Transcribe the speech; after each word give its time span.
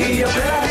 Y 0.00 0.18
yo 0.18 0.67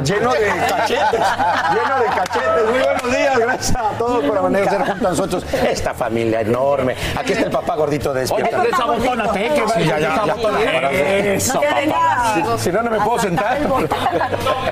Lleno 0.00 0.32
de 0.32 0.46
cachetes, 0.68 1.20
lleno 1.74 1.98
de 2.00 2.06
cachetes. 2.06 2.70
Muy 2.70 2.80
buenos 2.80 3.10
días, 3.10 3.38
gracias 3.38 3.76
a 3.76 3.90
todos 3.98 4.24
por 4.24 4.38
amanecer 4.38 4.78
junto 4.78 5.06
a 5.06 5.10
nosotros. 5.10 5.44
Esta 5.52 5.94
familia 5.94 6.40
enorme. 6.40 6.96
Aquí 7.16 7.32
está 7.32 7.44
el 7.46 7.50
papá 7.50 7.76
gordito 7.76 8.12
de 8.14 8.20
despierta. 8.20 8.62
desabotónate, 8.62 9.48
que 9.48 9.62
Sí, 9.72 9.84
ya, 9.86 9.98
ya, 9.98 10.24
ya. 10.26 10.90
Eso, 11.34 11.60
papá. 11.60 12.56
Si, 12.58 12.64
si 12.64 12.72
no, 12.72 12.82
no 12.82 12.90
me 12.90 13.00
puedo 13.00 13.18
sentar. 13.18 13.58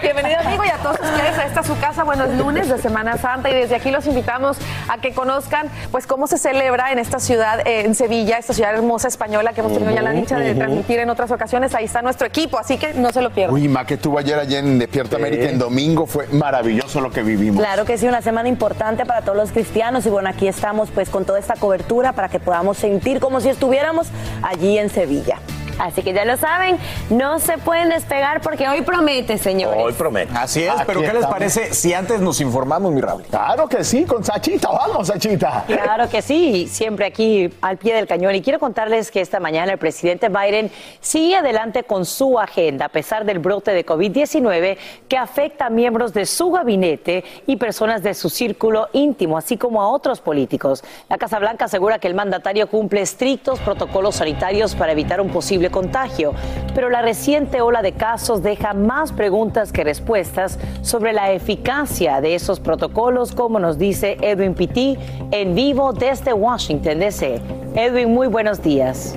Bienvenido 0.03 0.41
amigo 0.41 0.64
y 0.64 0.69
a 0.69 0.78
todos 0.78 0.98
ustedes 1.00 1.38
a 1.38 1.47
esta 1.47 1.62
su 1.62 1.78
casa. 1.78 2.04
Buenos 2.04 2.31
lunes 2.31 2.69
de 2.69 2.78
Semana 2.78 3.16
Santa 3.19 3.50
y 3.50 3.54
desde 3.54 3.76
aquí 3.76 3.91
los 3.91 4.06
invitamos 4.06 4.56
a 4.88 4.98
que 4.98 5.12
conozcan 5.12 5.69
pues 5.91 6.06
cómo 6.06 6.26
se 6.26 6.38
celebra 6.38 6.92
en 6.92 6.98
esta 6.98 7.19
ciudad, 7.20 7.66
eh, 7.66 7.82
en 7.84 7.94
Sevilla, 7.94 8.38
esta 8.38 8.52
ciudad 8.52 8.75
hermosa 8.75 9.08
española 9.08 9.52
que 9.52 9.60
hemos 9.60 9.72
tenido 9.72 9.92
ya 9.92 10.02
la 10.02 10.12
dicha 10.12 10.38
de 10.38 10.54
transmitir 10.54 10.98
en 11.00 11.10
otras 11.10 11.31
ocasiones. 11.31 11.75
Ahí 11.75 11.84
está 11.84 12.02
nuestro 12.02 12.26
equipo, 12.26 12.58
así 12.58 12.78
que 12.78 12.94
no 12.94 13.10
se 13.12 13.22
lo 13.22 13.31
pierdan. 13.31 13.54
Uy, 13.54 13.69
ma, 13.69 13.84
que 13.84 13.94
estuvo 13.94 14.19
ayer 14.19 14.38
allá 14.38 14.58
en 14.58 14.78
Despierta 14.78 15.09
América 15.16 15.50
en 15.50 15.59
domingo. 15.59 16.06
Fue 16.06 16.26
maravilloso 16.28 17.00
lo 17.00 17.10
que 17.10 17.22
vivimos. 17.22 17.60
Claro 17.60 17.84
que 17.84 17.98
sí, 17.98 18.06
una 18.06 18.22
semana 18.22 18.48
importante 18.48 19.04
para 19.04 19.22
todos 19.22 19.37
los 19.37 19.50
cristianos 19.53 20.06
y 20.06 20.10
bueno, 20.10 20.28
aquí 20.28 20.48
estamos 20.48 20.91
pues 20.91 21.10
con 21.10 21.25
toda 21.25 21.38
esta 21.38 21.54
cobertura 21.54 22.12
para 22.12 22.28
que 22.28 22.38
podamos 22.38 22.78
sentir 22.78 23.20
como 23.20 23.41
si 23.41 23.49
estuviéramos 23.49 24.09
allí 24.43 24.78
en 24.78 24.91
Sevilla. 24.91 25.39
Así 25.80 26.02
que 26.02 26.12
ya 26.12 26.24
lo 26.24 26.36
saben, 26.36 26.78
no 27.08 27.38
se 27.38 27.56
pueden 27.58 27.88
despegar 27.88 28.41
porque 28.42 28.68
hoy 28.68 28.82
promete, 28.82 29.38
señores. 29.38 29.80
Hoy 29.82 29.92
prometo. 29.94 30.32
Así 30.36 30.62
es, 30.62 30.74
pero 30.86 31.00
¿qué 31.00 31.12
les 31.12 31.26
parece 31.26 31.72
si 31.72 31.94
antes 31.94 32.20
nos 32.20 32.41
informamos, 32.41 32.92
mi 32.92 33.00
Raúl? 33.00 33.22
Claro 33.22 33.66
que 33.66 33.82
sí, 33.82 34.04
con 34.04 34.22
Sachita. 34.22 34.69
Vamos, 34.70 35.08
Sachita. 35.08 35.64
Claro 35.66 36.08
que 36.08 36.20
sí, 36.20 36.69
siempre 36.69 37.06
aquí 37.06 37.50
al 37.62 37.78
pie 37.78 37.94
del 37.94 38.06
cañón. 38.06 38.34
Y 38.34 38.42
quiero 38.42 38.58
contarles 38.58 39.10
que 39.10 39.20
esta 39.20 39.40
mañana 39.40 39.72
el 39.72 39.78
presidente 39.78 40.28
Biden 40.28 40.70
sigue 41.00 41.36
adelante 41.36 41.84
con 41.84 42.04
su 42.04 42.38
agenda 42.38 42.86
a 42.86 42.88
pesar 42.88 43.24
del 43.24 43.38
brote 43.38 43.72
de 43.72 43.86
COVID-19 43.86 44.76
que 45.08 45.16
afecta 45.16 45.66
a 45.66 45.70
miembros 45.70 46.12
de 46.12 46.26
su 46.26 46.50
gabinete 46.50 47.24
y 47.46 47.56
personas 47.56 48.02
de 48.02 48.14
su 48.14 48.28
círculo 48.28 48.88
íntimo, 48.92 49.38
así 49.38 49.56
como 49.56 49.80
a 49.82 49.88
otros 49.88 50.20
políticos. 50.20 50.84
La 51.08 51.16
Casa 51.16 51.38
Blanca 51.38 51.64
asegura 51.64 51.98
que 51.98 52.08
el 52.08 52.14
mandatario 52.14 52.69
cumple 52.69 53.00
estrictos 53.00 53.58
protocolos 53.60 54.16
sanitarios 54.16 54.74
para 54.74 54.92
evitar 54.92 55.20
un 55.20 55.30
posible 55.30 55.69
contagio, 55.70 56.34
pero 56.75 56.91
la 56.91 57.03
reciente 57.03 57.60
ola 57.60 57.82
de 57.82 57.92
casos 57.92 58.42
deja 58.42 58.75
más 58.75 59.12
preguntas 59.12 59.72
que 59.72 59.84
respuestas 59.84 60.58
sobre 60.82 61.12
la 61.12 61.32
eficacia 61.32 62.20
de 62.20 62.34
esos 62.34 62.60
protocolos, 62.60 63.32
como 63.32 63.58
nos 63.58 63.78
dice 63.78 64.16
Edwin 64.20 64.54
Pitti 64.54 64.98
en 65.31 65.54
vivo 65.54 65.92
desde 65.92 66.32
Washington, 66.32 66.98
D.C. 66.98 67.41
Edwin, 67.75 68.12
muy 68.12 68.26
buenos 68.26 68.62
días. 68.62 69.16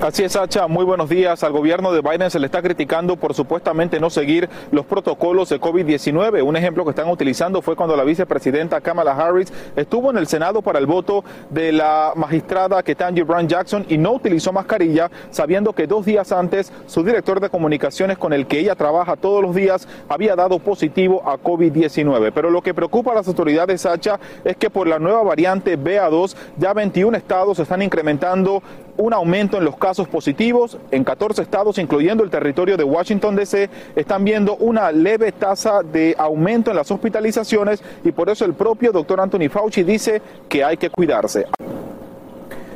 Así 0.00 0.22
es, 0.22 0.30
Sacha. 0.30 0.68
Muy 0.68 0.84
buenos 0.84 1.08
días. 1.08 1.42
Al 1.42 1.50
gobierno 1.50 1.90
de 1.90 2.02
Biden 2.02 2.30
se 2.30 2.38
le 2.38 2.46
está 2.46 2.62
criticando 2.62 3.16
por 3.16 3.34
supuestamente 3.34 3.98
no 3.98 4.10
seguir 4.10 4.48
los 4.70 4.86
protocolos 4.86 5.48
de 5.48 5.60
COVID-19. 5.60 6.40
Un 6.44 6.56
ejemplo 6.56 6.84
que 6.84 6.90
están 6.90 7.08
utilizando 7.08 7.62
fue 7.62 7.74
cuando 7.74 7.96
la 7.96 8.04
vicepresidenta 8.04 8.80
Kamala 8.80 9.10
Harris 9.10 9.52
estuvo 9.74 10.12
en 10.12 10.18
el 10.18 10.28
Senado 10.28 10.62
para 10.62 10.78
el 10.78 10.86
voto 10.86 11.24
de 11.50 11.72
la 11.72 12.12
magistrada 12.14 12.80
Ketanji 12.80 13.22
Brown 13.22 13.48
Jackson 13.48 13.86
y 13.88 13.98
no 13.98 14.12
utilizó 14.12 14.52
mascarilla, 14.52 15.10
sabiendo 15.30 15.72
que 15.72 15.88
dos 15.88 16.06
días 16.06 16.30
antes 16.30 16.72
su 16.86 17.02
director 17.02 17.40
de 17.40 17.50
comunicaciones 17.50 18.18
con 18.18 18.32
el 18.32 18.46
que 18.46 18.60
ella 18.60 18.76
trabaja 18.76 19.16
todos 19.16 19.42
los 19.42 19.52
días 19.52 19.88
había 20.08 20.36
dado 20.36 20.60
positivo 20.60 21.28
a 21.28 21.38
COVID-19. 21.38 22.30
Pero 22.32 22.50
lo 22.50 22.62
que 22.62 22.72
preocupa 22.72 23.10
a 23.10 23.16
las 23.16 23.26
autoridades, 23.26 23.80
Sacha, 23.80 24.20
es 24.44 24.56
que 24.56 24.70
por 24.70 24.86
la 24.86 25.00
nueva 25.00 25.24
variante 25.24 25.76
BA2 25.76 26.36
ya 26.56 26.72
21 26.72 27.16
estados 27.16 27.58
están 27.58 27.82
incrementando 27.82 28.62
un 28.98 29.14
aumento 29.14 29.56
en 29.56 29.64
los 29.64 29.76
casos 29.76 30.06
positivos. 30.08 30.76
En 30.90 31.04
14 31.04 31.40
estados, 31.40 31.78
incluyendo 31.78 32.22
el 32.22 32.30
territorio 32.30 32.76
de 32.76 32.84
Washington, 32.84 33.36
D.C., 33.36 33.70
están 33.96 34.24
viendo 34.24 34.56
una 34.56 34.92
leve 34.92 35.32
tasa 35.32 35.82
de 35.82 36.14
aumento 36.18 36.70
en 36.70 36.76
las 36.76 36.90
hospitalizaciones 36.90 37.82
y 38.04 38.12
por 38.12 38.28
eso 38.28 38.44
el 38.44 38.54
propio 38.54 38.92
doctor 38.92 39.20
Anthony 39.20 39.48
Fauci 39.50 39.82
dice 39.82 40.20
que 40.48 40.62
hay 40.62 40.76
que 40.76 40.90
cuidarse. 40.90 41.46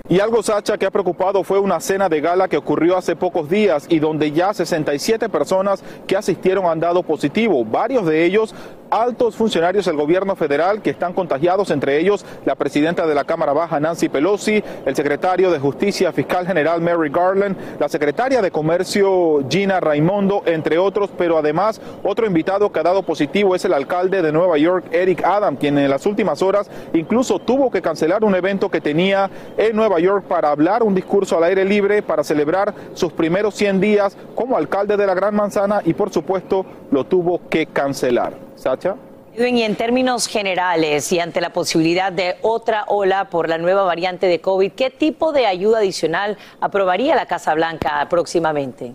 Y 0.09 0.21
algo, 0.21 0.43
Sacha, 0.43 0.77
que 0.77 0.85
ha 0.85 0.91
preocupado 0.91 1.43
fue 1.43 1.59
una 1.59 1.81
cena 1.81 2.09
de 2.09 2.21
gala 2.21 2.49
que 2.49 2.57
ocurrió 2.57 2.99
hace 2.99 3.17
pocos 3.17 3.49
días 3.49 3.87
y 3.89 3.99
donde 3.99 4.31
ya 4.33 4.53
67 4.53 5.29
personas 5.29 5.83
que 6.07 6.17
asistieron 6.17 6.67
han 6.67 6.81
dado 6.81 7.03
positivo. 7.03 7.65
Varios 7.65 8.05
de 8.07 8.25
ellos 8.25 8.55
altos 8.93 9.37
funcionarios 9.37 9.87
del 9.87 9.97
gobierno 9.97 10.37
federal 10.37 10.83
que 10.83 10.91
están 10.91 11.15
contagiados, 11.15 11.71
entre 11.71 11.99
ellos 11.99 12.27
la 12.45 12.55
presidenta 12.55 13.07
de 13.07 13.15
la 13.15 13.25
Cámara 13.25 13.55
Baja, 13.55 13.81
Nancy 13.81 14.11
Pelosi, 14.11 14.63
el 14.85 14.95
secretario 14.95 15.51
de 15.51 15.59
Justicia 15.59 16.13
Fiscal 16.13 16.47
General 16.47 16.81
Mary 16.83 17.09
Garland, 17.11 17.57
la 17.81 17.89
secretaria 17.89 18.43
de 18.43 18.51
Comercio 18.51 19.43
Gina 19.49 19.81
Raimondo, 19.81 20.43
entre 20.45 20.77
otros, 20.77 21.09
pero 21.17 21.39
además 21.39 21.81
otro 22.03 22.27
invitado 22.27 22.71
que 22.71 22.81
ha 22.81 22.83
dado 22.83 23.03
positivo 23.03 23.55
es 23.55 23.65
el 23.65 23.73
alcalde 23.73 24.21
de 24.21 24.31
Nueva 24.31 24.59
York, 24.59 24.85
Eric 24.93 25.25
Adam, 25.25 25.57
quien 25.57 25.79
en 25.79 25.89
las 25.89 26.05
últimas 26.05 26.43
horas 26.43 26.71
incluso 26.93 27.39
tuvo 27.39 27.71
que 27.71 27.81
cancelar 27.81 28.25
un 28.25 28.35
evento 28.35 28.71
que 28.71 28.83
tenía 28.83 29.31
en 29.57 29.75
Nueva 29.75 30.01
York 30.01 30.27
para 30.29 30.51
hablar 30.51 30.83
un 30.83 30.95
discurso 30.95 31.39
al 31.39 31.45
aire 31.45 31.65
libre 31.65 32.03
para 32.03 32.23
celebrar 32.23 32.75
sus 32.93 33.11
primeros 33.15 33.55
100 33.55 33.81
días 33.81 34.19
como 34.35 34.59
alcalde 34.59 34.99
de 34.99 35.07
la 35.07 35.15
Gran 35.15 35.35
Manzana 35.35 35.81
y 35.83 35.95
por 35.95 36.13
supuesto 36.13 36.67
lo 36.91 37.05
tuvo 37.05 37.41
que 37.49 37.65
cancelar. 37.65 38.52
Y 39.35 39.63
en 39.63 39.77
términos 39.77 40.27
generales 40.27 41.11
y 41.11 41.19
ante 41.19 41.41
la 41.41 41.55
posibilidad 41.55 42.13
de 42.13 42.37
otra 42.43 42.85
ola 42.87 43.31
por 43.31 43.49
la 43.49 43.57
nueva 43.57 43.83
variante 43.83 44.27
de 44.27 44.41
COVID, 44.41 44.73
¿qué 44.73 44.91
tipo 44.91 45.33
de 45.33 45.47
ayuda 45.47 45.79
adicional 45.79 46.37
aprobaría 46.61 47.15
la 47.15 47.27
Casa 47.27 47.55
Blanca 47.55 48.07
próximamente? 48.11 48.93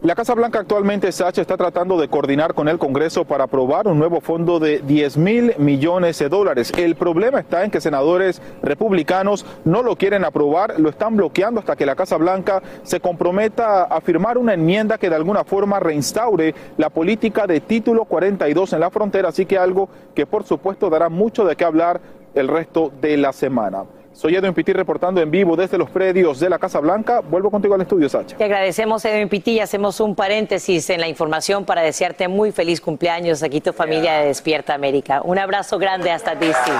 La 0.00 0.14
Casa 0.14 0.32
Blanca 0.32 0.60
actualmente, 0.60 1.10
Sacha, 1.10 1.42
está 1.42 1.56
tratando 1.56 2.00
de 2.00 2.06
coordinar 2.06 2.54
con 2.54 2.68
el 2.68 2.78
Congreso 2.78 3.24
para 3.24 3.44
aprobar 3.44 3.88
un 3.88 3.98
nuevo 3.98 4.20
fondo 4.20 4.60
de 4.60 4.78
10 4.78 5.16
mil 5.16 5.54
millones 5.58 6.20
de 6.20 6.28
dólares. 6.28 6.72
El 6.76 6.94
problema 6.94 7.40
está 7.40 7.64
en 7.64 7.72
que 7.72 7.80
senadores 7.80 8.40
republicanos 8.62 9.44
no 9.64 9.82
lo 9.82 9.96
quieren 9.96 10.24
aprobar, 10.24 10.78
lo 10.78 10.88
están 10.88 11.16
bloqueando 11.16 11.58
hasta 11.58 11.74
que 11.74 11.84
la 11.84 11.96
Casa 11.96 12.16
Blanca 12.16 12.62
se 12.84 13.00
comprometa 13.00 13.82
a 13.82 14.00
firmar 14.00 14.38
una 14.38 14.54
enmienda 14.54 14.98
que 14.98 15.10
de 15.10 15.16
alguna 15.16 15.42
forma 15.42 15.80
reinstaure 15.80 16.54
la 16.76 16.90
política 16.90 17.48
de 17.48 17.58
título 17.58 18.04
42 18.04 18.74
en 18.74 18.80
la 18.80 18.90
frontera, 18.90 19.30
así 19.30 19.46
que 19.46 19.58
algo 19.58 19.88
que 20.14 20.26
por 20.26 20.44
supuesto 20.44 20.90
dará 20.90 21.08
mucho 21.08 21.44
de 21.44 21.56
qué 21.56 21.64
hablar 21.64 22.00
el 22.34 22.46
resto 22.46 22.92
de 23.00 23.16
la 23.16 23.32
semana. 23.32 23.82
Soy 24.18 24.34
Edwin 24.34 24.52
Pitti 24.52 24.72
reportando 24.72 25.20
en 25.20 25.30
vivo 25.30 25.54
desde 25.54 25.78
los 25.78 25.88
predios 25.90 26.40
de 26.40 26.50
la 26.50 26.58
Casa 26.58 26.80
Blanca. 26.80 27.20
Vuelvo 27.20 27.52
contigo 27.52 27.76
al 27.76 27.82
estudio, 27.82 28.08
Sacha. 28.08 28.36
Te 28.36 28.42
agradecemos, 28.42 29.04
Edwin 29.04 29.28
Pitti, 29.28 29.52
y 29.52 29.60
hacemos 29.60 30.00
un 30.00 30.16
paréntesis 30.16 30.90
en 30.90 31.00
la 31.00 31.06
información 31.06 31.64
para 31.64 31.82
desearte 31.82 32.26
muy 32.26 32.50
feliz 32.50 32.80
cumpleaños 32.80 33.44
aquí 33.44 33.60
tu 33.60 33.72
familia 33.72 34.14
de 34.14 34.26
Despierta 34.26 34.74
América. 34.74 35.20
Un 35.22 35.38
abrazo 35.38 35.78
grande 35.78 36.10
hasta 36.10 36.34
DC. 36.34 36.72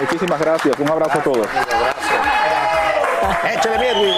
Muchísimas 0.00 0.40
gracias. 0.40 0.78
Un 0.78 0.88
abrazo 0.88 1.18
a 1.18 1.22
todos. 1.22 1.46
Échale 3.52 3.92
bien, 3.92 4.14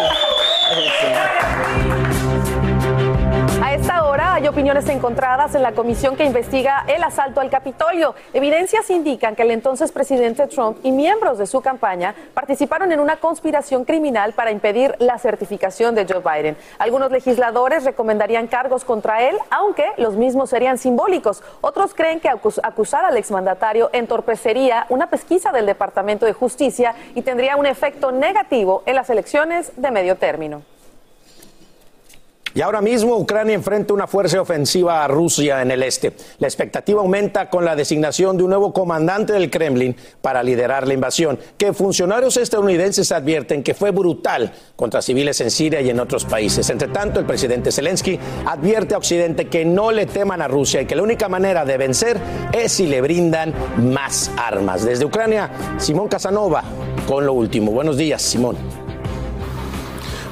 opiniones 4.54 4.88
encontradas 4.88 5.56
en 5.56 5.62
la 5.64 5.72
comisión 5.72 6.14
que 6.14 6.22
investiga 6.24 6.84
el 6.86 7.02
asalto 7.02 7.40
al 7.40 7.50
Capitolio. 7.50 8.14
Evidencias 8.32 8.88
indican 8.88 9.34
que 9.34 9.42
el 9.42 9.50
entonces 9.50 9.90
presidente 9.90 10.46
Trump 10.46 10.78
y 10.84 10.92
miembros 10.92 11.38
de 11.38 11.46
su 11.48 11.60
campaña 11.60 12.14
participaron 12.34 12.92
en 12.92 13.00
una 13.00 13.16
conspiración 13.16 13.84
criminal 13.84 14.32
para 14.32 14.52
impedir 14.52 14.94
la 15.00 15.18
certificación 15.18 15.96
de 15.96 16.06
Joe 16.08 16.20
Biden. 16.20 16.56
Algunos 16.78 17.10
legisladores 17.10 17.82
recomendarían 17.82 18.46
cargos 18.46 18.84
contra 18.84 19.24
él, 19.24 19.36
aunque 19.50 19.86
los 19.96 20.14
mismos 20.14 20.50
serían 20.50 20.78
simbólicos. 20.78 21.42
Otros 21.60 21.92
creen 21.92 22.20
que 22.20 22.28
acus- 22.28 22.60
acusar 22.62 23.04
al 23.04 23.16
exmandatario 23.16 23.90
entorpecería 23.92 24.86
una 24.88 25.08
pesquisa 25.10 25.50
del 25.50 25.66
Departamento 25.66 26.26
de 26.26 26.32
Justicia 26.32 26.94
y 27.16 27.22
tendría 27.22 27.56
un 27.56 27.66
efecto 27.66 28.12
negativo 28.12 28.84
en 28.86 28.94
las 28.94 29.10
elecciones 29.10 29.72
de 29.74 29.90
medio 29.90 30.14
término. 30.16 30.62
Y 32.56 32.60
ahora 32.60 32.80
mismo 32.80 33.16
Ucrania 33.16 33.54
enfrenta 33.54 33.92
una 33.92 34.06
fuerza 34.06 34.40
ofensiva 34.40 35.02
a 35.02 35.08
Rusia 35.08 35.60
en 35.60 35.72
el 35.72 35.82
este. 35.82 36.12
La 36.38 36.46
expectativa 36.46 37.00
aumenta 37.00 37.50
con 37.50 37.64
la 37.64 37.74
designación 37.74 38.36
de 38.36 38.44
un 38.44 38.50
nuevo 38.50 38.72
comandante 38.72 39.32
del 39.32 39.50
Kremlin 39.50 39.96
para 40.20 40.40
liderar 40.40 40.86
la 40.86 40.94
invasión, 40.94 41.36
que 41.58 41.72
funcionarios 41.72 42.36
estadounidenses 42.36 43.10
advierten 43.10 43.64
que 43.64 43.74
fue 43.74 43.90
brutal 43.90 44.52
contra 44.76 45.02
civiles 45.02 45.40
en 45.40 45.50
Siria 45.50 45.80
y 45.80 45.90
en 45.90 45.98
otros 45.98 46.24
países. 46.24 46.70
Entre 46.70 46.86
tanto, 46.86 47.18
el 47.18 47.26
presidente 47.26 47.72
Zelensky 47.72 48.20
advierte 48.46 48.94
a 48.94 48.98
Occidente 48.98 49.48
que 49.48 49.64
no 49.64 49.90
le 49.90 50.06
teman 50.06 50.40
a 50.40 50.46
Rusia 50.46 50.82
y 50.82 50.86
que 50.86 50.94
la 50.94 51.02
única 51.02 51.28
manera 51.28 51.64
de 51.64 51.76
vencer 51.76 52.20
es 52.52 52.70
si 52.70 52.86
le 52.86 53.00
brindan 53.00 53.52
más 53.78 54.30
armas. 54.36 54.84
Desde 54.84 55.04
Ucrania, 55.04 55.50
Simón 55.78 56.06
Casanova 56.06 56.62
con 57.08 57.26
lo 57.26 57.32
último. 57.32 57.72
Buenos 57.72 57.96
días, 57.96 58.22
Simón. 58.22 58.83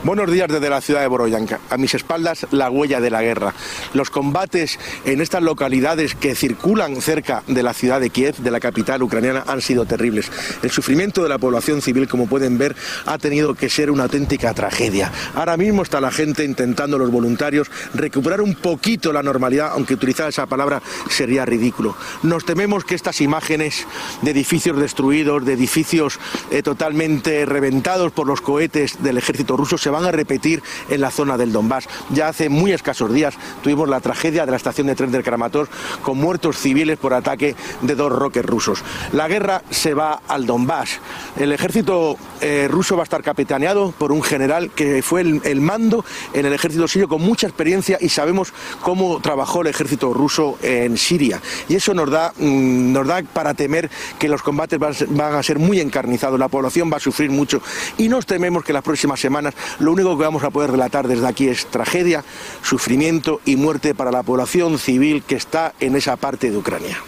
Buenos 0.04 0.32
días 0.32 0.48
desde 0.48 0.68
la 0.68 0.80
ciudad 0.80 1.00
de 1.00 1.06
Boroyanka. 1.06 1.60
A 1.70 1.76
mis 1.76 1.94
espaldas 1.94 2.48
la 2.50 2.68
huella 2.70 3.00
de 3.00 3.08
la 3.08 3.22
guerra. 3.22 3.54
Los 3.94 4.10
combates 4.10 4.80
en 5.04 5.20
estas 5.20 5.44
localidades 5.44 6.16
que 6.16 6.34
circulan 6.34 7.00
cerca 7.00 7.44
de 7.46 7.62
la 7.62 7.72
ciudad 7.72 8.00
de 8.00 8.10
Kiev, 8.10 8.34
de 8.38 8.50
la 8.50 8.58
capital 8.58 9.04
ucraniana, 9.04 9.44
han 9.46 9.60
sido 9.60 9.86
terribles. 9.86 10.28
El 10.64 10.72
sufrimiento 10.72 11.22
de 11.22 11.28
la 11.28 11.38
población 11.38 11.80
civil, 11.82 12.08
como 12.08 12.26
pueden 12.26 12.58
ver, 12.58 12.74
ha 13.06 13.16
tenido 13.18 13.54
que 13.54 13.70
ser 13.70 13.92
una 13.92 14.02
auténtica 14.02 14.52
tragedia. 14.54 15.12
Ahora 15.36 15.56
mismo 15.56 15.84
está 15.84 16.00
la 16.00 16.10
gente 16.10 16.42
intentando, 16.42 16.98
los 16.98 17.12
voluntarios, 17.12 17.70
recuperar 17.94 18.40
un 18.40 18.56
poquito 18.56 19.12
la 19.12 19.22
normalidad, 19.22 19.70
aunque 19.70 19.94
utilizar 19.94 20.28
esa 20.28 20.46
palabra 20.46 20.82
sería 21.10 21.44
ridículo. 21.44 21.94
Nos 22.24 22.44
tememos 22.44 22.84
que 22.84 22.96
estas 22.96 23.20
imágenes 23.20 23.86
de 24.20 24.32
edificios 24.32 24.80
destruidos, 24.80 25.44
de 25.44 25.52
edificios 25.52 26.18
eh, 26.50 26.60
totalmente 26.60 27.46
reventados 27.46 28.10
por 28.10 28.26
los 28.26 28.40
cohetes 28.40 29.00
del 29.00 29.18
ejército 29.18 29.56
ruso, 29.56 29.78
se 29.78 29.91
van 29.92 30.04
a 30.04 30.10
repetir 30.10 30.62
en 30.88 31.00
la 31.00 31.10
zona 31.10 31.36
del 31.36 31.52
Donbass. 31.52 31.88
Ya 32.10 32.28
hace 32.28 32.48
muy 32.48 32.72
escasos 32.72 33.12
días 33.12 33.34
tuvimos 33.62 33.88
la 33.88 34.00
tragedia 34.00 34.44
de 34.44 34.50
la 34.50 34.56
estación 34.56 34.88
de 34.88 34.94
tren 34.94 35.12
del 35.12 35.22
Kramatorsk 35.22 35.70
con 36.02 36.18
muertos 36.18 36.58
civiles 36.58 36.98
por 36.98 37.14
ataque 37.14 37.54
de 37.82 37.94
dos 37.94 38.10
roques 38.10 38.44
rusos. 38.44 38.82
La 39.12 39.28
guerra 39.28 39.62
se 39.70 39.94
va 39.94 40.22
al 40.26 40.46
Donbass. 40.46 40.98
El 41.38 41.52
ejército 41.52 42.16
eh, 42.40 42.68
ruso 42.68 42.96
va 42.96 43.02
a 43.02 43.04
estar 43.04 43.22
capitaneado 43.22 43.92
por 43.96 44.12
un 44.12 44.22
general 44.22 44.70
que 44.70 45.02
fue 45.02 45.20
el, 45.20 45.60
mando 45.60 46.04
en 46.32 46.46
el 46.46 46.52
ejército 46.52 46.88
sirio 46.88 47.08
con 47.08 47.22
mucha 47.22 47.46
experiencia 47.46 47.98
y 48.00 48.08
sabemos 48.08 48.52
cómo 48.80 49.20
trabajó 49.20 49.62
el 49.62 49.68
ejército 49.68 50.12
ruso 50.12 50.58
en 50.62 50.96
Siria. 50.96 51.40
Y 51.68 51.76
eso 51.76 51.94
nos 51.94 52.10
da, 52.10 52.32
mm, 52.36 52.92
nos 52.92 53.06
da 53.06 53.22
para 53.22 53.54
temer 53.54 53.90
que 54.18 54.28
los 54.28 54.42
combates 54.42 54.78
van 54.78 55.34
a 55.34 55.42
ser 55.42 55.58
muy 55.58 55.80
encarnizados, 55.80 56.38
la 56.38 56.48
población 56.48 56.90
va 56.92 56.96
a 56.96 57.00
sufrir 57.00 57.30
mucho 57.30 57.62
y 57.98 58.08
nos 58.08 58.26
tememos 58.26 58.64
que 58.64 58.72
las 58.72 58.82
próximas 58.82 59.20
semanas 59.20 59.54
lo 59.82 59.92
único 59.92 60.16
que 60.16 60.24
vamos 60.24 60.44
a 60.44 60.50
poder 60.50 60.70
relatar 60.70 61.08
desde 61.08 61.26
aquí 61.26 61.48
es 61.48 61.66
tragedia, 61.66 62.24
sufrimiento 62.62 63.40
y 63.44 63.56
muerte 63.56 63.94
para 63.94 64.12
la 64.12 64.22
población 64.22 64.78
civil 64.78 65.24
que 65.24 65.34
está 65.34 65.74
en 65.80 65.96
esa 65.96 66.16
parte 66.16 66.50
de 66.50 66.56
Ucrania. 66.56 66.98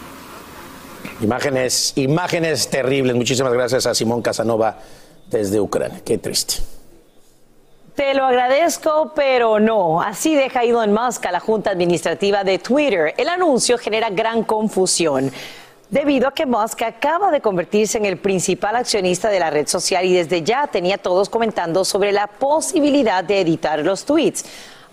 Imágenes, 1.20 1.92
imágenes 1.96 2.68
terribles. 2.68 3.14
Muchísimas 3.14 3.52
gracias 3.52 3.86
a 3.86 3.94
Simón 3.94 4.22
Casanova 4.22 4.78
desde 5.30 5.60
Ucrania. 5.60 6.00
Qué 6.04 6.18
triste. 6.18 6.56
Te 7.94 8.12
lo 8.12 8.24
agradezco, 8.24 9.12
pero 9.14 9.60
no. 9.60 10.02
Así 10.02 10.34
deja 10.34 10.64
Elon 10.64 10.92
Musk 10.92 11.24
a 11.26 11.32
la 11.32 11.38
Junta 11.38 11.70
Administrativa 11.70 12.42
de 12.42 12.58
Twitter. 12.58 13.14
El 13.16 13.28
anuncio 13.28 13.78
genera 13.78 14.10
gran 14.10 14.42
confusión. 14.42 15.30
Debido 15.90 16.28
a 16.28 16.32
que 16.32 16.46
Musk 16.46 16.82
acaba 16.82 17.30
de 17.30 17.42
convertirse 17.42 17.98
en 17.98 18.06
el 18.06 18.16
principal 18.16 18.74
accionista 18.74 19.28
de 19.28 19.38
la 19.38 19.50
red 19.50 19.66
social 19.68 20.04
y 20.06 20.14
desde 20.14 20.42
ya 20.42 20.66
tenía 20.66 20.96
todos 20.96 21.28
comentando 21.28 21.84
sobre 21.84 22.10
la 22.10 22.26
posibilidad 22.26 23.22
de 23.22 23.40
editar 23.40 23.80
los 23.80 24.04
tweets. 24.04 24.44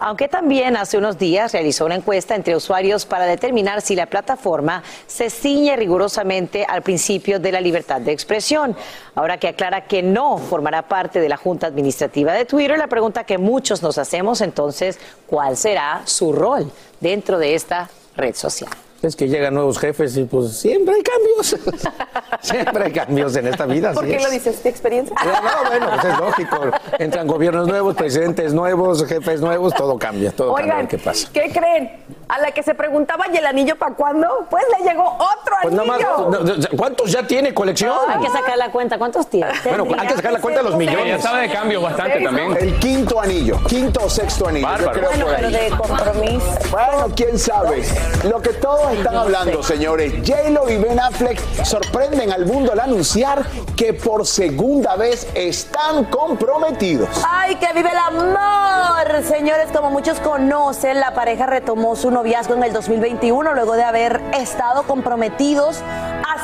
Aunque 0.04 0.28
también 0.28 0.76
hace 0.76 0.98
unos 0.98 1.18
días 1.18 1.54
realizó 1.54 1.86
una 1.86 1.96
encuesta 1.96 2.36
entre 2.36 2.56
usuarios 2.56 3.06
para 3.06 3.26
determinar 3.26 3.82
si 3.82 3.96
la 3.96 4.08
plataforma 4.08 4.84
se 5.08 5.30
ciñe 5.30 5.76
rigurosamente 5.76 6.66
al 6.68 6.82
principio 6.82 7.40
de 7.40 7.52
la 7.52 7.62
libertad 7.62 8.02
de 8.02 8.12
expresión. 8.12 8.76
Ahora 9.16 9.38
que 9.38 9.48
aclara 9.48 9.86
que 9.86 10.02
no 10.02 10.40
formará 10.40 10.88
parte 10.88 11.22
de 11.22 11.30
la 11.30 11.38
Junta 11.38 11.68
Administrativa 11.68 12.34
de 12.34 12.46
Twitter, 12.46 12.78
la 12.80 12.88
pregunta 12.88 13.26
que 13.26 13.38
muchos 13.38 13.82
nos 13.84 13.98
hacemos 13.98 14.42
entonces, 14.42 15.00
¿cuál 15.28 15.56
será 15.56 16.02
su 16.06 16.34
rol 16.34 16.72
dentro 17.00 17.38
de 17.38 17.54
esta 17.54 17.90
red 18.16 18.36
social? 18.36 18.72
Es 19.02 19.16
que 19.16 19.28
llegan 19.28 19.56
nuevos 19.56 19.80
jefes 19.80 20.16
y 20.18 20.26
pues 20.26 20.58
siempre 20.58 20.94
hay 20.94 21.02
cambios. 21.02 21.58
siempre 22.42 22.84
hay 22.86 22.92
cambios 22.92 23.36
en 23.36 23.48
esta 23.48 23.66
vida. 23.66 23.94
¿Por 23.94 24.06
qué 24.06 24.18
es. 24.18 24.24
lo 24.24 24.30
dices? 24.30 24.62
¿De 24.62 24.70
experiencia? 24.70 25.16
No, 25.26 25.70
bueno, 25.70 25.88
pues 25.90 26.14
es 26.14 26.20
lógico. 26.20 26.58
Entran 27.00 27.28
gobiernos 27.28 27.68
nuevos, 27.68 27.96
presidentes 27.96 28.54
nuevos, 28.54 29.04
jefes 29.06 29.42
nuevos, 29.42 29.74
todo 29.74 29.98
cambia, 29.98 30.32
todo 30.32 30.54
cambia. 30.54 30.76
Oigan, 30.76 30.88
ver 30.88 31.00
¿Qué 31.00 31.04
pasa? 31.04 31.30
¿qué 31.34 31.52
creen? 31.52 31.92
A 32.34 32.40
la 32.40 32.52
que 32.54 32.64
se 32.64 32.74
preguntaba, 32.74 33.26
¿y 33.28 33.36
el 33.36 33.46
anillo 33.46 33.76
para 33.78 33.94
cuándo? 33.94 34.48
Pues 34.50 34.64
le 34.80 34.90
llegó 34.90 35.04
otro 35.04 35.56
Pues 35.64 35.78
anillo. 35.78 36.70
¿cuántos 36.78 37.12
ya 37.12 37.28
tiene 37.28 37.54
colección? 37.54 37.94
Hay 38.08 38.22
que 38.22 38.30
sacar 38.30 38.58
la 38.58 38.72
cuenta. 38.72 38.98
¿Cuántos 38.98 39.28
tiene? 39.28 39.52
Bueno, 39.66 39.86
hay 40.00 40.08
que 40.08 40.16
sacar 40.16 40.32
la 40.32 40.40
cuenta 40.40 40.62
de 40.64 40.70
los 40.70 40.78
millones. 40.78 41.08
Ya 41.08 41.20
sabe 41.20 41.42
de 41.48 41.54
cambio 41.54 41.82
bastante 41.82 42.22
también. 42.22 42.56
El 42.56 42.80
quinto 42.80 43.20
anillo, 43.20 43.58
quinto 43.68 44.06
o 44.06 44.10
sexto 44.10 44.48
anillo. 44.48 44.66
yo 44.66 44.72
Bárbaro. 44.72 44.92
creo 45.00 45.10
Bueno, 45.10 45.26
pero 45.36 45.50
de 45.50 45.70
compromiso. 45.72 46.46
Bueno, 46.72 47.14
quién 47.16 47.38
sabe. 47.38 47.84
Lo 48.24 48.42
que 48.42 48.50
todos 48.54 48.94
están 48.94 49.16
hablando, 49.18 49.62
señores. 49.62 50.14
J-Lo 50.26 50.70
y 50.70 50.78
Ben 50.78 51.02
Affleck 51.02 51.38
sorprenden 51.66 52.32
al 52.32 52.46
mundo 52.46 52.72
al 52.72 52.80
anunciar 52.80 53.44
que 53.76 53.94
por 53.94 54.26
segunda 54.26 54.96
vez 54.96 55.28
están 55.36 56.06
comprometidos. 56.06 57.10
¡Ay, 57.30 57.56
que 57.56 57.68
vive 57.74 57.90
el 57.92 57.98
amor! 57.98 59.24
Señores, 59.24 59.68
como 59.76 59.90
muchos 59.90 60.20
conocen, 60.22 61.00
la 61.02 61.14
pareja 61.14 61.46
retomó 61.46 61.96
su 61.98 62.10
noviazgo 62.22 62.54
en 62.54 62.62
el 62.62 62.72
2021 62.72 63.56
luego 63.56 63.74
de 63.74 63.84
haber 63.84 64.22
estado 64.34 64.84
comprometidos 64.84 65.82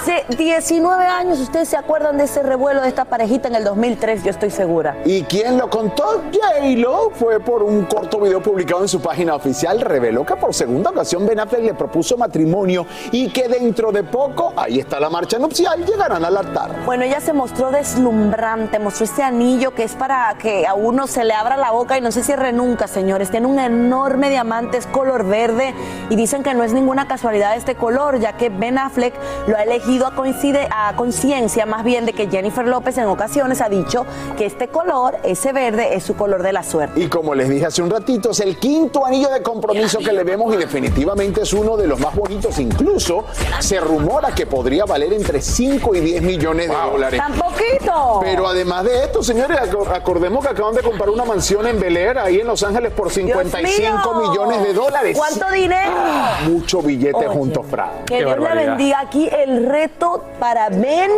Hace 0.08 0.24
19 0.38 1.06
años, 1.06 1.38
ustedes 1.42 1.68
se 1.68 1.76
acuerdan 1.76 2.18
de 2.18 2.24
ese 2.24 2.42
revuelo 2.42 2.82
de 2.82 2.88
esta 2.88 3.04
parejita 3.04 3.50
en 3.50 3.56
el 3.56 3.66
2003, 3.66 4.24
yo 4.24 4.30
estoy 4.30 4.52
segura. 4.52 4.96
¿Y 5.04 5.24
quién 5.24 5.58
lo 5.58 5.70
contó? 5.70 6.24
J-Lo 6.32 7.10
fue 7.12 7.42
por 7.42 7.62
un 7.62 7.84
corto 7.84 8.22
video 8.22 8.42
publicado 8.42 8.84
en 8.84 8.88
su 8.88 9.02
página 9.02 9.36
oficial. 9.36 9.82
Reveló 9.82 10.26
que 10.26 10.38
por 10.38 10.54
segunda 10.54 10.92
ocasión 10.92 11.28
Ben 11.28 11.42
Affleck 11.42 11.62
le 11.62 11.74
propuso 11.74 12.16
matrimonio 12.16 12.86
y 13.12 13.30
que 13.32 13.50
dentro 13.50 13.92
de 13.92 14.06
poco, 14.06 14.54
ahí 14.56 14.80
está 14.80 14.98
la 14.98 15.10
marcha 15.10 15.40
nupcial, 15.40 15.86
llegarán 15.86 16.24
al 16.24 16.38
altar. 16.38 16.86
Bueno, 16.86 17.04
ella 17.04 17.20
se 17.20 17.34
mostró 17.34 17.72
deslumbrante, 17.72 18.80
mostró 18.80 19.04
este 19.04 19.24
anillo 19.24 19.76
que 19.76 19.84
es 19.84 19.96
para 19.96 20.38
que 20.40 20.66
a 20.66 20.74
uno 20.74 21.08
se 21.08 21.26
le 21.26 21.34
abra 21.34 21.58
la 21.58 21.72
boca 21.72 21.98
y 21.98 22.02
no 22.02 22.14
se 22.14 22.24
cierre 22.24 22.54
nunca, 22.54 22.88
señores. 22.88 23.30
Tiene 23.30 23.48
un 23.48 23.60
enorme 23.60 24.30
diamante, 24.30 24.78
es 24.78 24.88
color 24.88 25.26
verde 25.26 25.76
y 26.10 26.16
dicen 26.16 26.44
que 26.44 26.54
no 26.54 26.64
es 26.64 26.72
ninguna 26.72 27.10
casualidad 27.10 27.58
este 27.58 27.76
color, 27.76 28.22
ya 28.22 28.38
que 28.38 28.48
Ben 28.48 28.78
Affleck 28.78 29.14
lo 29.48 29.58
ha 29.58 29.64
elegido 29.64 29.97
a 30.06 30.12
coincide 30.12 30.68
a 30.72 30.94
conciencia 30.96 31.66
más 31.66 31.84
bien 31.84 32.06
de 32.06 32.14
que 32.14 32.28
Jennifer 32.30 32.66
López 32.68 32.98
en 32.98 33.06
ocasiones 33.06 33.62
ha 33.62 33.70
dicho 33.70 34.06
que 34.38 34.46
este 34.46 34.68
color, 34.68 35.18
ese 35.24 35.52
verde, 35.54 35.96
es 35.96 36.04
su 36.04 36.16
color 36.16 36.44
de 36.44 36.54
la 36.54 36.64
suerte. 36.64 37.00
Y 37.00 37.08
como 37.08 37.34
les 37.34 37.50
dije 37.50 37.66
hace 37.66 37.82
un 37.82 37.90
ratito, 37.90 38.32
es 38.32 38.40
el 38.42 38.58
quinto 38.58 39.06
anillo 39.06 39.30
de 39.30 39.42
compromiso 39.42 40.00
que 40.00 40.12
le 40.14 40.24
vemos 40.24 40.54
y 40.54 40.58
definitivamente 40.58 41.42
es 41.42 41.54
uno 41.54 41.76
de 41.78 41.88
los 41.88 42.00
más 42.00 42.14
bonitos. 42.16 42.60
Incluso 42.60 43.26
se 43.60 43.80
rumora 43.80 44.34
que 44.36 44.46
podría 44.46 44.86
valer 44.86 45.14
entre 45.14 45.42
5 45.42 45.96
y 45.96 46.00
10 46.02 46.22
millones 46.22 46.70
de 46.70 46.76
dólares. 46.76 47.20
¡Tan 47.20 47.34
poquito! 47.34 48.20
Pero 48.22 48.48
además 48.48 48.84
de 48.84 49.04
esto, 49.06 49.24
señores, 49.24 49.58
ac- 49.60 49.96
acordemos 49.96 50.46
que 50.46 50.52
acaban 50.52 50.76
de 50.76 50.82
comprar 50.82 51.10
una 51.10 51.26
mansión 51.26 51.66
en 51.68 51.80
Bel 51.80 51.98
Air, 51.98 52.18
ahí 52.20 52.40
en 52.40 52.48
Los 52.48 52.64
Ángeles, 52.64 52.92
por 52.92 53.10
55 53.10 54.14
mío! 54.14 54.30
millones 54.30 54.64
de 54.64 54.74
dólares. 54.74 55.18
¿Cuánto 55.18 55.50
dinero? 55.52 55.92
Ah, 55.96 56.40
mucho 56.48 56.82
billete 56.82 57.16
Oye, 57.18 57.28
junto, 57.28 57.64
Fran. 57.64 58.06
Que 58.06 58.18
Dios 58.20 58.38
la 58.40 58.54
bendiga. 58.54 59.00
Aquí 59.00 59.30
el 59.32 59.66
reto 59.78 60.24
para 60.40 60.70
Ben 60.70 61.12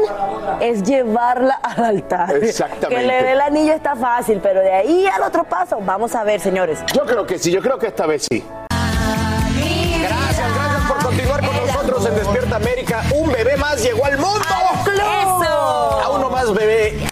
es 0.59 0.83
llevarla 0.83 1.55
al 1.63 1.83
altar. 1.85 2.35
Exactamente. 2.35 3.01
Que 3.01 3.07
le 3.07 3.23
dé 3.23 3.31
el 3.31 3.41
anillo 3.41 3.73
está 3.73 3.95
fácil, 3.95 4.39
pero 4.43 4.59
de 4.59 4.73
ahí 4.73 5.05
al 5.07 5.23
otro 5.23 5.45
paso, 5.45 5.77
vamos 5.81 6.13
a 6.13 6.23
ver, 6.25 6.41
señores. 6.41 6.79
Yo 6.93 7.05
creo 7.05 7.25
que 7.25 7.39
sí, 7.39 7.51
yo 7.51 7.61
creo 7.61 7.79
que 7.79 7.87
esta 7.87 8.05
vez 8.05 8.27
sí. 8.29 8.43
Gracias, 10.01 10.55
gracias 10.55 10.81
por 10.87 11.05
continuar 11.05 11.45
con 11.45 11.55
nosotros 11.55 12.05
en 12.05 12.15
Despierta 12.15 12.55
América. 12.57 13.03
Un 13.15 13.31
bebé 13.31 13.55
más 13.55 13.81
llegó 13.81 14.05
al 14.05 14.17
mundo. 14.17 14.45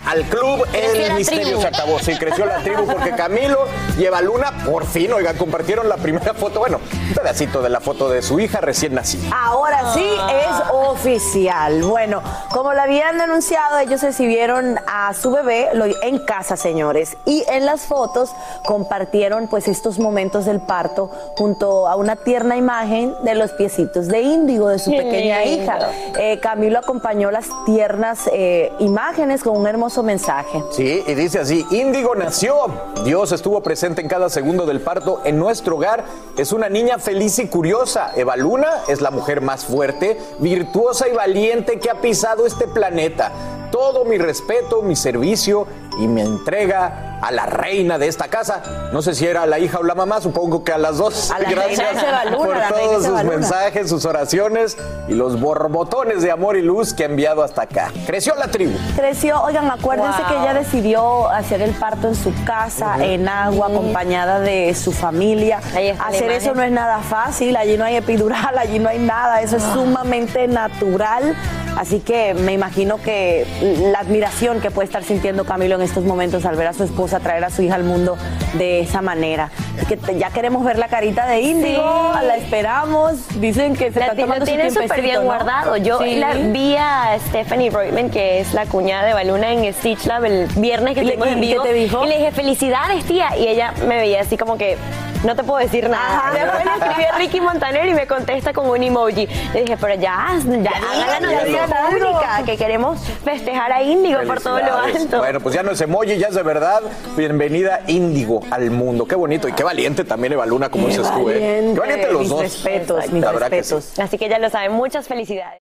Al 0.08 0.24
club. 0.24 0.66
Creció 0.72 1.06
El 1.06 1.14
misterio 1.14 1.44
tribu. 1.46 1.62
se 1.62 1.68
acabó. 1.68 2.00
Sí, 2.00 2.16
creció 2.18 2.46
la 2.46 2.58
tribu 2.64 2.86
porque 2.86 3.12
Camilo 3.12 3.66
y 3.98 4.06
Eva 4.06 4.22
Luna 4.22 4.52
por 4.66 4.86
fin, 4.86 5.12
oigan, 5.14 5.36
compartieron 5.38 5.88
la 5.90 5.98
primera 5.98 6.34
foto. 6.34 6.60
Bueno, 6.60 6.80
un 7.10 7.14
pedacito 7.14 7.62
de 7.62 7.70
la 7.70 7.80
foto 7.80 8.10
de 8.10 8.22
su 8.22 8.40
hija 8.40 8.60
recién 8.62 8.94
nacida. 8.96 9.30
Ahora 9.36 9.94
sí 9.94 10.08
Ah. 10.20 10.32
es 10.32 10.72
oficial. 10.74 11.84
Bueno, 11.84 12.22
como 12.52 12.74
lo 12.74 12.82
habían 12.82 13.18
denunciado, 13.18 13.80
ellos 13.80 14.02
recibieron 14.02 14.80
a 14.88 15.14
su 15.14 15.32
bebé 15.32 15.70
en 16.04 16.20
casa, 16.20 16.58
señores. 16.58 17.18
Y 17.26 17.44
en 17.50 17.66
las 17.66 17.82
fotos 17.82 18.32
compartieron 18.66 19.48
pues 19.48 19.68
estos 19.68 20.00
momentos 20.00 20.46
del 20.46 20.60
parto 20.60 21.10
junto 21.38 21.88
a 21.88 21.96
una 21.96 22.16
tierna 22.16 22.58
imagen 22.58 23.14
de 23.24 23.36
los 23.36 23.52
piecitos 23.52 24.08
de 24.08 24.22
índigo 24.22 24.70
de 24.70 24.80
su 24.80 24.92
pequeña 24.92 25.44
hija. 25.46 25.80
Eh, 26.20 26.40
Camilo 26.40 26.80
acompañó 26.80 27.32
las 27.32 27.48
tiernas 27.66 28.30
eh, 28.32 28.72
imágenes 28.80 29.44
con 29.44 29.58
un 29.58 29.68
hermoso 29.68 29.97
mensaje. 30.04 30.64
Sí, 30.72 31.04
y 31.06 31.14
dice 31.14 31.40
así, 31.40 31.66
Índigo 31.72 32.16
nació, 32.16 32.56
Dios 33.04 33.32
estuvo 33.32 33.62
presente 33.62 34.02
en 34.02 34.08
cada 34.08 34.30
segundo 34.30 34.66
del 34.66 34.82
parto 34.82 35.22
en 35.24 35.38
nuestro 35.38 35.76
hogar, 35.76 36.06
es 36.38 36.52
una 36.52 36.70
niña 36.70 37.00
feliz 37.00 37.40
y 37.40 37.48
curiosa, 37.48 38.12
Eva 38.16 38.36
Luna 38.36 38.84
es 38.88 39.02
la 39.02 39.12
mujer 39.12 39.42
más 39.42 39.66
fuerte, 39.66 40.18
virtuosa 40.40 41.08
y 41.08 41.14
valiente 41.14 41.80
que 41.80 41.90
ha 41.90 42.02
pisado 42.02 42.46
este 42.46 42.68
planeta. 42.68 43.32
Todo 43.72 44.06
mi 44.06 44.18
respeto, 44.18 44.82
mi 44.82 44.96
servicio 44.96 45.68
y 46.00 46.08
mi 46.08 46.22
entrega 46.22 47.20
a 47.22 47.32
la 47.32 47.48
reina 47.48 47.98
de 47.98 48.08
esta 48.08 48.28
casa. 48.28 48.62
No 48.94 49.02
sé 49.02 49.16
si 49.16 49.26
era 49.26 49.46
la 49.48 49.58
hija 49.58 49.80
o 49.80 49.84
la 49.84 49.96
mamá, 49.96 50.22
supongo 50.22 50.64
que 50.64 50.72
a 50.72 50.78
las 50.78 50.98
dos. 51.00 51.32
A 51.32 51.40
la 51.40 51.50
reina 51.50 51.64
Gracias 51.66 52.36
por 52.36 52.56
la 52.56 52.70
todos 52.70 53.06
sus 53.06 53.24
mensajes, 53.24 53.90
sus 53.90 54.06
oraciones 54.06 54.78
y 55.08 55.14
los 55.14 55.40
borbotones 55.40 56.22
de 56.22 56.30
amor 56.32 56.58
y 56.58 56.62
luz 56.62 56.94
que 56.94 57.04
ha 57.04 57.08
enviado 57.08 57.44
hasta 57.44 57.64
acá. 57.64 57.92
Creció 58.06 58.36
la 58.36 58.48
tribu. 58.50 58.78
Creció, 58.96 59.42
oigan, 59.42 59.70
acuérdense 59.72 60.20
Wow. 60.22 60.28
que 60.30 60.36
ella 60.42 60.54
decidió 60.54 61.28
hacer 61.30 61.62
el 61.62 61.72
parto 61.72 62.08
en 62.08 62.16
su 62.16 62.32
casa, 62.46 63.04
en 63.04 63.28
agua, 63.28 63.68
acompañada 63.68 64.40
de 64.40 64.74
su 64.76 64.92
familia. 64.92 65.60
Hacer 66.06 66.32
eso 66.32 66.54
no 66.54 66.62
es 66.64 66.72
nada 66.72 67.00
fácil, 67.00 67.56
allí 67.56 67.78
no 67.78 67.84
hay 67.86 67.96
epidural, 67.96 68.58
allí 68.60 68.78
no 68.80 68.90
hay 68.90 69.00
nada, 69.00 69.42
eso 69.42 69.58
es 69.58 69.64
sumamente 69.64 70.48
natural. 70.48 71.36
Así 71.78 72.00
que 72.00 72.34
me 72.34 72.54
imagino 72.54 72.98
que 73.02 73.46
la 73.62 74.00
admiración 74.00 74.62
que 74.62 74.72
puede 74.72 74.86
estar 74.86 75.04
sintiendo 75.04 75.46
Camilo 75.46 75.76
en 75.76 75.82
estos 75.82 76.04
momentos 76.04 76.46
al 76.46 76.56
ver 76.56 76.68
a 76.68 76.74
su 76.74 76.84
esposa 76.84 77.20
traer 77.20 77.44
a 77.44 77.50
su 77.50 77.62
hija 77.64 77.76
al 77.76 77.84
mundo 77.84 78.18
de 78.54 78.82
esa 78.82 79.02
manera. 79.02 79.50
Que 79.88 79.98
ya 80.18 80.30
queremos 80.30 80.64
ver 80.64 80.78
la 80.78 80.88
carita 80.88 81.26
de 81.28 81.42
Índigo, 81.42 81.82
la 82.24 82.36
esperamos. 82.38 83.16
Dicen 83.40 83.76
que 83.76 83.92
se 83.92 84.00
La, 84.00 84.08
está 84.08 84.18
tomando 84.22 84.40
lo 84.42 84.46
tiene 84.46 84.70
súper 84.72 85.02
bien 85.02 85.16
¿no? 85.16 85.22
guardado. 85.24 85.78
Yo 85.78 86.00
Sí. 86.00 86.16
la 86.18 86.34
vi 86.34 86.76
a 86.78 87.18
Stephanie 87.30 87.70
Reutemann, 87.70 88.10
que 88.10 88.40
es 88.42 88.54
la 88.54 88.66
cuñada 88.66 89.06
de 89.06 89.14
Baluna 89.14 89.52
en 89.54 89.74
Stitch 89.74 90.06
Lab 90.06 90.26
el 90.26 90.48
viernes 90.56 90.94
que 90.96 91.02
¿Y 91.02 91.06
le- 91.06 91.14
estuvimos 91.14 91.38
en 91.38 91.44
y 91.44 91.48
qué 91.48 91.54
vivo. 91.54 91.64
te 91.64 91.74
dijo? 91.74 92.06
Y 92.06 92.10
le 92.10 92.18
dije, 92.18 92.32
felicidades, 92.32 93.06
tía. 93.06 93.38
Y 93.38 93.48
ella 93.48 93.74
me 93.88 93.98
veía 93.98 94.22
así 94.22 94.38
como 94.38 94.58
que, 94.58 94.78
no 95.24 95.36
te 95.36 95.44
puedo 95.44 95.60
decir 95.60 95.90
nada. 95.90 96.30
Ajá. 96.30 96.34
Después 96.34 96.66
le 96.66 96.72
escribí 96.72 97.04
a 97.06 97.18
Ricky 97.18 97.42
Montaner 97.42 97.88
y 97.88 97.94
me 97.94 98.08
contesta 98.08 98.54
con 98.54 98.70
un 98.70 98.82
emoji. 98.84 99.28
Le 99.54 99.62
dije, 99.62 99.78
pero 99.80 99.96
ya, 99.96 100.28
ya, 100.46 100.72
haga 100.72 101.20
la 101.20 101.20
noticia 101.20 101.68
pública, 101.68 102.42
que 102.46 102.58
queremos 102.58 103.00
festejar 103.24 103.72
a 103.72 103.82
Índigo 103.82 104.20
por 104.24 104.42
todo 104.42 104.60
lo 104.60 104.78
alto. 104.78 105.18
Bueno, 105.20 105.40
pues 105.40 105.56
ya 105.56 105.64
no 105.64 105.72
es 105.72 105.82
emoji, 105.82 106.18
ya 106.18 106.28
es 106.28 106.36
de 106.36 106.44
verdad. 106.44 106.82
Bienvenida 107.16 107.82
Índigo 107.88 108.42
al 108.52 108.72
mundo. 108.72 109.06
Qué 109.06 109.16
bonito 109.16 109.48
y 109.48 109.54
qué 109.54 109.64
valiente 109.64 110.04
también 110.04 110.34
Eva 110.34 110.46
Luna, 110.46 110.70
como 110.70 110.88
dices 110.88 111.10
tú, 111.12 111.30
¿eh? 111.30 111.72
Qué 111.74 111.80
valiente 111.80 112.12
los 112.12 112.22
mis 112.22 112.30
dos. 112.30 112.42
respetos, 112.42 113.12
mis 113.12 113.24
La 113.24 113.32
verdad 113.32 113.50
que 113.50 113.64
sí. 113.64 113.76
respetos. 113.76 114.00
Así 114.00 114.18
que 114.18 114.30
ya 114.30 114.40
lo 114.40 114.50
saben, 114.50 114.72
muchas 114.74 115.08
felicidades. 115.08 115.62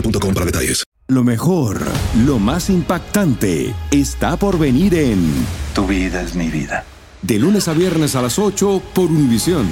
boostmobile.com 0.00 0.34
para 0.34 0.46
detalles. 0.46 0.84
Lo 1.08 1.24
mejor, 1.24 1.80
lo 2.26 2.38
más 2.38 2.68
impactante, 2.68 3.74
está 3.90 4.36
por 4.36 4.58
venir 4.58 4.94
en 4.94 5.32
Tu 5.74 5.86
vida 5.86 6.20
es 6.20 6.34
mi 6.34 6.48
vida. 6.48 6.84
De 7.22 7.38
lunes 7.38 7.66
a 7.66 7.72
viernes 7.72 8.14
a 8.14 8.20
las 8.20 8.38
8 8.38 8.82
por 8.94 9.06
Univisión. 9.06 9.66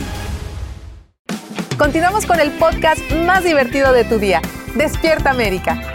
Continuamos 1.76 2.25
con 2.25 2.40
el 2.40 2.52
podcast 2.52 3.02
más 3.26 3.45
divertido 3.45 3.92
de 3.92 4.04
tu 4.04 4.18
día. 4.18 4.40
Despierta 4.76 5.30
América. 5.30 5.92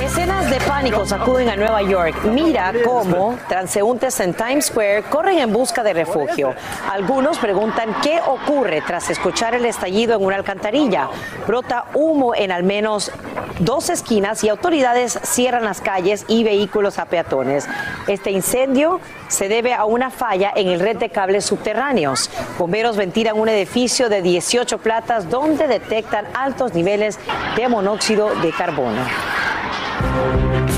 Escenas 0.00 0.48
de 0.48 0.58
pánico 0.60 1.04
sacuden 1.04 1.50
a 1.50 1.56
Nueva 1.56 1.82
York. 1.82 2.24
Mira 2.24 2.72
cómo 2.84 3.38
transeúntes 3.48 4.18
en 4.20 4.32
Times 4.32 4.66
Square 4.66 5.02
corren 5.10 5.38
en 5.38 5.52
busca 5.52 5.82
de 5.82 5.92
refugio. 5.92 6.54
Algunos 6.90 7.38
preguntan 7.38 7.94
qué 8.02 8.18
ocurre 8.26 8.82
tras 8.86 9.10
escuchar 9.10 9.54
el 9.54 9.66
estallido 9.66 10.16
en 10.16 10.24
una 10.24 10.36
alcantarilla. 10.36 11.10
Brota 11.46 11.84
humo 11.92 12.34
en 12.34 12.50
al 12.50 12.62
menos 12.62 13.12
dos 13.58 13.90
esquinas 13.90 14.42
y 14.42 14.48
autoridades 14.48 15.18
cierran 15.22 15.64
las 15.64 15.82
calles 15.82 16.24
y 16.28 16.44
vehículos 16.44 16.98
a 16.98 17.04
peatones. 17.04 17.68
Este 18.06 18.30
incendio 18.30 19.00
se 19.28 19.48
debe 19.48 19.74
a 19.74 19.84
una 19.84 20.10
falla 20.10 20.50
en 20.56 20.68
el 20.68 20.80
red 20.80 20.96
de 20.96 21.10
cables 21.10 21.44
subterráneos. 21.44 22.30
Bomberos 22.58 22.96
ventilan 22.96 23.38
un 23.38 23.50
edificio 23.50 24.08
de 24.08 24.22
18 24.22 24.78
platas 24.78 25.28
donde 25.28 25.68
detectan 25.68 26.24
altos 26.32 26.72
niveles 26.72 27.18
de 27.54 27.68
monóxido 27.68 28.34
de 28.36 28.50
carbono. 28.50 29.02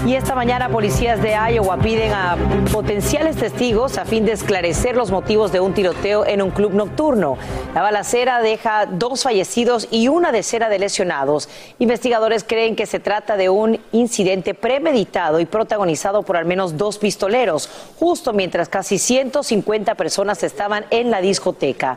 Y 0.05 0.17
esta 0.17 0.35
mañana 0.35 0.69
policías 0.69 1.23
de 1.23 1.37
Iowa 1.53 1.79
piden 1.79 2.13
a 2.13 2.37
potenciales 2.73 3.37
testigos 3.37 3.99
a 3.99 4.05
fin 4.05 4.27
de 4.27 4.33
esclarecer 4.33 4.97
los 4.97 5.13
motivos 5.13 5.53
de 5.53 5.61
un 5.61 5.75
tiroteo 5.75 6.27
en 6.27 6.43
un 6.43 6.51
club 6.51 6.75
nocturno. 6.75 7.39
La 7.73 7.83
balacera 7.83 8.43
deja 8.43 8.87
dos 8.87 9.23
fallecidos 9.23 9.87
y 9.93 10.09
una 10.09 10.33
decena 10.33 10.69
de 10.69 10.81
lesionados. 10.81 11.49
Investigadores 11.79 12.43
creen 12.43 12.75
que 12.75 12.87
se 12.87 12.99
trata 12.99 13.37
de 13.37 13.49
un 13.49 13.81
incidente 13.93 14.55
premeditado 14.55 15.39
y 15.39 15.47
protagonizado 15.47 16.25
por 16.25 16.37
al 16.37 16.47
menos 16.47 16.77
dos 16.77 16.99
pistoleros, 16.99 17.71
justo 18.01 18.33
mientras 18.33 18.69
casi 18.69 18.99
150 18.99 19.95
personas 19.95 20.43
estaban 20.43 20.85
en 20.91 21.13
la 21.13 21.21
discoteca. 21.21 21.97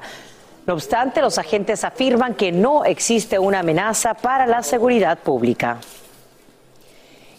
No 0.67 0.75
obstante, 0.75 1.21
los 1.21 1.39
agentes 1.39 1.83
afirman 1.83 2.35
que 2.35 2.51
no 2.51 2.85
existe 2.85 3.39
una 3.39 3.59
amenaza 3.59 4.13
para 4.13 4.45
la 4.45 4.61
seguridad 4.61 5.17
pública. 5.17 5.79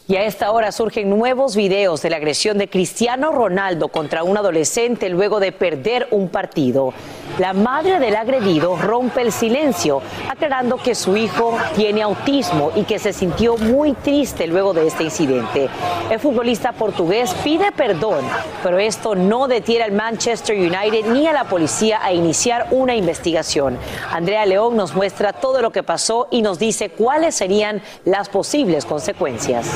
Y 0.09 0.15
a 0.15 0.23
esta 0.23 0.53
hora 0.53 0.71
surgen 0.71 1.11
nuevos 1.11 1.57
videos 1.57 2.01
de 2.01 2.11
la 2.11 2.17
agresión 2.19 2.59
de 2.59 2.69
Cristiano 2.69 3.33
Ronaldo 3.33 3.89
contra 3.89 4.23
un 4.23 4.37
adolescente 4.37 5.09
luego 5.09 5.41
de 5.41 5.51
perder 5.51 6.07
un 6.13 6.29
partido. 6.29 6.95
La 7.41 7.53
madre 7.53 7.99
del 7.99 8.15
agredido 8.15 8.77
rompe 8.77 9.21
el 9.21 9.33
silencio, 9.33 10.01
aclarando 10.31 10.77
que 10.77 10.95
su 10.95 11.17
hijo 11.17 11.59
tiene 11.75 12.03
autismo 12.03 12.71
y 12.77 12.85
que 12.85 13.01
se 13.01 13.13
sintió 13.13 13.57
muy 13.59 13.95
triste 13.95 14.47
luego 14.47 14.73
de 14.73 14.87
este 14.87 15.03
incidente. 15.03 15.69
El 16.09 16.21
futbolista 16.21 16.71
portugués 16.71 17.35
pide 17.43 17.73
perdón, 17.73 18.25
pero 18.63 18.79
esto 18.79 19.17
no 19.17 19.49
detiene 19.49 19.85
al 19.85 19.93
Manchester 19.93 20.57
United 20.57 21.07
ni 21.07 21.27
a 21.27 21.33
la 21.33 21.45
policía 21.45 21.99
a 22.03 22.13
iniciar 22.13 22.69
una 22.71 22.95
investigación. 22.95 23.77
Andrea 24.13 24.47
León 24.47 24.77
nos 24.77 24.95
muestra 24.95 25.33
todo 25.33 25.61
lo 25.61 25.73
que 25.73 25.83
pasó 25.83 26.29
y 26.31 26.43
nos 26.43 26.61
dice 26.61 26.91
cuáles 26.91 27.35
serían 27.35 27.83
las 28.05 28.29
posibles 28.29 28.87
consecuencias. 28.87 29.67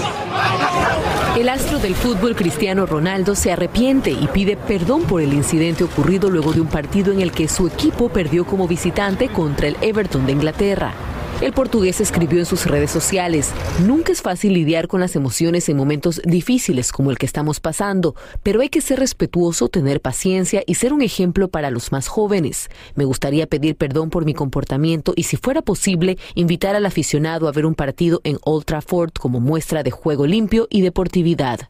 El 1.37 1.49
astro 1.49 1.79
del 1.79 1.95
fútbol 1.95 2.37
Cristiano 2.37 2.87
Ronaldo 2.87 3.35
se 3.35 3.53
arrepiente 3.53 4.11
y 4.11 4.29
pide 4.29 4.57
perdón 4.57 5.03
por 5.05 5.23
el 5.23 5.33
incidente 5.33 5.85
ocurrido 5.85 6.29
luego 6.29 6.53
de 6.53 6.61
un 6.61 6.67
partido 6.67 7.13
en 7.13 7.21
el 7.21 7.33
que 7.33 7.49
su 7.49 7.67
equipo 7.67 8.09
perdió 8.09 8.45
como 8.45 8.69
visitante 8.69 9.29
contra 9.29 9.69
el 9.69 9.77
Everton 9.81 10.27
de 10.27 10.33
Inglaterra. 10.33 10.93
El 11.41 11.55
portugués 11.55 12.03
escribió 12.03 12.39
en 12.39 12.45
sus 12.45 12.67
redes 12.67 12.91
sociales, 12.91 13.53
nunca 13.87 14.13
es 14.13 14.21
fácil 14.21 14.53
lidiar 14.53 14.89
con 14.89 15.01
las 15.01 15.17
emociones 15.17 15.71
en 15.71 15.77
momentos 15.79 16.21
difíciles 16.23 16.93
como 16.93 17.11
el 17.11 17.17
que 17.17 17.25
estamos 17.25 17.61
pasando, 17.61 18.15
pero 18.43 18.61
hay 18.61 18.69
que 18.69 18.83
ser 18.83 18.99
respetuoso, 18.99 19.69
tener 19.71 20.03
paciencia 20.03 20.63
y 20.67 20.75
ser 20.75 20.93
un 20.93 21.01
ejemplo 21.01 21.49
para 21.49 21.71
los 21.71 21.93
más 21.93 22.09
jóvenes. 22.09 22.69
Me 22.95 23.07
gustaría 23.07 23.47
pedir 23.47 23.75
perdón 23.77 24.11
por 24.11 24.27
mi 24.27 24.35
comportamiento 24.35 25.15
y 25.17 25.23
si 25.23 25.39
fuera 25.39 25.63
posible, 25.63 26.19
invitar 26.35 26.77
al 26.77 26.85
aficionado 26.85 27.49
a 27.49 27.53
ver 27.53 27.65
un 27.65 27.75
partido 27.75 28.21
en 28.25 28.39
Old 28.45 28.67
Trafford 28.67 29.13
como 29.19 29.41
muestra 29.41 29.83
de 29.83 29.91
juego 29.91 30.27
limpio 30.27 30.67
y 30.69 30.83
deportividad. 30.83 31.61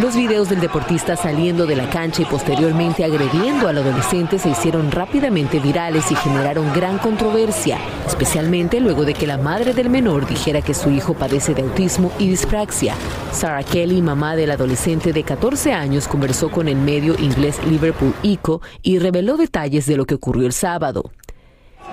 Los 0.00 0.16
videos 0.16 0.48
del 0.48 0.60
deportista 0.60 1.14
saliendo 1.14 1.66
de 1.66 1.76
la 1.76 1.88
cancha 1.90 2.22
y 2.22 2.24
posteriormente 2.24 3.04
agrediendo 3.04 3.68
al 3.68 3.78
adolescente 3.78 4.40
se 4.40 4.50
hicieron 4.50 4.90
rápidamente 4.90 5.60
virales 5.60 6.10
y 6.10 6.16
generaron 6.16 6.72
gran 6.72 6.98
controversia, 6.98 7.78
especialmente 8.08 8.80
luego 8.80 9.04
de 9.04 9.11
que 9.14 9.26
la 9.26 9.38
madre 9.38 9.74
del 9.74 9.90
menor 9.90 10.26
dijera 10.26 10.62
que 10.62 10.74
su 10.74 10.90
hijo 10.90 11.14
padece 11.14 11.54
de 11.54 11.62
autismo 11.62 12.12
y 12.18 12.28
dispraxia. 12.28 12.94
Sarah 13.32 13.62
Kelly, 13.62 14.02
mamá 14.02 14.36
del 14.36 14.50
adolescente 14.50 15.12
de 15.12 15.22
14 15.22 15.72
años, 15.72 16.08
conversó 16.08 16.50
con 16.50 16.68
el 16.68 16.76
medio 16.76 17.14
inglés 17.18 17.64
Liverpool 17.64 18.14
Eco 18.22 18.60
y 18.82 18.98
reveló 18.98 19.36
detalles 19.36 19.86
de 19.86 19.96
lo 19.96 20.06
que 20.06 20.14
ocurrió 20.14 20.46
el 20.46 20.52
sábado. 20.52 21.10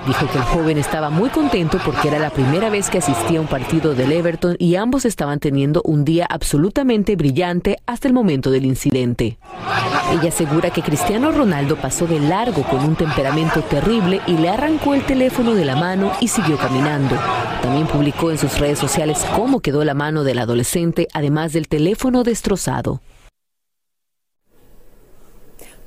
Dijo 0.08 0.28
que 0.32 0.38
el 0.38 0.44
joven 0.46 0.78
estaba 0.78 1.10
muy 1.10 1.30
contento 1.30 1.78
porque 1.86 2.08
era 2.08 2.20
la 2.20 2.30
primera 2.30 2.70
vez 2.70 2.90
que 2.90 3.00
asistía 3.00 3.40
a 3.40 3.42
un 3.42 3.48
partido 3.48 3.94
del 3.94 4.12
Everton 4.12 4.56
y 4.58 4.76
ambos 4.76 5.06
estaban 5.06 5.40
teniendo 5.40 5.82
un 5.84 6.06
día 6.06 6.26
absolutamente 6.28 7.16
brillante 7.16 7.78
hasta 7.86 8.08
el 8.08 8.14
momento 8.14 8.50
del 8.50 8.66
incidente. 8.66 9.38
Ella 10.12 10.30
asegura 10.30 10.72
que 10.72 10.82
Cristiano 10.82 11.32
Ronaldo 11.32 11.76
pasó 11.76 12.08
de 12.08 12.20
largo 12.20 12.64
con 12.64 12.84
un 12.84 12.96
temperamento 12.96 13.62
terrible 13.62 14.22
y 14.26 14.38
le 14.38 14.50
arrancó 14.50 14.96
el 14.96 15.06
teléfono 15.06 15.54
de 15.54 15.66
la 15.66 15.76
mano 15.76 16.12
y 16.20 16.30
siguió 16.30 16.58
caminando. 16.58 17.16
También 17.62 17.86
publicó 17.86 18.32
en 18.32 18.38
sus 18.38 18.58
redes 18.58 18.80
sociales 18.80 19.26
cómo 19.36 19.60
quedó 19.60 19.84
la 19.84 19.94
mano 19.94 20.24
del 20.24 20.40
adolescente, 20.40 21.08
además 21.14 21.54
del 21.54 21.68
teléfono 21.68 22.24
destrozado. 22.24 23.02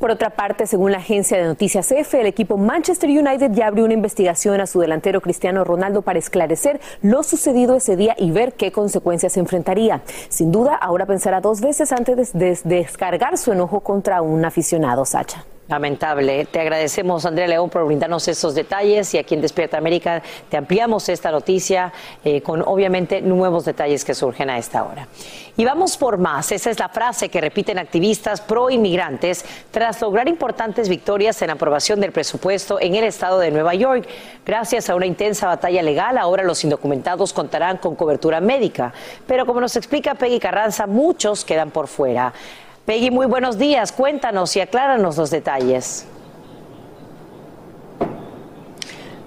Por 0.02 0.11
otra 0.11 0.30
parte, 0.30 0.66
según 0.66 0.90
la 0.90 0.99
agencia 0.99 1.38
de 1.38 1.44
noticias 1.44 1.92
EFE, 1.92 2.23
el 2.23 2.26
equipo 2.26 2.56
Manchester 2.56 3.09
United 3.09 3.52
ya 3.52 3.68
abrió 3.68 3.85
una 3.85 3.94
investigación 3.94 4.61
a 4.61 4.66
su 4.66 4.80
delantero 4.80 5.21
Cristiano 5.21 5.62
Ronaldo 5.62 6.02
para 6.02 6.18
esclarecer 6.18 6.80
lo 7.02 7.23
sucedido 7.23 7.76
ese 7.76 7.94
día 7.94 8.16
y 8.18 8.32
ver 8.32 8.54
qué 8.54 8.73
consecuencias 8.73 9.37
enfrentaría. 9.37 10.02
Sin 10.28 10.50
duda, 10.50 10.75
ahora 10.75 11.06
pensará 11.06 11.40
dos 11.40 11.61
veces 11.61 11.92
antes 11.92 12.32
de 12.32 12.59
descargar 12.64 13.38
su 13.38 13.52
enojo 13.52 13.78
contra 13.78 14.23
un 14.23 14.44
aficionado, 14.44 15.04
Sacha. 15.04 15.44
Lamentable. 15.73 16.45
Te 16.45 16.61
agradecemos, 16.61 17.25
Andrea 17.25 17.49
León, 17.49 17.71
por 17.71 17.87
brindarnos 17.87 18.29
esos 18.29 18.55
detalles 18.55 19.14
y 19.14 19.19
aquí 19.19 19.35
en 19.35 19.41
Despierta 19.41 19.79
América 19.79 20.23
te 20.50 20.59
ampliamos 20.59 21.09
esta 21.09 21.31
noticia 21.31 21.95
eh, 22.23 22.43
con 22.43 22.61
obviamente 22.61 23.23
nuevos 23.23 23.64
detalles 23.64 24.05
que 24.05 24.14
surgen 24.14 24.50
a 24.50 24.59
esta 24.59 24.85
hora. 24.85 25.09
Y 25.57 25.64
vamos 25.64 25.97
por 25.97 26.19
más. 26.19 26.52
Esa 26.52 26.69
es 26.69 26.79
la 26.79 26.91
frase 26.91 27.31
que 27.31 27.41
repiten 27.41 27.79
activistas 27.79 28.43
pro 28.43 28.69
inmigrantes 28.69 29.47
tras 29.71 29.99
lograr 30.02 30.29
importantes 30.29 30.91
victorias 30.91 31.41
en 31.41 31.49
aprobación 31.49 32.00
del 32.00 32.12
presupuesto 32.12 32.79
en 32.79 32.95
el 32.95 33.05
estado 33.05 33.38
de 33.38 33.50
Nueva 33.50 33.75
York. 33.75 34.07
Gracias 34.45 34.91
a 34.91 34.95
una 34.95 35.07
intensa 35.07 35.47
batalla 35.47 35.83
legal, 35.83 36.19
ahora 36.19 36.43
los 36.43 36.62
indocumentados 36.64 37.33
contarán 37.33 37.79
con 37.79 37.97
cobertura 37.97 38.43
médica. 38.43 38.93
Pero 39.26 39.47
como 39.47 39.62
nos 39.62 39.75
explica 39.76 40.17
Peggy 40.17 40.38
Carranza, 40.38 40.87
muchos 40.87 41.47
quedan 41.47 41.71
por 41.71 41.88
fuera. 41.88 42.35
Peggy, 42.84 43.12
muy 43.12 43.26
buenos 43.26 43.58
días. 43.58 43.92
Cuéntanos 43.92 44.56
y 44.56 44.60
acláranos 44.60 45.16
los 45.16 45.30
detalles. 45.30 46.04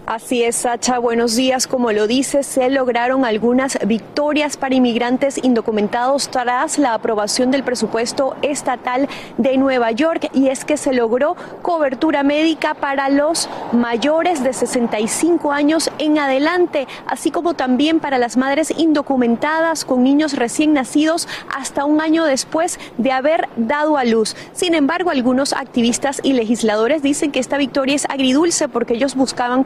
Así 0.07 0.43
es, 0.43 0.57
Sacha. 0.57 0.99
Buenos 0.99 1.35
días. 1.35 1.65
Como 1.65 1.91
lo 1.91 2.05
dice, 2.05 2.43
se 2.43 2.69
lograron 2.69 3.25
algunas 3.25 3.79
victorias 3.87 4.55
para 4.55 4.75
inmigrantes 4.75 5.43
indocumentados 5.43 6.29
tras 6.29 6.77
la 6.77 6.93
aprobación 6.93 7.49
del 7.49 7.63
presupuesto 7.63 8.35
estatal 8.43 9.09
de 9.39 9.57
Nueva 9.57 9.89
York 9.89 10.29
y 10.31 10.49
es 10.49 10.63
que 10.63 10.77
se 10.77 10.93
logró 10.93 11.35
cobertura 11.63 12.21
médica 12.21 12.75
para 12.75 13.09
los 13.09 13.49
mayores 13.71 14.43
de 14.43 14.53
65 14.53 15.51
años 15.51 15.89
en 15.97 16.19
adelante, 16.19 16.87
así 17.07 17.31
como 17.31 17.55
también 17.55 17.99
para 17.99 18.19
las 18.19 18.37
madres 18.37 18.71
indocumentadas 18.77 19.85
con 19.85 20.03
niños 20.03 20.33
recién 20.33 20.73
nacidos 20.73 21.27
hasta 21.51 21.83
un 21.83 21.99
año 21.99 22.25
después 22.25 22.79
de 22.99 23.11
haber 23.11 23.49
dado 23.55 23.97
a 23.97 24.03
luz. 24.03 24.35
Sin 24.53 24.75
embargo, 24.75 25.09
algunos 25.09 25.51
activistas 25.51 26.21
y 26.21 26.33
legisladores 26.33 27.01
dicen 27.01 27.31
que 27.31 27.39
esta 27.39 27.57
victoria 27.57 27.95
es 27.95 28.05
agridulce 28.07 28.67
porque 28.69 28.93
ellos 28.93 29.15
buscaban 29.15 29.63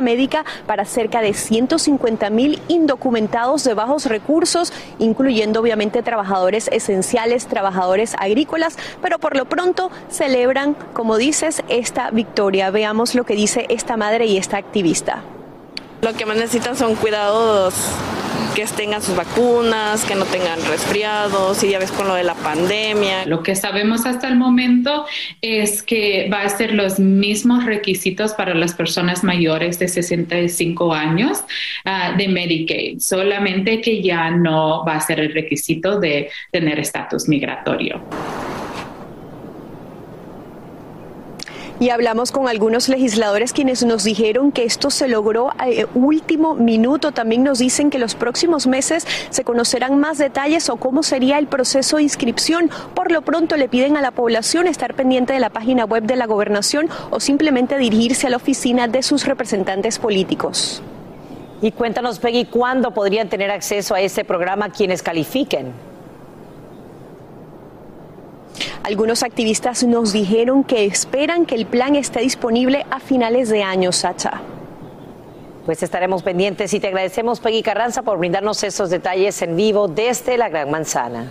médica 0.00 0.44
para 0.66 0.84
cerca 0.84 1.20
de 1.20 1.34
150 1.34 2.30
mil 2.30 2.60
indocumentados 2.68 3.64
de 3.64 3.74
bajos 3.74 4.06
recursos, 4.06 4.72
incluyendo 4.98 5.60
obviamente 5.60 6.02
trabajadores 6.02 6.68
esenciales, 6.72 7.46
trabajadores 7.46 8.14
agrícolas, 8.18 8.76
pero 9.02 9.18
por 9.18 9.36
lo 9.36 9.46
pronto 9.46 9.90
celebran, 10.08 10.76
como 10.92 11.16
dices, 11.16 11.62
esta 11.68 12.10
victoria. 12.10 12.70
Veamos 12.70 13.14
lo 13.14 13.24
que 13.24 13.34
dice 13.34 13.66
esta 13.70 13.96
madre 13.96 14.26
y 14.26 14.36
esta 14.36 14.58
activista. 14.58 15.22
Lo 16.02 16.14
que 16.14 16.26
más 16.26 16.36
necesitan 16.36 16.76
son 16.76 16.94
cuidados 16.96 17.74
que 18.54 18.64
tengan 18.66 19.02
sus 19.02 19.16
vacunas, 19.16 20.04
que 20.04 20.14
no 20.14 20.24
tengan 20.24 20.58
resfriados, 20.66 21.62
y 21.62 21.70
ya 21.70 21.78
ves 21.78 21.92
con 21.92 22.08
lo 22.08 22.14
de 22.14 22.24
la 22.24 22.34
pandemia. 22.34 23.24
Lo 23.26 23.42
que 23.42 23.54
sabemos 23.54 24.06
hasta 24.06 24.28
el 24.28 24.36
momento 24.36 25.06
es 25.40 25.82
que 25.82 26.28
va 26.32 26.42
a 26.42 26.48
ser 26.48 26.74
los 26.74 26.98
mismos 26.98 27.64
requisitos 27.64 28.32
para 28.32 28.54
las 28.54 28.74
personas 28.74 29.22
mayores 29.22 29.78
de 29.78 29.88
65 29.88 30.92
años 30.92 31.44
uh, 31.86 32.16
de 32.16 32.28
Medicaid, 32.28 32.98
solamente 32.98 33.80
que 33.80 34.02
ya 34.02 34.30
no 34.30 34.84
va 34.84 34.96
a 34.96 35.00
ser 35.00 35.20
el 35.20 35.32
requisito 35.32 36.00
de 36.00 36.30
tener 36.50 36.78
estatus 36.78 37.28
migratorio. 37.28 38.02
Y 41.80 41.88
hablamos 41.88 42.30
con 42.30 42.46
algunos 42.46 42.90
legisladores 42.90 43.54
quienes 43.54 43.82
nos 43.86 44.04
dijeron 44.04 44.52
que 44.52 44.64
esto 44.64 44.90
se 44.90 45.08
logró 45.08 45.48
a 45.52 45.66
último 45.94 46.54
minuto. 46.54 47.12
También 47.12 47.42
nos 47.42 47.58
dicen 47.58 47.88
que 47.88 47.98
los 47.98 48.14
próximos 48.14 48.66
meses 48.66 49.06
se 49.30 49.44
conocerán 49.44 49.98
más 49.98 50.18
detalles 50.18 50.68
o 50.68 50.76
cómo 50.76 51.02
sería 51.02 51.38
el 51.38 51.46
proceso 51.46 51.96
de 51.96 52.02
inscripción. 52.02 52.70
Por 52.94 53.10
lo 53.10 53.22
pronto 53.22 53.56
le 53.56 53.66
piden 53.66 53.96
a 53.96 54.02
la 54.02 54.10
población 54.10 54.66
estar 54.66 54.92
pendiente 54.92 55.32
de 55.32 55.40
la 55.40 55.48
página 55.48 55.86
web 55.86 56.02
de 56.02 56.16
la 56.16 56.26
gobernación 56.26 56.90
o 57.08 57.18
simplemente 57.18 57.78
dirigirse 57.78 58.26
a 58.26 58.30
la 58.30 58.36
oficina 58.36 58.86
de 58.86 59.02
sus 59.02 59.24
representantes 59.24 59.98
políticos. 59.98 60.82
Y 61.62 61.72
cuéntanos, 61.72 62.18
Peggy, 62.18 62.44
¿cuándo 62.44 62.90
podrían 62.90 63.30
tener 63.30 63.50
acceso 63.50 63.94
a 63.94 64.02
este 64.02 64.22
programa 64.22 64.68
quienes 64.68 65.02
califiquen? 65.02 65.72
Algunos 68.82 69.22
activistas 69.22 69.84
nos 69.84 70.12
dijeron 70.12 70.64
que 70.64 70.84
esperan 70.84 71.46
que 71.46 71.54
el 71.54 71.66
plan 71.66 71.96
esté 71.96 72.20
disponible 72.20 72.86
a 72.90 73.00
finales 73.00 73.48
de 73.48 73.62
año, 73.62 73.92
Sacha. 73.92 74.40
Pues 75.66 75.82
estaremos 75.82 76.22
pendientes 76.22 76.72
y 76.74 76.80
te 76.80 76.88
agradecemos, 76.88 77.40
Peggy 77.40 77.62
Carranza, 77.62 78.02
por 78.02 78.18
brindarnos 78.18 78.62
esos 78.64 78.90
detalles 78.90 79.40
en 79.42 79.56
vivo 79.56 79.88
desde 79.88 80.36
la 80.38 80.48
Gran 80.48 80.70
Manzana. 80.70 81.30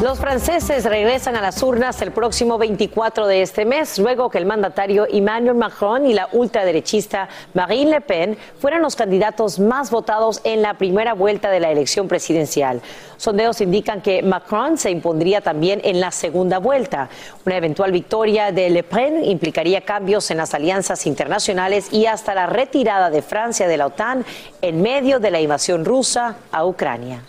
Los 0.00 0.20
franceses 0.20 0.84
regresan 0.84 1.34
a 1.34 1.40
las 1.40 1.60
urnas 1.60 2.00
el 2.02 2.12
próximo 2.12 2.56
24 2.56 3.26
de 3.26 3.42
este 3.42 3.64
mes, 3.64 3.98
luego 3.98 4.30
que 4.30 4.38
el 4.38 4.46
mandatario 4.46 5.08
Emmanuel 5.10 5.56
Macron 5.56 6.06
y 6.06 6.14
la 6.14 6.28
ultraderechista 6.30 7.28
Marine 7.52 7.90
Le 7.90 8.00
Pen 8.00 8.38
fueran 8.60 8.80
los 8.80 8.94
candidatos 8.94 9.58
más 9.58 9.90
votados 9.90 10.40
en 10.44 10.62
la 10.62 10.74
primera 10.74 11.14
vuelta 11.14 11.50
de 11.50 11.58
la 11.58 11.72
elección 11.72 12.06
presidencial. 12.06 12.80
Sondeos 13.16 13.60
indican 13.60 14.00
que 14.00 14.22
Macron 14.22 14.78
se 14.78 14.92
impondría 14.92 15.40
también 15.40 15.80
en 15.82 15.98
la 15.98 16.12
segunda 16.12 16.58
vuelta. 16.60 17.08
Una 17.44 17.56
eventual 17.56 17.90
victoria 17.90 18.52
de 18.52 18.70
Le 18.70 18.84
Pen 18.84 19.24
implicaría 19.24 19.80
cambios 19.80 20.30
en 20.30 20.36
las 20.36 20.54
alianzas 20.54 21.08
internacionales 21.08 21.92
y 21.92 22.06
hasta 22.06 22.36
la 22.36 22.46
retirada 22.46 23.10
de 23.10 23.20
Francia 23.20 23.66
de 23.66 23.76
la 23.76 23.86
OTAN 23.86 24.24
en 24.62 24.80
medio 24.80 25.18
de 25.18 25.32
la 25.32 25.40
invasión 25.40 25.84
rusa 25.84 26.36
a 26.52 26.64
Ucrania. 26.64 27.24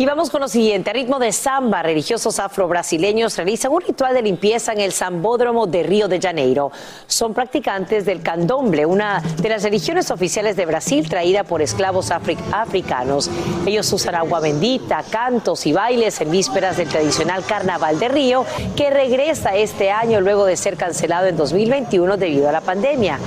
Y 0.00 0.06
vamos 0.06 0.30
con 0.30 0.40
lo 0.40 0.48
siguiente. 0.48 0.88
A 0.88 0.92
ritmo 0.94 1.18
de 1.18 1.30
samba, 1.30 1.82
religiosos 1.82 2.38
afro-brasileños 2.38 3.36
realizan 3.36 3.70
un 3.70 3.82
ritual 3.82 4.14
de 4.14 4.22
limpieza 4.22 4.72
en 4.72 4.80
el 4.80 4.92
Sambódromo 4.92 5.66
de 5.66 5.82
Río 5.82 6.08
de 6.08 6.18
Janeiro. 6.18 6.72
Son 7.06 7.34
practicantes 7.34 8.06
del 8.06 8.22
candomble, 8.22 8.86
una 8.86 9.20
de 9.20 9.48
las 9.50 9.62
religiones 9.62 10.10
oficiales 10.10 10.56
de 10.56 10.64
Brasil 10.64 11.06
traída 11.06 11.44
por 11.44 11.60
esclavos 11.60 12.10
afri- 12.12 12.38
africanos. 12.50 13.28
Ellos 13.66 13.92
usan 13.92 14.14
agua 14.14 14.40
bendita, 14.40 15.04
cantos 15.10 15.66
y 15.66 15.74
bailes 15.74 16.18
en 16.22 16.30
vísperas 16.30 16.78
del 16.78 16.88
tradicional 16.88 17.44
Carnaval 17.44 17.98
de 17.98 18.08
Río, 18.08 18.46
que 18.74 18.88
regresa 18.88 19.54
este 19.54 19.90
año 19.90 20.22
luego 20.22 20.46
de 20.46 20.56
ser 20.56 20.78
cancelado 20.78 21.26
en 21.26 21.36
2021 21.36 22.16
debido 22.16 22.48
a 22.48 22.52
la 22.52 22.62
pandemia. 22.62 23.18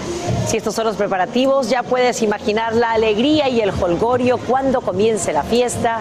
Si 0.47 0.57
estos 0.57 0.73
son 0.73 0.87
los 0.87 0.95
preparativos, 0.95 1.69
ya 1.69 1.83
puedes 1.83 2.23
imaginar 2.23 2.75
la 2.75 2.93
alegría 2.93 3.47
y 3.47 3.61
el 3.61 3.69
holgorio 3.69 4.39
cuando 4.39 4.81
comience 4.81 5.31
la 5.33 5.43
fiesta 5.43 5.99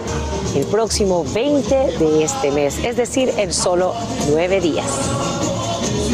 el 0.62 0.68
próximo 0.68 1.24
20 1.24 1.74
de 1.98 2.22
este 2.22 2.52
mes, 2.52 2.78
es 2.84 2.96
decir, 2.96 3.32
en 3.36 3.52
solo 3.52 3.94
nueve 4.30 4.60
días. 4.60 4.86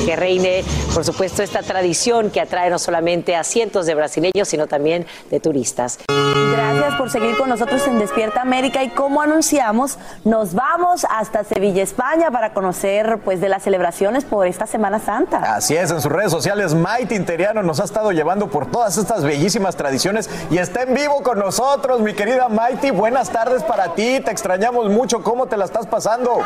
Que 0.06 0.16
reine, 0.16 0.64
por 0.98 1.04
supuesto, 1.04 1.44
esta 1.44 1.62
tradición 1.62 2.28
que 2.28 2.40
atrae 2.40 2.70
no 2.70 2.78
solamente 2.80 3.36
a 3.36 3.44
cientos 3.44 3.86
de 3.86 3.94
brasileños, 3.94 4.48
sino 4.48 4.66
también 4.66 5.06
de 5.30 5.38
turistas. 5.38 6.00
Gracias 6.08 6.94
por 6.96 7.08
seguir 7.08 7.36
con 7.36 7.48
nosotros 7.48 7.86
en 7.86 8.00
Despierta 8.00 8.40
América 8.40 8.82
y 8.82 8.88
como 8.88 9.22
anunciamos, 9.22 9.96
nos 10.24 10.54
vamos 10.54 11.06
hasta 11.08 11.44
Sevilla, 11.44 11.84
España 11.84 12.32
para 12.32 12.52
conocer 12.52 13.20
pues 13.24 13.40
de 13.40 13.48
las 13.48 13.62
celebraciones 13.62 14.24
por 14.24 14.48
esta 14.48 14.66
Semana 14.66 14.98
Santa. 14.98 15.38
Así 15.54 15.76
es, 15.76 15.88
en 15.92 16.00
sus 16.00 16.10
redes 16.10 16.32
sociales, 16.32 16.74
Maite 16.74 17.14
Interiano 17.14 17.62
nos 17.62 17.78
ha 17.78 17.84
estado 17.84 18.10
llevando 18.10 18.48
por 18.48 18.68
todas 18.68 18.98
estas 18.98 19.22
bellísimas 19.22 19.76
tradiciones 19.76 20.28
y 20.50 20.58
está 20.58 20.82
en 20.82 20.94
vivo 20.94 21.22
con 21.22 21.38
nosotros, 21.38 22.00
mi 22.00 22.12
querida 22.14 22.48
Maite. 22.48 22.90
Buenas 22.90 23.30
tardes 23.30 23.62
para 23.62 23.94
ti, 23.94 24.18
te 24.18 24.32
extrañamos 24.32 24.90
mucho. 24.90 25.22
¿Cómo 25.22 25.46
te 25.46 25.56
la 25.56 25.64
estás 25.64 25.86
pasando? 25.86 26.40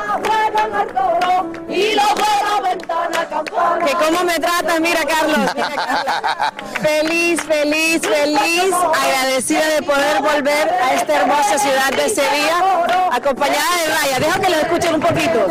Y 1.71 1.95
lo 1.95 2.03
la 2.03 2.69
ventana 2.69 3.29
Que 3.87 3.93
cómo 3.95 4.25
me 4.25 4.42
tratan, 4.43 4.83
mira 4.83 5.01
Carlos, 5.07 5.39
mira 5.55 5.69
Carlos. 5.69 6.53
Feliz, 6.83 7.41
feliz, 7.43 8.01
feliz, 8.03 8.75
agradecida 9.03 9.67
de 9.77 9.83
poder 9.83 10.21
volver 10.21 10.69
a 10.69 10.95
esta 10.95 11.15
hermosa 11.21 11.59
ciudad 11.59 11.91
de 11.91 12.09
Sevilla, 12.09 12.59
acompañada 13.13 13.77
de 13.83 13.95
Raya. 13.95 14.19
Deja 14.19 14.41
que 14.41 14.51
lo 14.51 14.57
escuchen 14.57 14.95
un 14.97 15.01
poquito. 15.01 15.47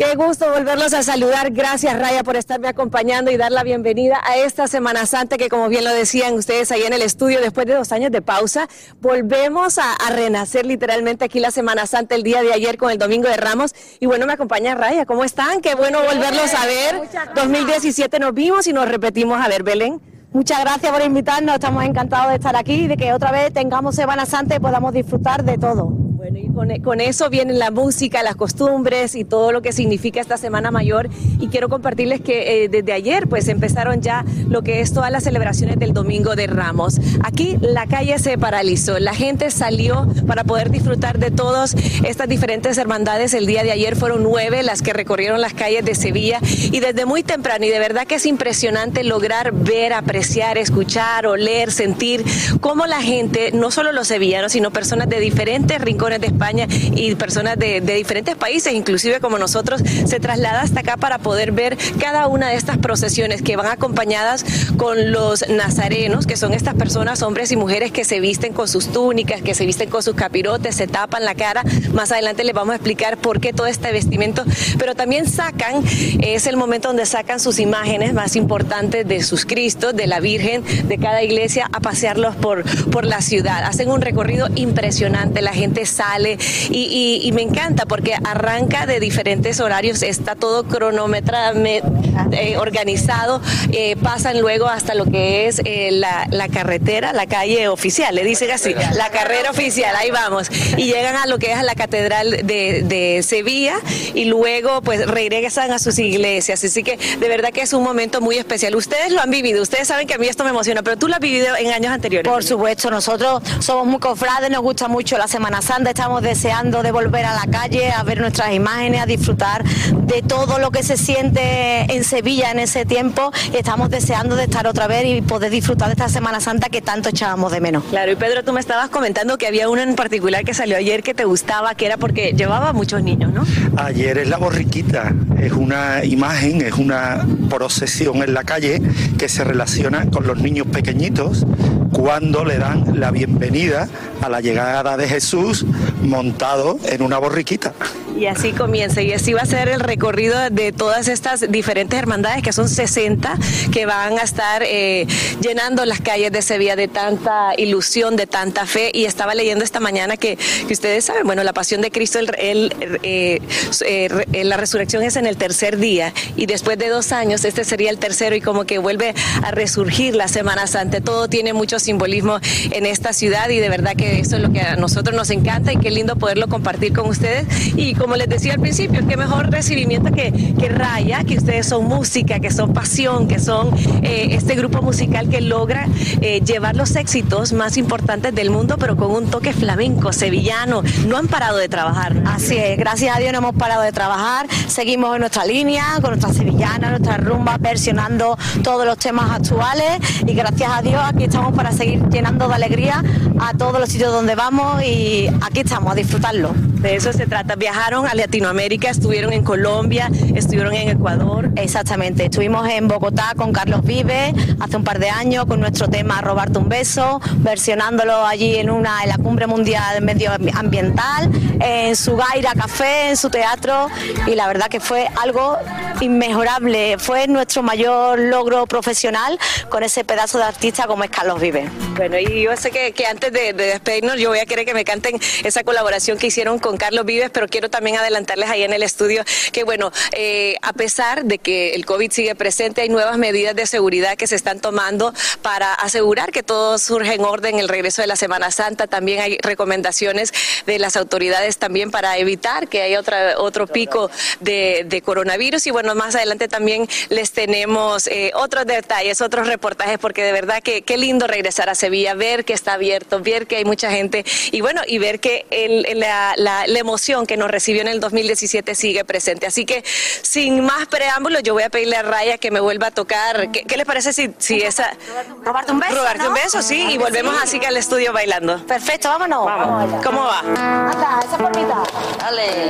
Qué 0.00 0.14
gusto 0.16 0.50
volverlos 0.50 0.94
a 0.94 1.02
saludar. 1.02 1.50
Gracias, 1.50 1.94
Raya, 2.00 2.24
por 2.24 2.34
estarme 2.34 2.68
acompañando 2.68 3.30
y 3.30 3.36
dar 3.36 3.52
la 3.52 3.62
bienvenida 3.62 4.18
a 4.24 4.38
esta 4.38 4.66
Semana 4.66 5.04
Santa 5.04 5.36
que, 5.36 5.50
como 5.50 5.68
bien 5.68 5.84
lo 5.84 5.92
decían 5.92 6.32
ustedes 6.32 6.72
ahí 6.72 6.84
en 6.84 6.94
el 6.94 7.02
estudio, 7.02 7.38
después 7.42 7.66
de 7.66 7.74
dos 7.74 7.92
años 7.92 8.10
de 8.10 8.22
pausa, 8.22 8.66
volvemos 9.02 9.76
a, 9.76 9.92
a 9.92 10.08
renacer 10.08 10.64
literalmente 10.64 11.26
aquí 11.26 11.38
la 11.38 11.50
Semana 11.50 11.84
Santa 11.84 12.14
el 12.14 12.22
día 12.22 12.40
de 12.40 12.54
ayer 12.54 12.78
con 12.78 12.90
el 12.90 12.96
Domingo 12.96 13.28
de 13.28 13.36
Ramos. 13.36 13.74
Y 14.00 14.06
bueno, 14.06 14.24
me 14.24 14.32
acompaña 14.32 14.74
Raya. 14.74 15.04
¿Cómo 15.04 15.22
están? 15.22 15.60
Qué 15.60 15.74
bueno 15.74 15.98
volverlos 16.02 16.54
a 16.54 16.64
ver. 16.64 17.02
2017 17.34 18.20
nos 18.20 18.32
vimos 18.32 18.66
y 18.68 18.72
nos 18.72 18.88
repetimos 18.88 19.38
a 19.38 19.48
ver, 19.48 19.64
Belén. 19.64 20.00
Muchas 20.32 20.60
gracias 20.60 20.92
por 20.92 21.02
invitarnos, 21.02 21.56
estamos 21.56 21.84
encantados 21.84 22.30
de 22.30 22.36
estar 22.36 22.56
aquí 22.56 22.84
y 22.84 22.86
de 22.86 22.96
que 22.96 23.12
otra 23.12 23.32
vez 23.32 23.52
tengamos 23.52 23.96
Semana 23.96 24.24
Santa 24.24 24.56
y 24.56 24.60
podamos 24.60 24.94
disfrutar 24.94 25.44
de 25.44 25.58
todo. 25.58 25.86
Bueno, 25.88 26.38
y 26.38 26.49
con, 26.82 27.00
eso 27.00 27.30
viene 27.30 27.54
la 27.54 27.70
música, 27.70 28.22
las 28.22 28.36
costumbres 28.36 29.14
y 29.14 29.24
todo 29.24 29.50
lo 29.50 29.62
que 29.62 29.72
significa 29.72 30.20
esta 30.20 30.36
Semana 30.36 30.70
Mayor. 30.70 31.08
Y 31.38 31.48
quiero 31.48 31.68
compartirles 31.68 32.20
que 32.20 32.64
eh, 32.64 32.68
desde 32.68 32.92
ayer 32.92 33.28
pues 33.28 33.48
empezaron 33.48 34.02
ya 34.02 34.24
lo 34.48 34.62
que 34.62 34.80
es 34.80 34.92
todas 34.92 35.10
las 35.10 35.24
celebraciones 35.24 35.78
del 35.78 35.94
Domingo 35.94 36.36
de 36.36 36.46
Ramos. 36.46 37.00
Aquí 37.24 37.56
la 37.60 37.86
calle 37.86 38.18
se 38.18 38.36
paralizó, 38.36 38.98
la 38.98 39.14
gente 39.14 39.50
salió 39.50 40.06
para 40.26 40.44
poder 40.44 40.70
disfrutar 40.70 41.18
de 41.18 41.30
todas 41.30 41.74
estas 42.04 42.28
diferentes 42.28 42.76
hermandades. 42.76 43.32
El 43.32 43.46
día 43.46 43.62
de 43.62 43.72
ayer 43.72 43.96
fueron 43.96 44.22
nueve 44.22 44.62
las 44.62 44.82
que 44.82 44.92
recorrieron 44.92 45.40
las 45.40 45.54
calles 45.54 45.84
de 45.84 45.94
Sevilla 45.94 46.40
y 46.42 46.80
desde 46.80 47.06
muy 47.06 47.22
temprano 47.22 47.64
y 47.64 47.70
de 47.70 47.78
verdad 47.78 48.06
que 48.06 48.16
es 48.16 48.26
impresionante 48.26 49.02
lograr 49.02 49.52
ver, 49.52 49.94
apreciar, 49.94 50.58
escuchar, 50.58 51.26
oler, 51.26 51.72
sentir 51.72 52.22
cómo 52.60 52.86
la 52.86 53.00
gente, 53.00 53.50
no 53.52 53.70
solo 53.70 53.92
los 53.92 54.08
sevillanos, 54.08 54.52
sino 54.52 54.70
personas 54.70 55.08
de 55.08 55.20
diferentes 55.20 55.80
rincones 55.80 56.20
de 56.20 56.26
España 56.26 56.49
y 56.58 57.14
personas 57.14 57.58
de, 57.58 57.80
de 57.80 57.94
diferentes 57.94 58.36
países, 58.36 58.72
inclusive 58.72 59.20
como 59.20 59.38
nosotros, 59.38 59.82
se 60.06 60.20
traslada 60.20 60.62
hasta 60.62 60.80
acá 60.80 60.96
para 60.96 61.18
poder 61.18 61.52
ver 61.52 61.76
cada 61.98 62.26
una 62.26 62.48
de 62.50 62.56
estas 62.56 62.78
procesiones 62.78 63.42
que 63.42 63.56
van 63.56 63.66
acompañadas 63.66 64.44
con 64.76 65.12
los 65.12 65.48
nazarenos, 65.48 66.26
que 66.26 66.36
son 66.36 66.52
estas 66.52 66.74
personas, 66.74 67.22
hombres 67.22 67.52
y 67.52 67.56
mujeres 67.56 67.92
que 67.92 68.04
se 68.04 68.20
visten 68.20 68.52
con 68.52 68.68
sus 68.68 68.88
túnicas, 68.88 69.42
que 69.42 69.54
se 69.54 69.66
visten 69.66 69.90
con 69.90 70.02
sus 70.02 70.14
capirotes, 70.14 70.76
se 70.76 70.86
tapan 70.86 71.24
la 71.24 71.34
cara. 71.34 71.64
Más 71.92 72.12
adelante 72.12 72.44
les 72.44 72.54
vamos 72.54 72.72
a 72.72 72.76
explicar 72.76 73.18
por 73.18 73.40
qué 73.40 73.52
todo 73.52 73.66
este 73.66 73.92
vestimento, 73.92 74.44
pero 74.78 74.94
también 74.94 75.28
sacan, 75.28 75.82
es 76.20 76.46
el 76.46 76.56
momento 76.56 76.88
donde 76.88 77.06
sacan 77.06 77.40
sus 77.40 77.58
imágenes 77.58 78.14
más 78.14 78.36
importantes 78.36 79.06
de 79.06 79.22
sus 79.22 79.44
Cristos, 79.44 79.94
de 79.94 80.06
la 80.06 80.20
Virgen, 80.20 80.64
de 80.88 80.98
cada 80.98 81.22
iglesia, 81.22 81.68
a 81.72 81.80
pasearlos 81.80 82.36
por, 82.36 82.64
por 82.90 83.04
la 83.04 83.20
ciudad. 83.20 83.64
Hacen 83.64 83.90
un 83.90 84.00
recorrido 84.00 84.48
impresionante, 84.54 85.42
la 85.42 85.52
gente 85.52 85.86
sale 85.86 86.38
y, 86.70 87.20
y- 87.22 87.26
y 87.28 87.32
me 87.32 87.42
encanta 87.42 87.86
porque 87.86 88.14
arranca 88.24 88.86
de 88.86 89.00
diferentes 89.00 89.60
horarios, 89.60 90.02
está 90.02 90.34
todo 90.34 90.64
cronometrado, 90.64 91.60
eh, 91.64 92.56
organizado, 92.58 93.40
eh, 93.72 93.96
pasan 94.02 94.40
luego 94.40 94.66
hasta 94.66 94.94
lo 94.94 95.04
que 95.06 95.46
es 95.48 95.60
eh, 95.64 95.90
la, 95.92 96.26
la 96.30 96.48
carretera, 96.48 97.12
la 97.12 97.26
calle 97.26 97.68
oficial, 97.68 98.14
le 98.14 98.24
dicen 98.24 98.50
así, 98.50 98.74
la 98.94 99.10
carrera 99.10 99.50
oficial, 99.50 99.94
ahí 99.96 100.10
vamos, 100.10 100.48
y 100.76 100.84
llegan 100.84 101.16
a 101.16 101.26
lo 101.26 101.38
que 101.38 101.52
es 101.52 101.58
a 101.58 101.62
la 101.62 101.74
catedral 101.74 102.30
de, 102.44 102.82
de 102.84 103.22
Sevilla 103.22 103.74
y 104.14 104.24
luego 104.26 104.82
pues 104.82 105.06
regresan 105.06 105.72
a 105.72 105.78
sus 105.78 105.98
iglesias, 105.98 106.62
así 106.64 106.82
que 106.82 106.96
de 106.96 107.28
verdad 107.28 107.50
que 107.50 107.62
es 107.62 107.72
un 107.72 107.82
momento 107.82 108.20
muy 108.20 108.36
especial. 108.36 108.74
Ustedes 108.74 109.12
lo 109.12 109.20
han 109.20 109.30
vivido, 109.30 109.62
ustedes 109.62 109.88
saben 109.88 110.06
que 110.06 110.14
a 110.14 110.18
mí 110.18 110.26
esto 110.28 110.44
me 110.44 110.50
emociona, 110.50 110.82
pero 110.82 110.96
tú 110.96 111.08
lo 111.08 111.14
has 111.14 111.20
vivido 111.20 111.56
en 111.56 111.72
años 111.72 111.92
anteriores. 111.92 112.30
Por 112.30 112.44
supuesto, 112.44 112.90
nosotros 112.90 113.42
somos 113.60 113.86
muy 113.86 113.98
cofrades, 113.98 114.50
nos 114.50 114.62
gusta 114.62 114.88
mucho 114.88 115.16
la 115.18 115.28
Semana 115.28 115.62
Santa, 115.62 115.90
estamos 115.90 116.19
deseando 116.20 116.82
de 116.82 116.92
volver 116.92 117.24
a 117.24 117.34
la 117.34 117.50
calle, 117.50 117.90
a 117.90 118.02
ver 118.02 118.20
nuestras 118.20 118.52
imágenes, 118.52 119.00
a 119.00 119.06
disfrutar 119.06 119.64
de 119.64 120.22
todo 120.22 120.58
lo 120.58 120.70
que 120.70 120.82
se 120.82 120.96
siente 120.96 121.92
en 121.92 122.04
Sevilla 122.04 122.50
en 122.50 122.58
ese 122.58 122.84
tiempo. 122.84 123.32
Estamos 123.52 123.90
deseando 123.90 124.36
de 124.36 124.44
estar 124.44 124.66
otra 124.66 124.86
vez 124.86 125.04
y 125.06 125.22
poder 125.22 125.50
disfrutar 125.50 125.88
de 125.88 125.92
esta 125.92 126.08
Semana 126.08 126.40
Santa 126.40 126.68
que 126.68 126.82
tanto 126.82 127.08
echábamos 127.08 127.52
de 127.52 127.60
menos. 127.60 127.84
Claro, 127.90 128.12
y 128.12 128.16
Pedro, 128.16 128.44
tú 128.44 128.52
me 128.52 128.60
estabas 128.60 128.90
comentando 128.90 129.38
que 129.38 129.46
había 129.46 129.68
uno 129.68 129.82
en 129.82 129.94
particular 129.94 130.44
que 130.44 130.54
salió 130.54 130.76
ayer 130.76 131.02
que 131.02 131.14
te 131.14 131.24
gustaba, 131.24 131.74
que 131.74 131.86
era 131.86 131.96
porque 131.96 132.32
llevaba 132.32 132.72
muchos 132.72 133.02
niños, 133.02 133.32
¿no? 133.32 133.44
Ayer 133.76 134.18
es 134.18 134.28
la 134.28 134.36
borriquita, 134.36 135.12
es 135.38 135.52
una 135.52 136.04
imagen, 136.04 136.60
es 136.62 136.74
una 136.74 137.26
procesión 137.48 138.22
en 138.22 138.34
la 138.34 138.44
calle 138.44 138.82
que 139.18 139.28
se 139.28 139.44
relaciona 139.44 140.06
con 140.10 140.26
los 140.26 140.38
niños 140.38 140.66
pequeñitos 140.66 141.46
cuando 141.92 142.44
le 142.44 142.58
dan 142.58 143.00
la 143.00 143.10
bienvenida 143.10 143.88
a 144.22 144.28
la 144.28 144.40
llegada 144.40 144.96
de 144.96 145.08
Jesús 145.08 145.66
montado 146.02 146.78
en 146.84 147.02
una 147.02 147.18
borriquita. 147.18 147.74
Y 148.20 148.26
así 148.26 148.52
comienza, 148.52 149.00
y 149.00 149.14
así 149.14 149.32
va 149.32 149.40
a 149.40 149.46
ser 149.46 149.70
el 149.70 149.80
recorrido 149.80 150.50
de 150.50 150.72
todas 150.72 151.08
estas 151.08 151.50
diferentes 151.50 151.98
hermandades, 151.98 152.42
que 152.42 152.52
son 152.52 152.68
60, 152.68 153.38
que 153.72 153.86
van 153.86 154.18
a 154.18 154.22
estar 154.22 154.62
eh, 154.62 155.06
llenando 155.40 155.86
las 155.86 156.02
calles 156.02 156.30
de 156.30 156.42
Sevilla 156.42 156.76
de 156.76 156.86
tanta 156.86 157.54
ilusión, 157.56 158.16
de 158.16 158.26
tanta 158.26 158.66
fe. 158.66 158.90
Y 158.92 159.06
estaba 159.06 159.34
leyendo 159.34 159.64
esta 159.64 159.80
mañana 159.80 160.18
que, 160.18 160.36
que 160.36 160.72
ustedes 160.74 161.06
saben, 161.06 161.24
bueno, 161.24 161.42
la 161.44 161.54
pasión 161.54 161.80
de 161.80 161.90
Cristo, 161.90 162.18
el, 162.18 162.28
el, 162.36 163.00
eh, 163.02 163.40
eh, 163.86 164.44
la 164.44 164.58
resurrección 164.58 165.02
es 165.02 165.16
en 165.16 165.24
el 165.24 165.38
tercer 165.38 165.78
día, 165.78 166.12
y 166.36 166.44
después 166.44 166.76
de 166.76 166.90
dos 166.90 167.12
años, 167.12 167.46
este 167.46 167.64
sería 167.64 167.88
el 167.88 167.96
tercero, 167.96 168.36
y 168.36 168.42
como 168.42 168.66
que 168.66 168.76
vuelve 168.76 169.14
a 169.42 169.50
resurgir 169.50 170.14
la 170.14 170.28
Semana 170.28 170.66
Santa. 170.66 171.00
Todo 171.00 171.28
tiene 171.28 171.54
mucho 171.54 171.78
simbolismo 171.78 172.38
en 172.70 172.84
esta 172.84 173.14
ciudad, 173.14 173.48
y 173.48 173.60
de 173.60 173.70
verdad 173.70 173.96
que 173.96 174.20
eso 174.20 174.36
es 174.36 174.42
lo 174.42 174.52
que 174.52 174.60
a 174.60 174.76
nosotros 174.76 175.16
nos 175.16 175.30
encanta, 175.30 175.72
y 175.72 175.78
qué 175.78 175.90
lindo 175.90 176.16
poderlo 176.16 176.48
compartir 176.48 176.92
con 176.92 177.08
ustedes. 177.08 177.46
Y 177.76 177.94
como 178.10 178.18
les 178.18 178.28
decía 178.28 178.54
al 178.54 178.60
principio, 178.60 179.06
qué 179.06 179.16
mejor 179.16 179.52
recibimiento 179.52 180.10
que, 180.10 180.32
que 180.58 180.68
Raya, 180.68 181.22
que 181.22 181.36
ustedes 181.36 181.68
son 181.68 181.84
música, 181.84 182.40
que 182.40 182.50
son 182.50 182.72
pasión, 182.72 183.28
que 183.28 183.38
son 183.38 183.72
eh, 184.02 184.30
este 184.32 184.56
grupo 184.56 184.82
musical 184.82 185.28
que 185.28 185.40
logra 185.40 185.86
eh, 186.20 186.40
llevar 186.40 186.74
los 186.74 186.96
éxitos 186.96 187.52
más 187.52 187.76
importantes 187.76 188.34
del 188.34 188.50
mundo, 188.50 188.78
pero 188.80 188.96
con 188.96 189.12
un 189.12 189.30
toque 189.30 189.52
flamenco, 189.52 190.12
sevillano. 190.12 190.82
No 191.06 191.18
han 191.18 191.28
parado 191.28 191.56
de 191.56 191.68
trabajar. 191.68 192.20
Así 192.26 192.56
es, 192.56 192.76
gracias 192.76 193.16
a 193.16 193.20
Dios 193.20 193.30
no 193.30 193.38
hemos 193.38 193.54
parado 193.54 193.82
de 193.82 193.92
trabajar. 193.92 194.48
Seguimos 194.66 195.14
en 195.14 195.20
nuestra 195.20 195.44
línea, 195.44 195.84
con 196.00 196.10
nuestra 196.10 196.32
sevillana, 196.32 196.90
nuestra 196.90 197.16
rumba, 197.16 197.58
versionando 197.60 198.36
todos 198.64 198.86
los 198.86 198.98
temas 198.98 199.30
actuales 199.30 200.00
y 200.26 200.34
gracias 200.34 200.68
a 200.68 200.82
Dios 200.82 201.00
aquí 201.00 201.24
estamos 201.24 201.54
para 201.54 201.70
seguir 201.70 202.02
llenando 202.08 202.48
de 202.48 202.54
alegría 202.54 203.04
a 203.38 203.54
todos 203.54 203.78
los 203.78 203.88
sitios 203.88 204.12
donde 204.12 204.34
vamos 204.34 204.82
y 204.82 205.28
aquí 205.42 205.60
estamos 205.60 205.92
a 205.92 205.94
disfrutarlo. 205.94 206.52
De 206.80 206.96
eso 206.96 207.12
se 207.12 207.26
trata. 207.26 207.56
Viajaron 207.56 207.99
a 208.06 208.14
Latinoamérica, 208.14 208.90
estuvieron 208.90 209.32
en 209.32 209.42
Colombia, 209.44 210.10
estuvieron 210.34 210.74
en 210.74 210.88
Ecuador. 210.88 211.50
Exactamente, 211.56 212.24
estuvimos 212.24 212.68
en 212.68 212.88
Bogotá 212.88 213.32
con 213.36 213.52
Carlos 213.52 213.82
Vive 213.82 214.34
hace 214.58 214.76
un 214.76 214.84
par 214.84 214.98
de 214.98 215.10
años 215.10 215.46
con 215.46 215.60
nuestro 215.60 215.88
tema 215.88 216.20
Robarte 216.20 216.58
un 216.58 216.68
beso, 216.68 217.20
versionándolo 217.38 218.26
allí 218.26 218.56
en 218.56 218.70
una 218.70 219.02
en 219.02 219.08
la 219.08 219.16
cumbre 219.16 219.46
mundial 219.46 220.02
medioambiental, 220.02 221.30
en 221.60 221.96
su 221.96 222.16
Gaira 222.16 222.52
Café, 222.54 223.10
en 223.10 223.16
su 223.16 223.30
teatro 223.30 223.88
y 224.26 224.34
la 224.34 224.46
verdad 224.46 224.68
que 224.68 224.80
fue 224.80 225.08
algo 225.20 225.56
inmejorable, 226.00 226.98
fue 226.98 227.26
nuestro 227.28 227.62
mayor 227.62 228.18
logro 228.18 228.66
profesional 228.66 229.38
con 229.68 229.82
ese 229.82 230.04
pedazo 230.04 230.38
de 230.38 230.44
artista 230.44 230.86
como 230.86 231.04
es 231.04 231.10
Carlos 231.10 231.40
Vive. 231.40 231.68
Bueno, 231.96 232.18
y 232.18 232.42
yo 232.42 232.56
sé 232.56 232.70
que, 232.70 233.06
antes 233.06 233.32
de, 233.32 233.52
de, 233.52 233.66
despedirnos 233.66 234.18
yo 234.18 234.30
voy 234.30 234.38
a 234.38 234.46
querer 234.46 234.64
que 234.64 234.74
me 234.74 234.84
canten 234.84 235.18
esa 235.44 235.62
colaboración 235.64 236.18
que 236.18 236.28
hicieron 236.28 236.58
con 236.58 236.76
Carlos 236.76 237.04
Vives, 237.04 237.30
pero 237.30 237.48
quiero 237.48 237.68
también 237.70 237.96
adelantarles 237.96 238.48
ahí 238.48 238.62
en 238.62 238.72
el 238.72 238.82
estudio 238.82 239.24
que 239.52 239.64
bueno, 239.64 239.92
eh, 240.12 240.56
a 240.62 240.72
pesar 240.72 241.24
de 241.24 241.38
que 241.38 241.74
el 241.74 241.86
COVID 241.86 242.10
sigue 242.10 242.34
presente, 242.34 242.82
hay 242.82 242.88
nuevas 242.88 243.18
medidas 243.18 243.54
de 243.54 243.66
seguridad 243.66 244.16
que 244.16 244.26
se 244.26 244.36
están 244.36 244.60
tomando 244.60 245.12
para 245.42 245.74
asegurar 245.74 246.32
que 246.32 246.42
todo 246.42 246.78
surge 246.78 247.14
en 247.14 247.24
orden 247.24 247.58
el 247.58 247.68
regreso 247.68 248.02
de 248.02 248.08
la 248.08 248.16
Semana 248.16 248.50
Santa. 248.50 248.86
También 248.86 249.20
hay 249.20 249.38
recomendaciones 249.42 250.32
de 250.66 250.78
las 250.78 250.96
autoridades 250.96 251.58
también 251.58 251.90
para 251.90 252.18
evitar 252.18 252.68
que 252.68 252.82
haya 252.82 253.00
otra, 253.00 253.38
otro 253.38 253.66
pico 253.66 254.10
de, 254.40 254.84
de 254.86 255.02
coronavirus. 255.02 255.66
Y 255.66 255.70
bueno, 255.70 255.89
más 255.94 256.14
adelante 256.14 256.48
también 256.48 256.88
les 257.08 257.32
tenemos 257.32 258.06
eh, 258.06 258.32
otros 258.34 258.66
detalles, 258.66 259.20
otros 259.20 259.46
reportajes, 259.46 259.98
porque 259.98 260.22
de 260.22 260.32
verdad 260.32 260.62
que 260.62 260.82
qué 260.82 260.96
lindo 260.96 261.26
regresar 261.26 261.68
a 261.68 261.74
Sevilla, 261.74 262.14
ver 262.14 262.44
que 262.44 262.52
está 262.52 262.74
abierto, 262.74 263.20
ver 263.20 263.46
que 263.46 263.56
hay 263.56 263.64
mucha 263.64 263.90
gente 263.90 264.24
y 264.52 264.60
bueno, 264.60 264.82
y 264.86 264.98
ver 264.98 265.20
que 265.20 265.46
el, 265.50 265.98
la, 265.98 266.34
la, 266.36 266.66
la, 266.66 266.78
emoción 266.78 267.26
que 267.26 267.36
nos 267.36 267.50
recibió 267.50 267.82
en 267.82 267.88
el 267.88 268.00
2017 268.00 268.74
sigue 268.74 269.04
presente. 269.04 269.46
Así 269.46 269.64
que 269.64 269.84
sin 270.22 270.64
más 270.64 270.86
preámbulos, 270.86 271.42
yo 271.42 271.54
voy 271.54 271.62
a 271.62 271.70
pedirle 271.70 271.96
a 271.96 272.02
Raya 272.02 272.38
que 272.38 272.50
me 272.50 272.60
vuelva 272.60 272.88
a 272.88 272.90
tocar. 272.90 273.50
¿Qué, 273.50 273.64
qué 273.64 273.76
les 273.76 273.86
parece 273.86 274.12
si, 274.12 274.34
si 274.38 274.60
esa... 274.62 274.96
Robarte 275.42 275.72
un 275.72 275.80
beso, 275.80 275.94
Robarte 275.94 276.22
¿no? 276.22 276.28
un 276.28 276.34
beso, 276.34 276.62
sí, 276.62 276.86
y 276.90 276.98
volvemos 276.98 277.34
así 277.42 277.58
que 277.60 277.66
al 277.66 277.76
estudio 277.76 278.12
bailando. 278.12 278.64
Perfecto, 278.66 279.08
vámonos. 279.08 279.44
Vamos. 279.44 280.04
¿Cómo 280.04 280.24
va? 280.24 280.40
Anda, 280.40 281.20
esa 281.24 281.38
formita. 281.38 281.82
Dale. 282.18 282.66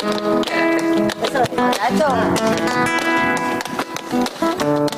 Eso, 1.23 1.43
esto. 1.89 3.10
Huh? 4.40 4.89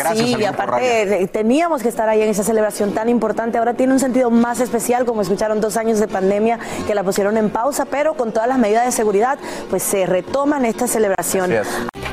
Gracias 0.00 0.28
sí, 0.28 0.36
y 0.38 0.44
aparte 0.44 1.22
eh, 1.22 1.26
teníamos 1.28 1.82
que 1.82 1.88
estar 1.88 2.08
ahí 2.08 2.22
en 2.22 2.28
esa 2.28 2.42
celebración 2.42 2.92
tan 2.92 3.08
importante. 3.08 3.58
Ahora 3.58 3.74
tiene 3.74 3.92
un 3.92 4.00
sentido 4.00 4.30
más 4.30 4.60
especial, 4.60 5.04
como 5.04 5.22
escucharon 5.22 5.60
dos 5.60 5.76
años 5.76 6.00
de 6.00 6.08
pandemia 6.08 6.58
que 6.86 6.94
la 6.94 7.04
pusieron 7.04 7.36
en 7.36 7.50
pausa, 7.50 7.84
pero 7.84 8.14
con 8.14 8.32
todas 8.32 8.48
las 8.48 8.58
medidas 8.58 8.86
de 8.86 8.92
seguridad, 8.92 9.38
pues 9.68 9.82
se 9.82 10.06
retoman 10.06 10.64
estas 10.64 10.90
celebraciones. 10.90 11.66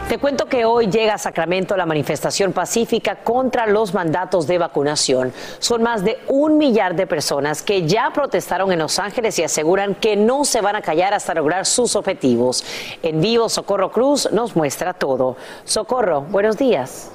Te 0.07 0.19
cuento 0.19 0.45
que 0.45 0.63
hoy 0.63 0.87
llega 0.87 1.15
a 1.15 1.17
Sacramento 1.17 1.75
la 1.75 1.85
manifestación 1.85 2.53
pacífica 2.53 3.17
contra 3.25 3.67
los 3.67 3.93
mandatos 3.93 4.47
de 4.47 4.57
vacunación. 4.57 5.33
Son 5.59 5.83
más 5.83 6.01
de 6.01 6.17
un 6.29 6.57
millar 6.57 6.95
de 6.95 7.05
personas 7.05 7.61
que 7.61 7.85
ya 7.85 8.11
protestaron 8.13 8.71
en 8.71 8.79
Los 8.79 8.99
Ángeles 8.99 9.37
y 9.37 9.43
aseguran 9.43 9.95
que 9.95 10.15
no 10.15 10.45
se 10.45 10.61
van 10.61 10.77
a 10.77 10.81
callar 10.81 11.13
hasta 11.13 11.33
lograr 11.33 11.65
sus 11.65 11.97
objetivos. 11.97 12.63
En 13.03 13.19
vivo, 13.19 13.49
Socorro 13.49 13.91
Cruz 13.91 14.29
nos 14.31 14.55
muestra 14.55 14.93
todo. 14.93 15.35
Socorro, 15.65 16.21
buenos 16.21 16.57
días. 16.57 17.11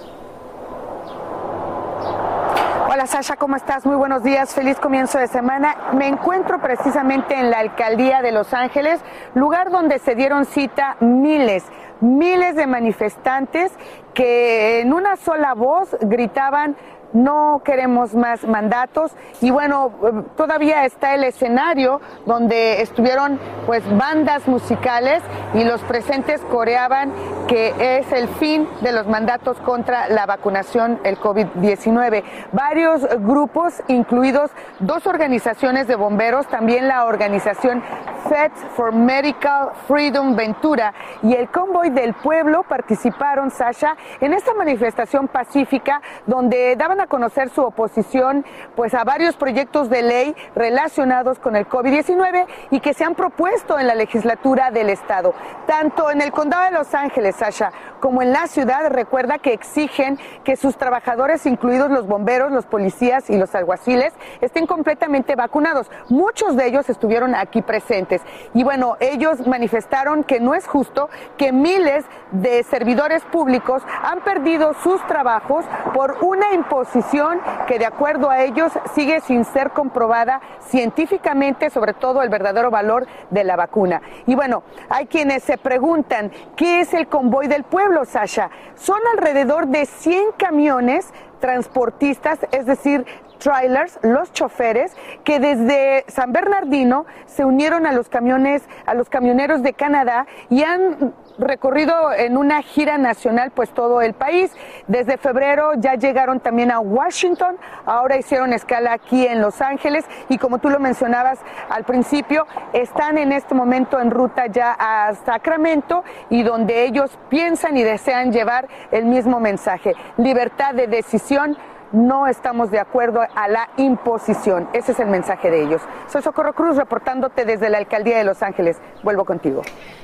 Hola 2.95 3.07
Sasha, 3.07 3.37
¿cómo 3.37 3.57
estás? 3.57 3.87
Muy 3.87 3.97
buenos 3.97 4.23
días, 4.23 4.55
feliz 4.55 4.79
comienzo 4.79 5.17
de 5.17 5.27
semana. 5.27 5.75
Me 5.95 6.09
encuentro 6.09 6.61
precisamente 6.61 7.35
en 7.41 7.51
la 7.51 7.61
alcaldía 7.61 8.21
de 8.21 8.33
Los 8.33 8.53
Ángeles, 8.53 9.01
lugar 9.33 9.71
donde 9.71 9.99
se 9.99 10.15
dieron 10.15 10.45
cita 10.45 10.99
miles, 11.01 11.65
miles 12.03 12.55
de 12.55 12.67
manifestantes 12.67 13.73
que 14.13 14.81
en 14.81 14.93
una 14.93 15.17
sola 15.17 15.55
voz 15.55 15.97
gritaban 16.03 16.77
no 17.13 17.63
queremos 17.65 18.15
más 18.15 18.45
mandatos 18.45 19.13
y 19.41 19.51
bueno, 19.51 19.93
todavía 20.37 20.85
está 20.85 21.15
el 21.15 21.25
escenario 21.25 22.01
donde 22.27 22.83
estuvieron 22.83 23.39
pues 23.67 23.83
bandas 23.97 24.47
musicales 24.49 25.23
y 25.55 25.65
los 25.65 25.81
presentes 25.83 26.41
coreaban 26.43 27.13
que 27.47 27.99
es 27.99 28.11
el 28.13 28.29
fin 28.29 28.69
de 28.81 28.93
los 28.93 29.07
mandatos 29.07 29.59
contra 29.59 30.09
la 30.09 30.27
vacunación, 30.27 30.99
el 31.05 31.19
COVID-19. 31.19 32.23
Varios 32.53 33.07
grupos, 33.21 33.83
incluidos 33.89 34.51
dos 34.81 35.07
organizaciones 35.07 35.87
de 35.87 35.97
bomberos, 35.97 36.47
también 36.47 36.89
la 36.89 37.05
organización 37.05 37.83
Feds 38.29 38.61
for 38.77 38.93
Medical 38.93 39.71
Freedom 39.87 40.35
Ventura 40.37 40.95
y 41.23 41.35
el 41.35 41.49
Convoy 41.51 41.91
del 41.91 42.15
Pueblo 42.15 42.63
participaron, 42.63 43.51
Sasha, 43.51 43.97
en 44.21 44.33
esta 44.33 44.55
manifestación 44.55 45.29
pacífica 45.29 46.01
donde 46.27 46.77
daban 46.77 47.01
a 47.01 47.07
conocer 47.07 47.51
su 47.51 47.63
oposición 47.63 48.45
pues 48.77 48.95
a 48.95 49.05
varios 49.05 49.37
proyectos 49.37 49.91
de 49.91 50.03
ley 50.03 50.37
relacionados 50.55 51.39
con 51.39 51.57
el 51.57 51.69
COVID-19 51.69 52.47
y 52.71 52.81
que 52.81 52.95
se 52.95 53.05
han 53.05 53.15
propuesto 53.15 53.79
en 53.79 53.87
la 53.87 53.95
legislatura 53.95 54.71
del 54.71 54.91
estado. 54.91 55.35
Tanto 55.67 56.11
en 56.11 56.21
el 56.21 56.33
condado 56.33 56.65
de 56.65 56.71
Los 56.73 56.95
Ángeles, 56.95 57.37
Sasha, 57.37 57.73
como 58.01 58.23
en 58.23 58.33
la 58.33 58.47
ciudad, 58.47 58.91
recuerda 58.91 59.39
que 59.39 59.53
exigen 59.53 60.19
que 60.45 60.57
sus 60.57 60.77
trabajadores, 60.77 61.47
incluidos 61.47 61.91
los 61.91 62.07
bomberos, 62.07 62.51
los 62.51 62.67
policías 62.67 63.31
y 63.31 63.39
los 63.39 63.55
alguaciles, 63.55 64.13
estén 64.41 64.67
completamente 64.67 65.37
vacunados. 65.37 65.91
Muchos 66.09 66.57
de 66.57 66.67
ellos 66.67 66.91
estuvieron 66.91 67.35
aquí 67.35 67.63
presentes. 67.63 68.12
Y 68.55 68.65
bueno, 68.65 68.97
ellos 69.01 69.47
manifestaron 69.47 70.25
que 70.25 70.41
no 70.41 70.55
es 70.55 70.67
justo 70.67 71.09
que 71.37 71.53
miles 71.53 72.05
de 72.33 72.63
servidores 72.65 73.23
públicos 73.25 73.83
han 74.03 74.21
perdido 74.21 74.75
sus 74.83 75.05
trabajos 75.07 75.65
por 75.95 76.19
una 76.21 76.53
imposición 76.53 77.41
que 77.67 77.79
de 77.79 77.87
acuerdo 77.87 78.31
a 78.31 78.43
ellos 78.43 78.73
sigue 78.95 79.21
sin 79.21 79.45
ser 79.45 79.71
comprobada 79.71 80.41
científicamente, 80.61 81.71
sobre 81.71 81.95
todo 81.95 82.23
el 82.23 82.29
verdadero 82.29 82.71
valor 82.71 83.07
de 83.31 83.45
la 83.45 83.57
vacuna. 83.57 84.03
Y 84.27 84.35
bueno, 84.35 84.63
hay 84.89 85.07
quienes 85.07 85.43
se 85.43 85.59
preguntan, 85.59 86.31
¿qué 86.57 86.81
es 86.81 86.93
el 86.95 87.07
convoy 87.07 87.47
del 87.47 87.65
pueblo, 87.65 88.05
Sasha? 88.05 88.51
Son 88.75 89.01
alrededor 89.17 89.69
de 89.69 89.87
100 89.87 90.33
camiones 90.37 91.13
transportistas, 91.41 92.39
es 92.53 92.67
decir, 92.67 93.05
trailers, 93.43 93.99
los 94.03 94.33
choferes, 94.33 94.97
que 95.25 95.41
desde 95.41 96.05
San 96.09 96.33
Bernardino 96.33 97.07
se 97.27 97.45
unieron 97.45 97.87
a 97.87 97.93
los 97.93 98.09
camiones, 98.09 98.63
a 98.87 98.95
los 98.95 99.09
camioneros 99.09 99.63
de 99.63 99.73
Canadá 99.73 100.27
y 100.49 100.63
han 100.63 101.13
recorrido 101.39 102.13
en 102.13 102.37
una 102.37 102.63
gira 102.63 102.99
nacional, 102.99 103.51
pues 103.51 103.71
todo 103.71 104.01
el 104.01 104.15
país. 104.15 104.53
Desde 104.87 105.17
febrero 105.17 105.73
ya 105.77 105.95
llegaron 105.95 106.41
también 106.41 106.71
a 106.71 106.79
Washington, 106.79 107.57
ahora 107.85 108.17
hicieron 108.17 108.53
escala 108.53 108.93
aquí 108.93 109.27
en 109.27 109.41
Los 109.41 109.61
Ángeles 109.61 110.05
y 110.29 110.39
como 110.39 110.59
tú 110.59 110.71
lo 110.71 110.79
mencionabas 110.79 111.41
al 111.69 111.85
principio, 111.85 112.47
están 112.73 113.19
en 113.19 113.33
este 113.33 113.55
momento 113.55 113.99
en 113.99 114.11
ruta 114.11 114.47
ya 114.47 114.77
a 114.79 115.15
Sacramento 115.15 116.05
y 116.31 116.43
donde 116.43 116.85
ellos 116.85 117.19
piensan 117.29 117.77
y 117.77 117.83
desean 117.83 118.33
llevar 118.33 118.69
el 118.91 119.07
mismo 119.07 119.41
mensaje, 119.41 119.95
libertad 120.17 120.75
de 120.75 120.87
decisión 120.87 121.57
no 121.93 122.27
estamos 122.27 122.71
de 122.71 122.81
acuerdo 122.81 123.21
a 123.35 123.49
la 123.49 123.69
imposición. 123.77 124.69
Ese 124.73 124.93
es 124.93 125.01
el 125.01 125.09
mensaje 125.09 125.51
de 125.51 125.63
ellos. 125.63 125.83
Soy 126.11 126.23
Socorro 126.23 126.55
Cruz 126.55 126.77
reportándote 126.77 127.45
desde 127.45 127.71
la 127.71 127.79
Alcaldía 127.79 128.19
de 128.19 128.25
Los 128.25 128.43
Ángeles. 128.43 128.79
Vuelvo 129.03 129.25
contigo. 129.25 129.63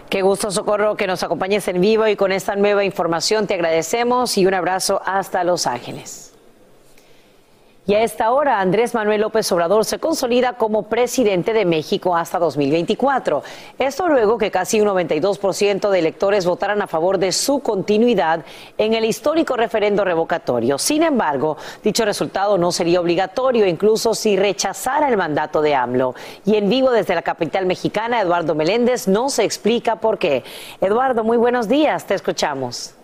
Qué 0.09 0.23
gusto, 0.23 0.51
Socorro, 0.51 0.97
que 0.97 1.07
nos 1.07 1.23
acompañes 1.23 1.67
en 1.69 1.81
vivo 1.81 2.07
y 2.07 2.17
con 2.17 2.33
esta 2.33 2.57
nueva 2.57 2.85
información 2.85 3.47
te 3.47 3.55
agradecemos 3.55 4.39
y 4.39 4.47
un 4.47 4.55
abrazo 4.55 5.01
hasta 5.05 5.45
Los 5.45 5.67
Ángeles. 5.67 6.28
Y 7.89 7.95
a 7.95 8.03
esta 8.03 8.33
hora, 8.33 8.61
Andrés 8.61 8.93
Manuel 8.93 9.23
López 9.23 9.51
Obrador 9.51 9.83
se 9.87 9.99
consolida 9.99 10.59
como 10.59 10.91
presidente 10.91 11.55
de 11.55 11.65
México 11.65 12.15
hasta 12.15 12.39
2024. 12.39 13.43
Esto 13.79 14.09
luego 14.09 14.37
que 14.37 14.51
casi 14.51 14.79
un 14.79 14.89
92% 14.89 15.89
de 15.89 15.99
electores 15.99 16.45
votaran 16.45 16.83
a 16.83 16.87
favor 16.87 17.17
de 17.17 17.33
su 17.33 17.61
continuidad 17.61 18.45
en 18.77 18.93
el 18.93 19.07
histórico 19.07 19.57
referendo 19.57 20.05
revocatorio. 20.05 20.77
Sin 20.77 21.03
embargo, 21.03 21.57
dicho 21.83 22.05
resultado 22.05 22.59
no 22.59 22.73
sería 22.73 23.01
obligatorio, 23.01 23.67
incluso 23.67 24.13
si 24.13 24.37
rechazara 24.37 25.09
el 25.09 25.17
mandato 25.17 25.63
de 25.63 25.75
AMLO. 25.75 26.15
Y 26.45 26.57
en 26.57 26.69
vivo 26.69 26.91
desde 26.91 27.15
la 27.15 27.23
capital 27.23 27.65
mexicana, 27.65 28.21
Eduardo 28.21 28.55
Meléndez 28.55 29.09
no 29.09 29.31
se 29.31 29.45
explica 29.45 29.97
por 29.97 30.19
qué. 30.19 30.45
Eduardo, 30.83 31.25
muy 31.25 31.39
buenos 31.39 31.69
días, 31.69 32.05
te 32.05 32.13
escuchamos. 32.13 32.98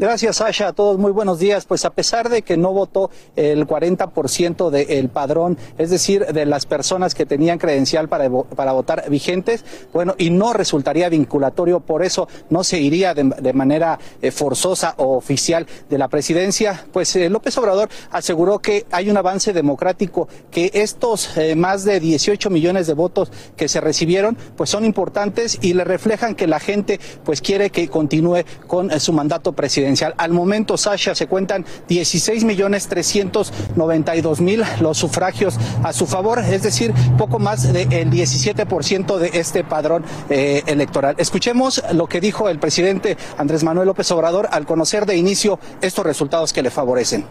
Gracias, 0.00 0.36
Sasha. 0.36 0.68
A 0.68 0.72
todos 0.72 0.96
muy 0.96 1.12
buenos 1.12 1.38
días. 1.38 1.66
Pues 1.66 1.84
a 1.84 1.90
pesar 1.90 2.30
de 2.30 2.40
que 2.40 2.56
no 2.56 2.72
votó 2.72 3.10
el 3.36 3.66
40% 3.66 4.70
del 4.70 5.10
padrón, 5.10 5.58
es 5.76 5.90
decir, 5.90 6.24
de 6.24 6.46
las 6.46 6.64
personas 6.64 7.14
que 7.14 7.26
tenían 7.26 7.58
credencial 7.58 8.08
para, 8.08 8.30
para 8.30 8.72
votar 8.72 9.10
vigentes, 9.10 9.62
bueno, 9.92 10.14
y 10.16 10.30
no 10.30 10.54
resultaría 10.54 11.10
vinculatorio, 11.10 11.80
por 11.80 12.02
eso 12.02 12.28
no 12.48 12.64
se 12.64 12.80
iría 12.80 13.12
de, 13.12 13.52
manera 13.52 13.98
eh, 14.22 14.30
forzosa 14.30 14.94
o 14.96 15.18
oficial 15.18 15.66
de 15.90 15.98
la 15.98 16.08
presidencia, 16.08 16.86
pues 16.94 17.14
eh, 17.16 17.28
López 17.28 17.58
Obrador 17.58 17.90
aseguró 18.10 18.60
que 18.60 18.86
hay 18.90 19.10
un 19.10 19.18
avance 19.18 19.52
democrático, 19.52 20.28
que 20.50 20.70
estos 20.72 21.36
eh, 21.36 21.54
más 21.56 21.84
de 21.84 22.00
18 22.00 22.48
millones 22.48 22.86
de 22.86 22.94
votos 22.94 23.30
que 23.54 23.68
se 23.68 23.82
recibieron, 23.82 24.38
pues 24.56 24.70
son 24.70 24.86
importantes 24.86 25.58
y 25.60 25.74
le 25.74 25.84
reflejan 25.84 26.36
que 26.36 26.46
la 26.46 26.58
gente 26.58 26.98
pues 27.22 27.42
quiere 27.42 27.68
que 27.68 27.88
continúe 27.88 28.44
con 28.66 28.98
su 28.98 29.12
mandato 29.12 29.52
presidencial. 29.52 29.89
Al 30.16 30.32
momento, 30.32 30.76
Sasha, 30.76 31.14
se 31.14 31.26
cuentan 31.26 31.64
16 31.88 32.44
millones 32.44 32.86
392 32.88 34.40
mil 34.40 34.62
los 34.80 34.98
sufragios 34.98 35.56
a 35.82 35.92
su 35.92 36.06
favor, 36.06 36.38
es 36.38 36.62
decir, 36.62 36.92
poco 37.18 37.38
más 37.38 37.72
del 37.72 37.88
17% 37.88 39.18
de 39.18 39.30
este 39.34 39.64
padrón 39.64 40.04
eh, 40.28 40.62
electoral. 40.66 41.16
Escuchemos 41.18 41.82
lo 41.92 42.06
que 42.06 42.20
dijo 42.20 42.48
el 42.48 42.58
presidente 42.58 43.16
Andrés 43.36 43.64
Manuel 43.64 43.86
López 43.86 44.10
Obrador 44.12 44.48
al 44.50 44.66
conocer 44.66 45.06
de 45.06 45.16
inicio 45.16 45.58
estos 45.80 46.04
resultados 46.04 46.52
que 46.52 46.62
le 46.62 46.70
favorecen. 46.70 47.24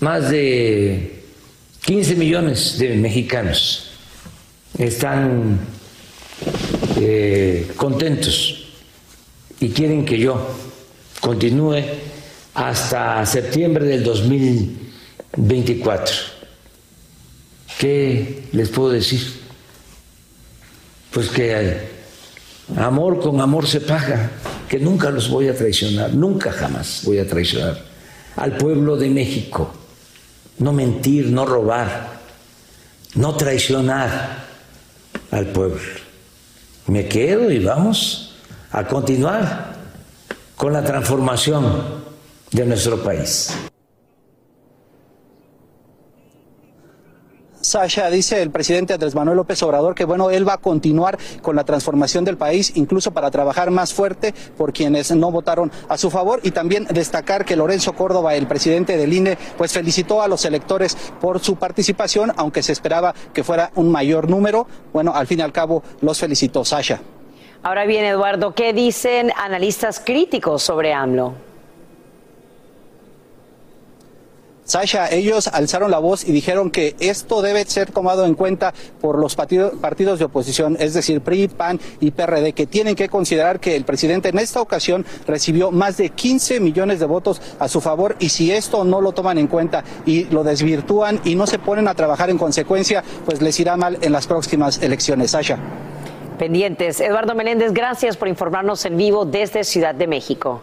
Más 0.00 0.30
de 0.30 1.24
15 1.84 2.14
millones 2.14 2.78
de 2.78 2.94
mexicanos 2.96 3.90
están 4.78 5.58
eh, 6.96 7.70
contentos 7.76 8.57
y 9.60 9.70
quieren 9.70 10.04
que 10.04 10.18
yo 10.18 10.46
continúe 11.20 11.82
hasta 12.54 13.24
septiembre 13.26 13.86
del 13.86 14.04
2024. 14.04 16.14
¿Qué 17.78 18.44
les 18.52 18.68
puedo 18.68 18.90
decir? 18.90 19.20
Pues 21.12 21.30
que 21.30 21.88
amor 22.76 23.20
con 23.20 23.40
amor 23.40 23.66
se 23.66 23.80
paga, 23.80 24.30
que 24.68 24.78
nunca 24.78 25.10
los 25.10 25.28
voy 25.28 25.48
a 25.48 25.56
traicionar, 25.56 26.14
nunca 26.14 26.52
jamás 26.52 27.02
voy 27.04 27.18
a 27.18 27.26
traicionar 27.26 27.82
al 28.36 28.56
pueblo 28.56 28.96
de 28.96 29.10
México. 29.10 29.74
No 30.58 30.72
mentir, 30.72 31.26
no 31.26 31.44
robar, 31.46 32.20
no 33.14 33.34
traicionar 33.36 34.46
al 35.30 35.46
pueblo. 35.46 35.80
Me 36.88 37.06
quedo 37.06 37.50
y 37.50 37.60
vamos 37.60 38.27
a 38.72 38.84
continuar 38.86 39.74
con 40.56 40.72
la 40.72 40.84
transformación 40.84 41.64
de 42.50 42.66
nuestro 42.66 43.02
país. 43.02 43.54
Sasha, 47.60 48.08
dice 48.08 48.40
el 48.40 48.50
presidente 48.50 48.94
Andrés 48.94 49.14
Manuel 49.14 49.36
López 49.36 49.62
Obrador 49.62 49.94
que 49.94 50.04
bueno, 50.04 50.30
él 50.30 50.48
va 50.48 50.54
a 50.54 50.58
continuar 50.58 51.18
con 51.42 51.54
la 51.56 51.64
transformación 51.64 52.24
del 52.24 52.36
país, 52.36 52.72
incluso 52.76 53.10
para 53.10 53.30
trabajar 53.30 53.70
más 53.70 53.92
fuerte 53.92 54.32
por 54.56 54.72
quienes 54.72 55.14
no 55.14 55.30
votaron 55.30 55.70
a 55.88 55.98
su 55.98 56.08
favor 56.08 56.40
y 56.44 56.52
también 56.52 56.86
destacar 56.86 57.44
que 57.44 57.56
Lorenzo 57.56 57.92
Córdoba, 57.92 58.36
el 58.36 58.46
presidente 58.46 58.96
del 58.96 59.12
INE, 59.12 59.36
pues 59.58 59.72
felicitó 59.72 60.22
a 60.22 60.28
los 60.28 60.44
electores 60.44 60.96
por 61.20 61.40
su 61.40 61.56
participación, 61.56 62.32
aunque 62.36 62.62
se 62.62 62.72
esperaba 62.72 63.14
que 63.34 63.44
fuera 63.44 63.70
un 63.74 63.90
mayor 63.90 64.30
número. 64.30 64.66
Bueno, 64.92 65.12
al 65.14 65.26
fin 65.26 65.40
y 65.40 65.42
al 65.42 65.52
cabo 65.52 65.82
los 66.00 66.18
felicitó 66.18 66.64
Sasha. 66.64 67.00
Ahora 67.62 67.86
bien, 67.86 68.04
Eduardo, 68.04 68.54
¿qué 68.54 68.72
dicen 68.72 69.32
analistas 69.36 70.00
críticos 70.04 70.62
sobre 70.62 70.92
AMLO? 70.92 71.34
Sasha, 74.64 75.10
ellos 75.10 75.48
alzaron 75.48 75.90
la 75.90 75.98
voz 75.98 76.28
y 76.28 76.30
dijeron 76.30 76.70
que 76.70 76.94
esto 77.00 77.40
debe 77.40 77.64
ser 77.64 77.90
tomado 77.90 78.26
en 78.26 78.34
cuenta 78.34 78.74
por 79.00 79.18
los 79.18 79.34
partidos 79.34 80.18
de 80.18 80.26
oposición, 80.26 80.76
es 80.78 80.92
decir, 80.92 81.22
PRI, 81.22 81.48
PAN 81.48 81.80
y 82.00 82.10
PRD, 82.10 82.52
que 82.52 82.66
tienen 82.66 82.94
que 82.94 83.08
considerar 83.08 83.60
que 83.60 83.74
el 83.74 83.86
presidente 83.86 84.28
en 84.28 84.38
esta 84.38 84.60
ocasión 84.60 85.06
recibió 85.26 85.70
más 85.70 85.96
de 85.96 86.10
15 86.10 86.60
millones 86.60 87.00
de 87.00 87.06
votos 87.06 87.40
a 87.58 87.66
su 87.66 87.80
favor 87.80 88.14
y 88.18 88.28
si 88.28 88.52
esto 88.52 88.84
no 88.84 89.00
lo 89.00 89.12
toman 89.12 89.38
en 89.38 89.46
cuenta 89.46 89.82
y 90.04 90.24
lo 90.24 90.44
desvirtúan 90.44 91.18
y 91.24 91.34
no 91.34 91.46
se 91.46 91.58
ponen 91.58 91.88
a 91.88 91.94
trabajar 91.94 92.28
en 92.28 92.36
consecuencia, 92.36 93.02
pues 93.24 93.40
les 93.40 93.58
irá 93.58 93.78
mal 93.78 93.96
en 94.02 94.12
las 94.12 94.26
próximas 94.26 94.82
elecciones. 94.82 95.30
Sasha 95.30 95.58
pendientes. 96.38 97.00
Eduardo 97.00 97.34
Menéndez, 97.34 97.72
gracias 97.72 98.16
por 98.16 98.28
informarnos 98.28 98.84
en 98.84 98.96
vivo 98.96 99.24
desde 99.24 99.64
Ciudad 99.64 99.94
de 99.94 100.06
México. 100.06 100.62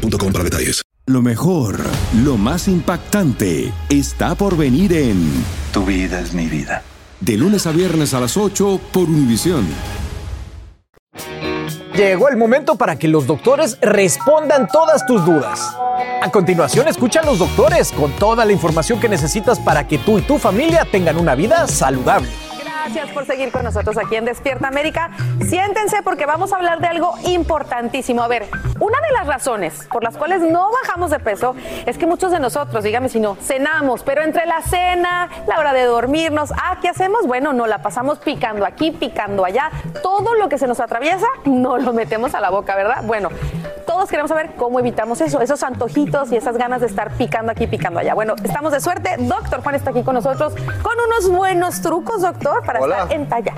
para 0.00 0.44
detalles. 0.44 0.82
Lo 1.06 1.20
mejor, 1.20 1.80
lo 2.24 2.36
más 2.36 2.68
impactante, 2.68 3.72
está 3.88 4.34
por 4.34 4.56
venir 4.56 4.92
en 4.92 5.44
Tu 5.72 5.84
vida 5.84 6.20
es 6.20 6.32
mi 6.32 6.46
vida. 6.46 6.82
De 7.20 7.36
lunes 7.36 7.66
a 7.66 7.72
viernes 7.72 8.14
a 8.14 8.20
las 8.20 8.36
8 8.36 8.80
por 8.92 9.08
Univisión. 9.08 9.66
Llegó 11.94 12.28
el 12.28 12.36
momento 12.36 12.76
para 12.76 12.98
que 12.98 13.06
los 13.06 13.26
doctores 13.26 13.78
respondan 13.82 14.66
todas 14.66 15.04
tus 15.06 15.24
dudas. 15.26 15.76
A 16.22 16.30
continuación, 16.30 16.88
escucha 16.88 17.20
a 17.20 17.26
los 17.26 17.38
doctores 17.38 17.92
con 17.92 18.12
toda 18.12 18.44
la 18.44 18.52
información 18.52 18.98
que 18.98 19.08
necesitas 19.08 19.58
para 19.60 19.86
que 19.86 19.98
tú 19.98 20.18
y 20.18 20.22
tu 20.22 20.38
familia 20.38 20.86
tengan 20.90 21.18
una 21.18 21.34
vida 21.34 21.66
saludable. 21.68 22.28
Gracias 22.84 23.10
por 23.10 23.24
seguir 23.26 23.52
con 23.52 23.62
nosotros 23.62 23.96
aquí 23.96 24.16
en 24.16 24.24
Despierta 24.24 24.66
América. 24.66 25.12
Siéntense 25.48 26.02
porque 26.02 26.26
vamos 26.26 26.52
a 26.52 26.56
hablar 26.56 26.80
de 26.80 26.88
algo 26.88 27.14
importantísimo. 27.26 28.24
A 28.24 28.26
ver, 28.26 28.48
una 28.80 29.00
de 29.00 29.12
las 29.12 29.28
razones 29.28 29.86
por 29.88 30.02
las 30.02 30.16
cuales 30.16 30.40
no 30.40 30.68
bajamos 30.72 31.12
de 31.12 31.20
peso 31.20 31.54
es 31.86 31.96
que 31.96 32.06
muchos 32.06 32.32
de 32.32 32.40
nosotros, 32.40 32.82
dígame 32.82 33.08
si 33.08 33.20
no, 33.20 33.36
cenamos, 33.36 34.02
pero 34.02 34.22
entre 34.22 34.46
la 34.46 34.62
cena, 34.62 35.30
la 35.46 35.60
hora 35.60 35.72
de 35.72 35.84
dormirnos, 35.84 36.50
ah, 36.60 36.78
¿qué 36.82 36.88
hacemos? 36.88 37.24
Bueno, 37.24 37.52
no 37.52 37.68
la 37.68 37.82
pasamos 37.82 38.18
picando 38.18 38.66
aquí, 38.66 38.90
picando 38.90 39.44
allá. 39.44 39.70
Todo 40.02 40.34
lo 40.34 40.48
que 40.48 40.58
se 40.58 40.66
nos 40.66 40.80
atraviesa, 40.80 41.28
no 41.44 41.78
lo 41.78 41.92
metemos 41.92 42.34
a 42.34 42.40
la 42.40 42.50
boca, 42.50 42.74
¿verdad? 42.74 43.04
Bueno, 43.04 43.28
todos 43.86 44.08
queremos 44.08 44.30
saber 44.30 44.54
cómo 44.56 44.80
evitamos 44.80 45.20
eso, 45.20 45.40
esos 45.40 45.62
antojitos 45.62 46.32
y 46.32 46.36
esas 46.36 46.56
ganas 46.56 46.80
de 46.80 46.86
estar 46.86 47.12
picando 47.12 47.52
aquí, 47.52 47.66
picando 47.66 48.00
allá. 48.00 48.14
Bueno, 48.14 48.34
estamos 48.42 48.72
de 48.72 48.80
suerte. 48.80 49.16
Doctor 49.18 49.62
Juan 49.62 49.74
está 49.74 49.90
aquí 49.90 50.02
con 50.02 50.14
nosotros 50.14 50.54
con 50.82 50.94
unos 51.06 51.30
buenos 51.30 51.80
trucos, 51.80 52.22
doctor, 52.22 52.62
para 52.80 53.02
estar 53.02 53.12
en 53.12 53.28
talla. 53.28 53.54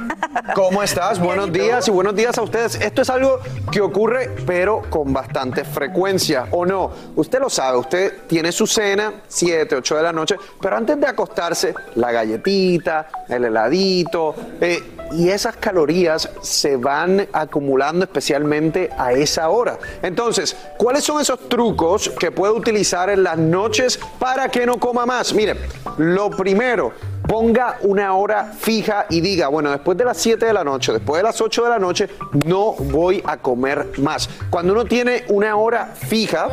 ¿Cómo 0.54 0.82
estás? 0.82 1.18
Buenos 1.24 1.52
días 1.52 1.86
y 1.88 1.90
buenos 1.90 2.14
días 2.14 2.36
a 2.38 2.42
ustedes. 2.42 2.74
Esto 2.76 3.02
es 3.02 3.10
algo 3.10 3.40
que 3.70 3.80
ocurre, 3.80 4.30
pero 4.46 4.82
con 4.90 5.12
bastante 5.12 5.64
frecuencia, 5.64 6.46
¿o 6.50 6.66
no? 6.66 6.90
Usted 7.16 7.40
lo 7.40 7.50
sabe, 7.50 7.78
usted 7.78 8.26
tiene 8.26 8.52
su 8.52 8.66
cena, 8.66 9.22
7, 9.28 9.76
8 9.76 9.96
de 9.96 10.02
la 10.02 10.12
noche, 10.12 10.36
pero 10.60 10.76
antes 10.76 11.00
de 11.00 11.06
acostarse, 11.06 11.74
la 11.94 12.12
galletita, 12.12 13.08
el 13.28 13.44
heladito, 13.44 14.34
eh, 14.60 14.82
y 15.12 15.28
esas 15.28 15.56
calorías 15.56 16.28
se 16.40 16.76
van 16.76 17.28
acumulando 17.32 18.04
especialmente 18.04 18.90
a 18.96 19.12
esa 19.12 19.48
hora. 19.48 19.78
Entonces, 20.02 20.56
¿cuáles 20.76 21.04
son 21.04 21.20
esos 21.20 21.48
trucos 21.48 22.10
que 22.18 22.30
puede 22.30 22.52
utilizar 22.52 23.10
en 23.10 23.22
las 23.22 23.38
noches 23.38 23.98
para 24.18 24.48
que 24.48 24.66
no 24.66 24.78
coma 24.78 25.06
más? 25.06 25.32
Mire, 25.32 25.56
lo 25.98 26.30
primero, 26.30 26.92
ponga 27.26 27.78
una 27.82 28.14
hora 28.14 28.52
fija 28.56 29.06
y 29.08 29.20
diga, 29.20 29.48
bueno, 29.48 29.70
después 29.70 29.96
de 29.96 30.04
las 30.04 30.18
7 30.18 30.46
de 30.46 30.52
la 30.52 30.64
noche, 30.64 30.92
después 30.92 31.18
de 31.18 31.24
las 31.24 31.40
8 31.40 31.64
de 31.64 31.70
la 31.70 31.78
noche, 31.78 32.08
no 32.46 32.72
voy 32.72 33.22
a 33.24 33.36
comer 33.38 33.98
más. 33.98 34.28
Cuando 34.50 34.72
uno 34.72 34.84
tiene 34.84 35.24
una 35.28 35.56
hora 35.56 35.86
fija, 35.94 36.50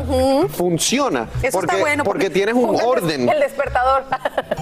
funciona. 0.48 1.28
Eso 1.42 1.58
porque, 1.58 1.72
está 1.72 1.80
bueno. 1.80 2.04
porque 2.04 2.30
tienes 2.30 2.54
un 2.54 2.76
orden. 2.80 3.28
El 3.28 3.40
despertador. 3.40 4.04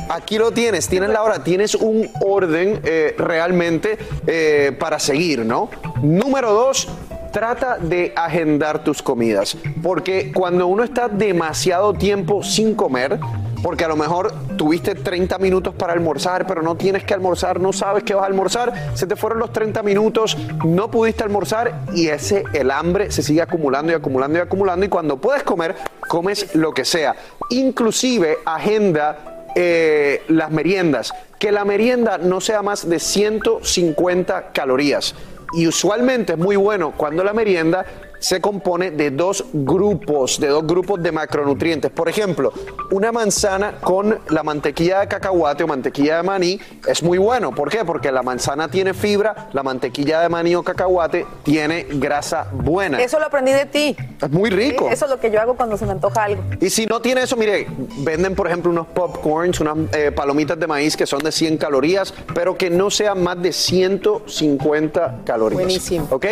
Aquí 0.08 0.38
lo 0.38 0.50
tienes, 0.50 0.88
tienes 0.88 1.10
la 1.10 1.22
hora, 1.22 1.42
tienes 1.44 1.74
un 1.74 2.10
orden 2.20 2.80
eh, 2.84 3.14
realmente 3.16 3.98
eh, 4.26 4.76
para 4.78 4.98
seguir, 4.98 5.44
¿no? 5.44 5.70
Número 6.02 6.52
dos. 6.52 6.88
Trata 7.32 7.78
de 7.78 8.12
agendar 8.16 8.82
tus 8.82 9.02
comidas, 9.02 9.56
porque 9.84 10.32
cuando 10.32 10.66
uno 10.66 10.82
está 10.82 11.06
demasiado 11.06 11.94
tiempo 11.94 12.42
sin 12.42 12.74
comer, 12.74 13.20
porque 13.62 13.84
a 13.84 13.88
lo 13.88 13.96
mejor 13.96 14.32
tuviste 14.56 14.94
30 14.94 15.38
minutos 15.38 15.74
para 15.74 15.92
almorzar, 15.92 16.46
pero 16.46 16.62
no 16.62 16.76
tienes 16.76 17.04
que 17.04 17.14
almorzar, 17.14 17.60
no 17.60 17.72
sabes 17.72 18.04
que 18.04 18.14
vas 18.14 18.24
a 18.24 18.26
almorzar, 18.26 18.92
se 18.94 19.06
te 19.06 19.16
fueron 19.16 19.38
los 19.38 19.52
30 19.52 19.82
minutos, 19.82 20.36
no 20.64 20.90
pudiste 20.90 21.24
almorzar 21.24 21.82
y 21.94 22.08
ese 22.08 22.44
el 22.52 22.70
hambre 22.70 23.10
se 23.10 23.22
sigue 23.22 23.42
acumulando 23.42 23.92
y 23.92 23.94
acumulando 23.94 24.38
y 24.38 24.42
acumulando 24.42 24.86
y 24.86 24.88
cuando 24.88 25.16
puedes 25.16 25.42
comer, 25.42 25.76
comes 26.08 26.54
lo 26.54 26.72
que 26.72 26.84
sea. 26.84 27.14
Inclusive 27.50 28.38
agenda 28.44 29.46
eh, 29.54 30.22
las 30.28 30.50
meriendas, 30.50 31.12
que 31.38 31.52
la 31.52 31.64
merienda 31.64 32.18
no 32.18 32.40
sea 32.40 32.62
más 32.62 32.88
de 32.88 32.98
150 32.98 34.52
calorías. 34.52 35.14
Y 35.52 35.66
usualmente 35.66 36.34
es 36.34 36.38
muy 36.38 36.54
bueno 36.54 36.92
cuando 36.96 37.24
la 37.24 37.32
merienda 37.32 37.84
se 38.20 38.40
compone 38.40 38.90
de 38.90 39.10
dos 39.10 39.44
grupos, 39.52 40.38
de 40.38 40.48
dos 40.48 40.66
grupos 40.66 41.02
de 41.02 41.10
macronutrientes. 41.10 41.90
Por 41.90 42.08
ejemplo, 42.08 42.52
una 42.90 43.10
manzana 43.10 43.78
con 43.80 44.20
la 44.28 44.42
mantequilla 44.42 45.00
de 45.00 45.08
cacahuate 45.08 45.64
o 45.64 45.66
mantequilla 45.66 46.18
de 46.18 46.22
maní 46.22 46.60
es 46.86 47.02
muy 47.02 47.18
bueno. 47.18 47.52
¿Por 47.52 47.70
qué? 47.70 47.84
Porque 47.84 48.12
la 48.12 48.22
manzana 48.22 48.68
tiene 48.68 48.94
fibra, 48.94 49.48
la 49.52 49.62
mantequilla 49.62 50.20
de 50.20 50.28
maní 50.28 50.54
o 50.54 50.62
cacahuate 50.62 51.26
tiene 51.42 51.86
grasa 51.94 52.46
buena. 52.52 53.00
Eso 53.00 53.18
lo 53.18 53.26
aprendí 53.26 53.52
de 53.52 53.66
ti. 53.66 53.96
Es 54.20 54.30
muy 54.30 54.50
rico. 54.50 54.86
Sí, 54.88 54.94
Eso 54.94 55.06
es 55.06 55.10
lo 55.10 55.18
que 55.18 55.30
yo 55.30 55.40
hago 55.40 55.56
cuando 55.56 55.76
se 55.76 55.86
me 55.86 55.92
antoja 55.92 56.24
algo. 56.24 56.42
Y 56.60 56.68
si 56.70 56.86
no 56.86 57.00
tiene 57.00 57.22
eso, 57.22 57.36
mire, 57.36 57.66
venden 57.98 58.34
por 58.34 58.46
ejemplo 58.46 58.70
unos 58.70 58.86
popcorns, 58.88 59.60
unas 59.60 59.76
eh, 59.94 60.12
palomitas 60.12 60.58
de 60.58 60.66
maíz 60.66 60.96
que 60.96 61.06
son 61.06 61.20
de 61.20 61.32
100 61.32 61.56
calorías, 61.56 62.12
pero 62.34 62.56
que 62.56 62.68
no 62.68 62.90
sean 62.90 63.22
más 63.22 63.40
de 63.40 63.52
150 63.52 65.20
calorías. 65.24 65.62
Buenísimo. 65.62 66.06
¿Ok? 66.10 66.26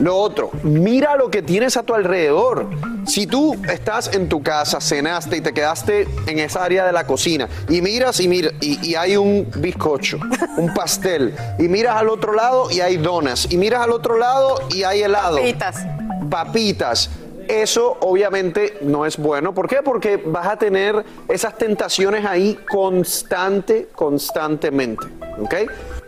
Lo 0.00 0.16
otro, 0.16 0.50
mira 0.62 1.14
lo 1.26 1.30
que 1.32 1.42
tienes 1.42 1.76
a 1.76 1.82
tu 1.82 1.92
alrededor. 1.92 2.68
Si 3.04 3.26
tú 3.26 3.56
estás 3.68 4.14
en 4.14 4.28
tu 4.28 4.44
casa, 4.44 4.80
cenaste 4.80 5.38
y 5.38 5.40
te 5.40 5.52
quedaste 5.52 6.06
en 6.28 6.38
esa 6.38 6.62
área 6.62 6.86
de 6.86 6.92
la 6.92 7.04
cocina 7.04 7.48
y 7.68 7.82
miras 7.82 8.20
y 8.20 8.28
mira, 8.28 8.52
y, 8.60 8.90
y 8.90 8.94
hay 8.94 9.16
un 9.16 9.50
bizcocho, 9.56 10.20
un 10.56 10.72
pastel, 10.72 11.34
y 11.58 11.64
miras 11.64 11.96
al 11.96 12.10
otro 12.10 12.32
lado 12.32 12.70
y 12.70 12.80
hay 12.80 12.96
donas, 12.96 13.48
y 13.50 13.56
miras 13.56 13.82
al 13.82 13.90
otro 13.90 14.16
lado 14.18 14.60
y 14.72 14.84
hay 14.84 15.02
helado. 15.02 15.38
Papitas. 15.38 15.84
Papitas. 16.30 17.10
Eso 17.48 17.96
obviamente 18.02 18.78
no 18.82 19.04
es 19.04 19.16
bueno. 19.16 19.52
¿Por 19.52 19.66
qué? 19.66 19.82
Porque 19.82 20.18
vas 20.18 20.46
a 20.46 20.56
tener 20.56 21.04
esas 21.28 21.58
tentaciones 21.58 22.24
ahí 22.24 22.56
constante, 22.68 23.88
constantemente. 23.96 25.06
¿Ok? 25.40 25.54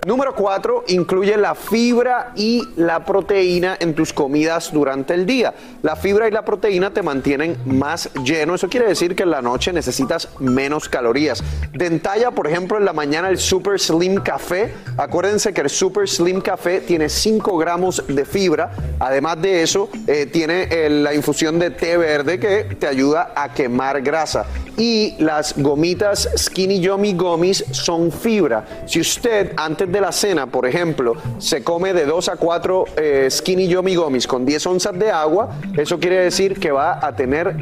Número 0.06 0.34
cuatro, 0.34 0.84
incluye 0.86 1.36
la 1.36 1.54
fibra 1.54 2.32
y 2.36 2.62
la 2.76 3.04
proteína 3.04 3.76
en 3.80 3.94
tus 3.94 4.12
comidas 4.12 4.72
durante 4.72 5.12
el 5.12 5.26
día. 5.26 5.52
La 5.82 5.96
fibra 5.96 6.28
y 6.28 6.30
la 6.30 6.44
proteína 6.44 6.92
te 6.92 7.02
mantienen 7.02 7.56
más 7.66 8.08
lleno. 8.24 8.54
Eso 8.54 8.68
quiere 8.68 8.86
decir 8.86 9.16
que 9.16 9.24
en 9.24 9.30
la 9.30 9.42
noche 9.42 9.72
necesitas 9.72 10.28
menos 10.38 10.88
calorías. 10.88 11.42
Dentalla, 11.72 12.30
por 12.30 12.46
ejemplo, 12.46 12.78
en 12.78 12.84
la 12.84 12.92
mañana 12.92 13.28
el 13.28 13.38
Super 13.38 13.78
Slim 13.80 14.22
Café. 14.22 14.72
Acuérdense 14.96 15.52
que 15.52 15.62
el 15.62 15.70
Super 15.70 16.08
Slim 16.08 16.40
Café 16.40 16.80
tiene 16.80 17.08
5 17.08 17.58
gramos 17.58 18.04
de 18.06 18.24
fibra. 18.24 18.70
Además 19.00 19.42
de 19.42 19.62
eso, 19.62 19.90
eh, 20.06 20.26
tiene 20.26 20.68
eh, 20.70 20.88
la 20.90 21.12
infusión 21.12 21.58
de 21.58 21.70
té 21.70 21.96
verde 21.96 22.38
que 22.38 22.76
te 22.76 22.86
ayuda 22.86 23.32
a 23.34 23.52
quemar 23.52 24.00
grasa. 24.02 24.46
Y 24.76 25.16
las 25.18 25.58
gomitas 25.58 26.28
Skinny 26.36 26.80
Yummy 26.80 27.14
Gummies 27.14 27.64
son 27.72 28.12
fibra. 28.12 28.84
Si 28.86 29.00
usted 29.00 29.52
antes 29.56 29.87
de 29.90 30.00
la 30.00 30.12
cena, 30.12 30.46
por 30.46 30.66
ejemplo, 30.66 31.14
se 31.38 31.62
come 31.62 31.92
de 31.92 32.04
2 32.04 32.28
a 32.28 32.36
4 32.36 32.84
eh, 32.96 33.28
Skinny 33.30 33.68
Yummy 33.68 33.94
Gummies 33.94 34.26
con 34.26 34.44
10 34.44 34.66
onzas 34.66 34.98
de 34.98 35.10
agua, 35.10 35.50
eso 35.76 35.98
quiere 35.98 36.20
decir 36.20 36.58
que 36.58 36.70
va 36.70 37.04
a 37.04 37.14
tener, 37.14 37.56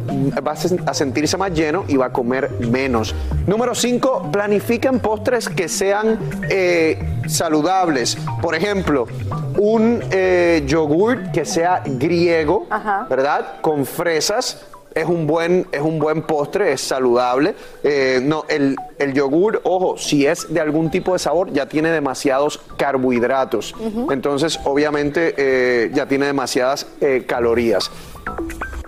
va 0.46 0.52
a 0.52 0.94
sentirse 0.94 1.36
más 1.36 1.52
lleno 1.52 1.84
y 1.88 1.96
va 1.96 2.06
a 2.06 2.12
comer 2.12 2.50
menos. 2.60 3.14
Número 3.46 3.74
5, 3.74 4.30
planifiquen 4.32 5.00
postres 5.00 5.48
que 5.48 5.68
sean 5.68 6.18
eh, 6.50 6.98
saludables. 7.26 8.18
Por 8.42 8.54
ejemplo, 8.54 9.06
un 9.58 10.02
eh, 10.10 10.64
yogurt 10.66 11.30
que 11.32 11.44
sea 11.44 11.82
griego, 11.84 12.66
¿verdad? 13.08 13.60
Con 13.60 13.86
fresas 13.86 14.66
es 14.96 15.06
un 15.06 15.26
buen, 15.26 15.66
es 15.70 15.82
un 15.82 15.98
buen 15.98 16.22
postre, 16.22 16.72
es 16.72 16.80
saludable. 16.80 17.54
Eh, 17.84 18.18
no, 18.22 18.46
el, 18.48 18.74
el 18.98 19.12
yogur, 19.12 19.60
ojo, 19.62 19.98
si 19.98 20.26
es 20.26 20.52
de 20.52 20.58
algún 20.58 20.90
tipo 20.90 21.12
de 21.12 21.18
sabor, 21.18 21.52
ya 21.52 21.66
tiene 21.66 21.90
demasiados 21.90 22.58
carbohidratos. 22.78 23.74
Entonces, 24.10 24.58
obviamente, 24.64 25.34
eh, 25.36 25.90
ya 25.92 26.06
tiene 26.06 26.26
demasiadas 26.26 26.86
eh, 27.02 27.24
calorías. 27.26 27.90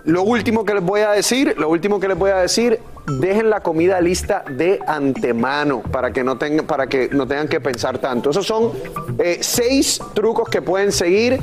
Lo 0.05 0.23
último 0.23 0.65
que 0.65 0.73
les 0.73 0.83
voy 0.83 1.03
a 1.03 1.11
decir, 1.11 1.55
lo 1.59 1.69
último 1.69 2.01
que 2.01 2.09
les 2.09 2.17
voy 2.17 2.31
a 2.31 2.37
decir, 2.37 2.81
dejen 3.21 3.51
la 3.51 3.61
comida 3.61 4.01
lista 4.01 4.45
de 4.49 4.81
antemano 4.87 5.83
para 5.83 6.11
que 6.11 6.25
no 6.25 6.39
tengan, 6.39 6.67
para 6.67 6.87
que 6.87 7.11
no 7.13 7.29
tengan 7.29 7.49
que 7.49 7.61
pensar 7.61 7.99
tanto. 7.99 8.31
Esos 8.31 8.47
son 8.47 8.73
seis 9.41 10.01
trucos 10.15 10.49
que 10.49 10.63
pueden 10.63 10.91
seguir. 10.91 11.41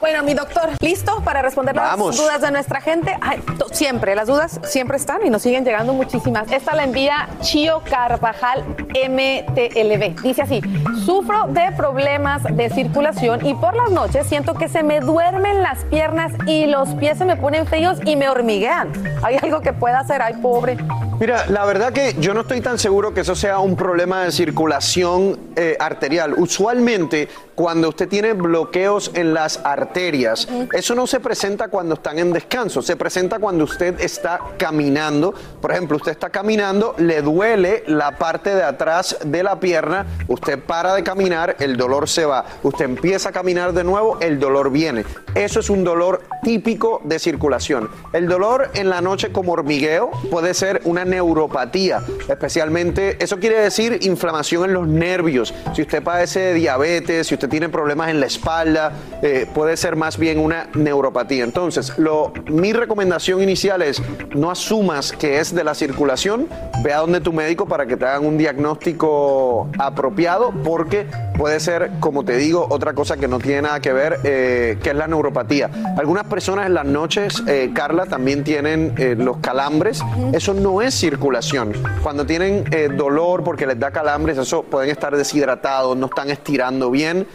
Bueno, 0.00 0.22
mi 0.22 0.32
doctor, 0.32 0.70
¿listo 0.80 1.20
para 1.24 1.42
responder 1.42 1.74
Vamos. 1.74 2.16
las 2.16 2.24
dudas 2.24 2.40
de 2.40 2.50
nuestra 2.52 2.80
gente? 2.80 3.16
Ay, 3.20 3.42
siempre, 3.72 4.14
las 4.14 4.28
dudas 4.28 4.60
siempre 4.62 4.96
están 4.96 5.26
y 5.26 5.30
nos 5.30 5.42
siguen 5.42 5.64
llegando 5.64 5.92
muchísimas. 5.92 6.50
Esta 6.52 6.76
la 6.76 6.84
envía 6.84 7.28
Chio 7.40 7.82
Carvajal 7.88 8.64
MTLB. 8.88 10.22
Dice 10.22 10.42
así, 10.42 10.60
sufro 11.04 11.48
de 11.48 11.72
problemas 11.76 12.44
de 12.44 12.70
circulación 12.70 13.44
y 13.44 13.54
por 13.54 13.74
las 13.74 13.90
noches 13.90 14.26
siento 14.28 14.54
que 14.54 14.68
se 14.68 14.84
me 14.84 15.00
duermen 15.00 15.62
las 15.62 15.84
piernas 15.86 16.32
y 16.46 16.66
los 16.66 16.90
pies 16.94 17.18
se 17.18 17.24
me 17.24 17.36
ponen 17.36 17.66
feos 17.66 17.98
y 18.04 18.14
me 18.14 18.28
hormiguean. 18.28 18.92
¿Hay 19.22 19.36
algo 19.42 19.60
que 19.60 19.72
pueda 19.72 19.98
hacer? 19.98 20.22
Ay, 20.22 20.34
pobre. 20.34 20.76
Mira, 21.18 21.46
la 21.48 21.64
verdad 21.64 21.92
que 21.92 22.14
yo 22.20 22.32
no 22.32 22.42
estoy 22.42 22.60
tan 22.60 22.78
seguro 22.78 23.12
que 23.12 23.22
eso 23.22 23.34
sea 23.34 23.58
un 23.58 23.74
problema 23.74 24.22
de 24.22 24.30
circulación 24.30 25.36
eh, 25.56 25.76
arterial. 25.80 26.34
Usualmente, 26.36 27.28
cuando 27.58 27.88
usted 27.88 28.08
tiene 28.08 28.34
bloqueos 28.34 29.10
en 29.14 29.34
las 29.34 29.58
arterias, 29.64 30.46
eso 30.72 30.94
no 30.94 31.08
se 31.08 31.18
presenta 31.18 31.66
cuando 31.66 31.94
están 31.94 32.20
en 32.20 32.32
descanso, 32.32 32.82
se 32.82 32.94
presenta 32.94 33.40
cuando 33.40 33.64
usted 33.64 34.00
está 34.00 34.38
caminando. 34.56 35.34
Por 35.60 35.72
ejemplo, 35.72 35.96
usted 35.96 36.12
está 36.12 36.30
caminando, 36.30 36.94
le 36.98 37.20
duele 37.20 37.82
la 37.88 38.16
parte 38.16 38.54
de 38.54 38.62
atrás 38.62 39.18
de 39.24 39.42
la 39.42 39.58
pierna, 39.58 40.06
usted 40.28 40.62
para 40.62 40.94
de 40.94 41.02
caminar, 41.02 41.56
el 41.58 41.76
dolor 41.76 42.08
se 42.08 42.24
va. 42.26 42.44
Usted 42.62 42.84
empieza 42.84 43.30
a 43.30 43.32
caminar 43.32 43.72
de 43.72 43.82
nuevo, 43.82 44.18
el 44.20 44.38
dolor 44.38 44.70
viene. 44.70 45.04
Eso 45.34 45.58
es 45.58 45.68
un 45.68 45.82
dolor 45.82 46.22
típico 46.44 47.00
de 47.02 47.18
circulación. 47.18 47.90
El 48.12 48.28
dolor 48.28 48.70
en 48.74 48.88
la 48.88 49.00
noche 49.00 49.32
como 49.32 49.54
hormigueo 49.54 50.12
puede 50.30 50.54
ser 50.54 50.80
una 50.84 51.04
neuropatía, 51.04 52.04
especialmente, 52.28 53.16
eso 53.18 53.40
quiere 53.40 53.58
decir 53.58 53.98
inflamación 54.02 54.66
en 54.66 54.74
los 54.74 54.86
nervios. 54.86 55.52
Si 55.74 55.82
usted 55.82 56.04
padece 56.04 56.38
de 56.38 56.54
diabetes, 56.54 57.26
si 57.26 57.34
usted 57.34 57.47
tiene 57.48 57.68
problemas 57.68 58.10
en 58.10 58.20
la 58.20 58.26
espalda, 58.26 58.92
eh, 59.22 59.46
puede 59.54 59.76
ser 59.76 59.96
más 59.96 60.18
bien 60.18 60.38
una 60.38 60.68
neuropatía. 60.74 61.44
Entonces, 61.44 61.98
lo, 61.98 62.32
mi 62.46 62.72
recomendación 62.72 63.42
inicial 63.42 63.82
es 63.82 64.02
no 64.34 64.50
asumas 64.50 65.12
que 65.12 65.38
es 65.38 65.54
de 65.54 65.64
la 65.64 65.74
circulación, 65.74 66.48
ve 66.82 66.92
a 66.92 66.98
donde 66.98 67.20
tu 67.20 67.32
médico 67.32 67.66
para 67.66 67.86
que 67.86 67.96
te 67.96 68.04
hagan 68.04 68.26
un 68.26 68.38
diagnóstico 68.38 69.68
apropiado, 69.78 70.52
porque 70.64 71.06
puede 71.36 71.60
ser, 71.60 71.90
como 72.00 72.24
te 72.24 72.36
digo, 72.36 72.66
otra 72.70 72.94
cosa 72.94 73.16
que 73.16 73.28
no 73.28 73.38
tiene 73.38 73.62
nada 73.62 73.80
que 73.80 73.92
ver, 73.92 74.18
eh, 74.24 74.78
que 74.82 74.90
es 74.90 74.96
la 74.96 75.06
neuropatía. 75.06 75.70
Algunas 75.96 76.24
personas 76.24 76.66
en 76.66 76.74
las 76.74 76.84
noches, 76.84 77.42
eh, 77.46 77.70
Carla, 77.74 78.06
también 78.06 78.44
tienen 78.44 78.94
los 79.18 79.38
calambres. 79.38 80.02
Eso 80.32 80.54
no 80.54 80.82
es 80.82 80.94
circulación. 80.94 81.72
Cuando 82.02 82.26
tienen 82.26 82.64
dolor 82.96 83.44
porque 83.44 83.66
les 83.66 83.78
da 83.78 83.90
calambres, 83.90 84.38
eso 84.38 84.62
pueden 84.62 84.90
estar 84.90 85.16
deshidratados, 85.16 85.96
no 85.96 86.06
están 86.06 86.30
estirando 86.30 86.90
bien. 86.90 87.26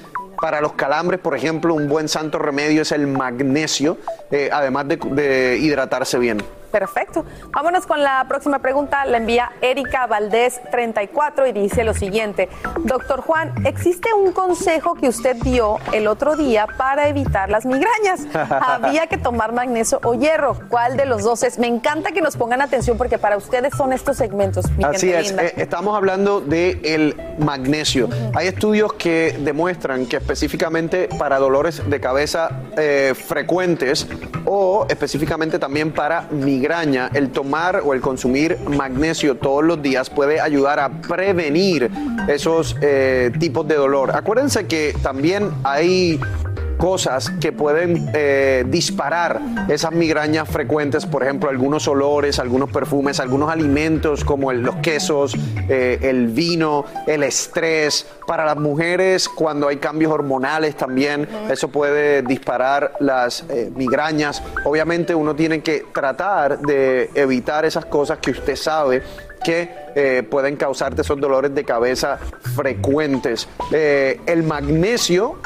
Para 0.44 0.60
los 0.60 0.74
calambres, 0.74 1.22
por 1.22 1.38
ejemplo, 1.38 1.74
un 1.74 1.88
buen 1.88 2.10
santo 2.10 2.38
remedio 2.38 2.82
es 2.82 2.92
el 2.92 3.08
magnesio, 3.08 3.98
eh, 4.30 4.50
además 4.52 4.90
de, 4.90 4.98
de 4.98 5.58
hidratarse 5.58 6.20
bien. 6.20 6.44
Perfecto. 6.74 7.24
Vámonos 7.52 7.86
con 7.86 8.02
la 8.02 8.26
próxima 8.28 8.58
pregunta. 8.58 9.06
La 9.06 9.18
envía 9.18 9.52
Erika 9.62 10.08
Valdés 10.08 10.60
34 10.72 11.46
y 11.46 11.52
dice 11.52 11.84
lo 11.84 11.94
siguiente. 11.94 12.50
Doctor 12.80 13.22
Juan, 13.22 13.54
¿existe 13.64 14.12
un 14.12 14.32
consejo 14.32 14.96
que 14.96 15.08
usted 15.08 15.36
dio 15.44 15.78
el 15.92 16.08
otro 16.08 16.36
día 16.36 16.66
para 16.76 17.08
evitar 17.10 17.52
las 17.52 17.68
migrañas? 17.68 18.22
Había 18.50 19.06
que 19.06 19.20
tomar 19.20 19.54
magnesio 19.54 20.00
o 20.04 20.16
hierro. 20.16 20.58
¿Cuál 20.68 20.98
de 20.98 21.06
los 21.06 21.22
dos 21.22 21.44
es? 21.44 21.60
Me 21.60 21.68
encanta 21.68 22.12
que 22.12 22.22
nos 22.22 22.38
pongan 22.38 22.60
atención 22.64 22.98
porque 22.98 23.20
para 23.20 23.38
ustedes 23.38 23.76
son 23.78 23.94
estos 23.94 24.18
segmentos. 24.18 24.66
mi 24.72 24.84
Así 24.84 25.12
gente 25.12 25.20
es, 25.20 25.28
linda. 25.28 25.44
eh, 25.44 25.54
estamos 25.58 25.96
hablando 25.96 26.42
del 26.42 26.80
el 26.84 27.16
magnesio. 27.38 28.10
Hay 28.34 28.48
estudios 28.48 28.94
que 28.94 29.38
demuestran 29.42 30.08
que 30.08 30.18
específicamente 30.18 31.08
para 31.20 31.38
dolores 31.38 31.88
de 31.88 32.00
cabeza 32.00 32.50
eh, 32.78 33.14
frecuentes 33.16 34.08
o 34.46 34.88
específicamente 34.90 35.60
también 35.60 35.92
para 35.92 36.26
migraña, 36.64 37.10
el 37.14 37.30
tomar 37.30 37.82
o 37.84 37.94
el 37.94 38.00
consumir 38.00 38.58
magnesio 38.70 39.36
todos 39.36 39.66
los 39.66 39.82
días 39.82 40.10
puede 40.10 40.40
ayudar 40.40 40.80
a 40.80 40.88
prevenir 40.88 41.92
esos 42.30 42.78
eh, 42.80 43.34
tipos 43.38 43.68
de 43.68 43.76
dolor. 43.76 44.16
Acuérdense 44.16 44.66
que 44.66 44.96
también 45.04 45.52
hay 45.66 46.22
cosas 46.78 47.32
que 47.42 47.52
pueden 47.52 48.10
eh, 48.14 48.64
disparar 48.68 49.40
esas 49.70 49.92
migrañas 49.92 50.50
frecuentes, 50.50 51.06
por 51.06 51.24
ejemplo, 51.24 51.50
algunos 51.50 51.88
olores, 51.88 52.40
algunos 52.40 52.70
perfumes, 52.70 53.20
algunos 53.20 53.50
alimentos 53.50 54.24
como 54.24 54.52
los 54.54 54.76
quesos, 54.78 55.36
eh, 55.70 56.00
el 56.02 56.28
vino, 56.28 56.86
el 57.08 57.24
estrés. 57.24 58.06
Para 58.28 58.46
las 58.46 58.58
mujeres, 58.58 59.28
cuando 59.28 59.68
hay 59.68 59.78
cambios 59.78 60.12
hormonales 60.12 60.76
también, 60.76 61.28
eso 61.50 61.68
puede 61.68 62.22
disparar 62.22 62.94
las 63.00 63.44
eh, 63.50 63.72
migrañas. 63.76 64.42
Obviamente 64.66 65.14
uno 65.14 65.36
tiene 65.36 65.62
que 65.62 65.86
tratar 65.94 66.60
de 66.60 67.10
evitar 67.16 67.66
esas 67.66 67.86
cosas 67.86 68.20
que 68.20 68.32
usted 68.32 68.56
sabe 68.56 69.04
que 69.44 69.84
pueden 70.32 70.56
causarte 70.56 71.02
esos 71.02 71.20
dolores 71.20 71.54
de 71.54 71.66
cabeza 71.66 72.18
frecuentes. 72.56 73.48
El 73.72 74.44
magnesio 74.44 75.38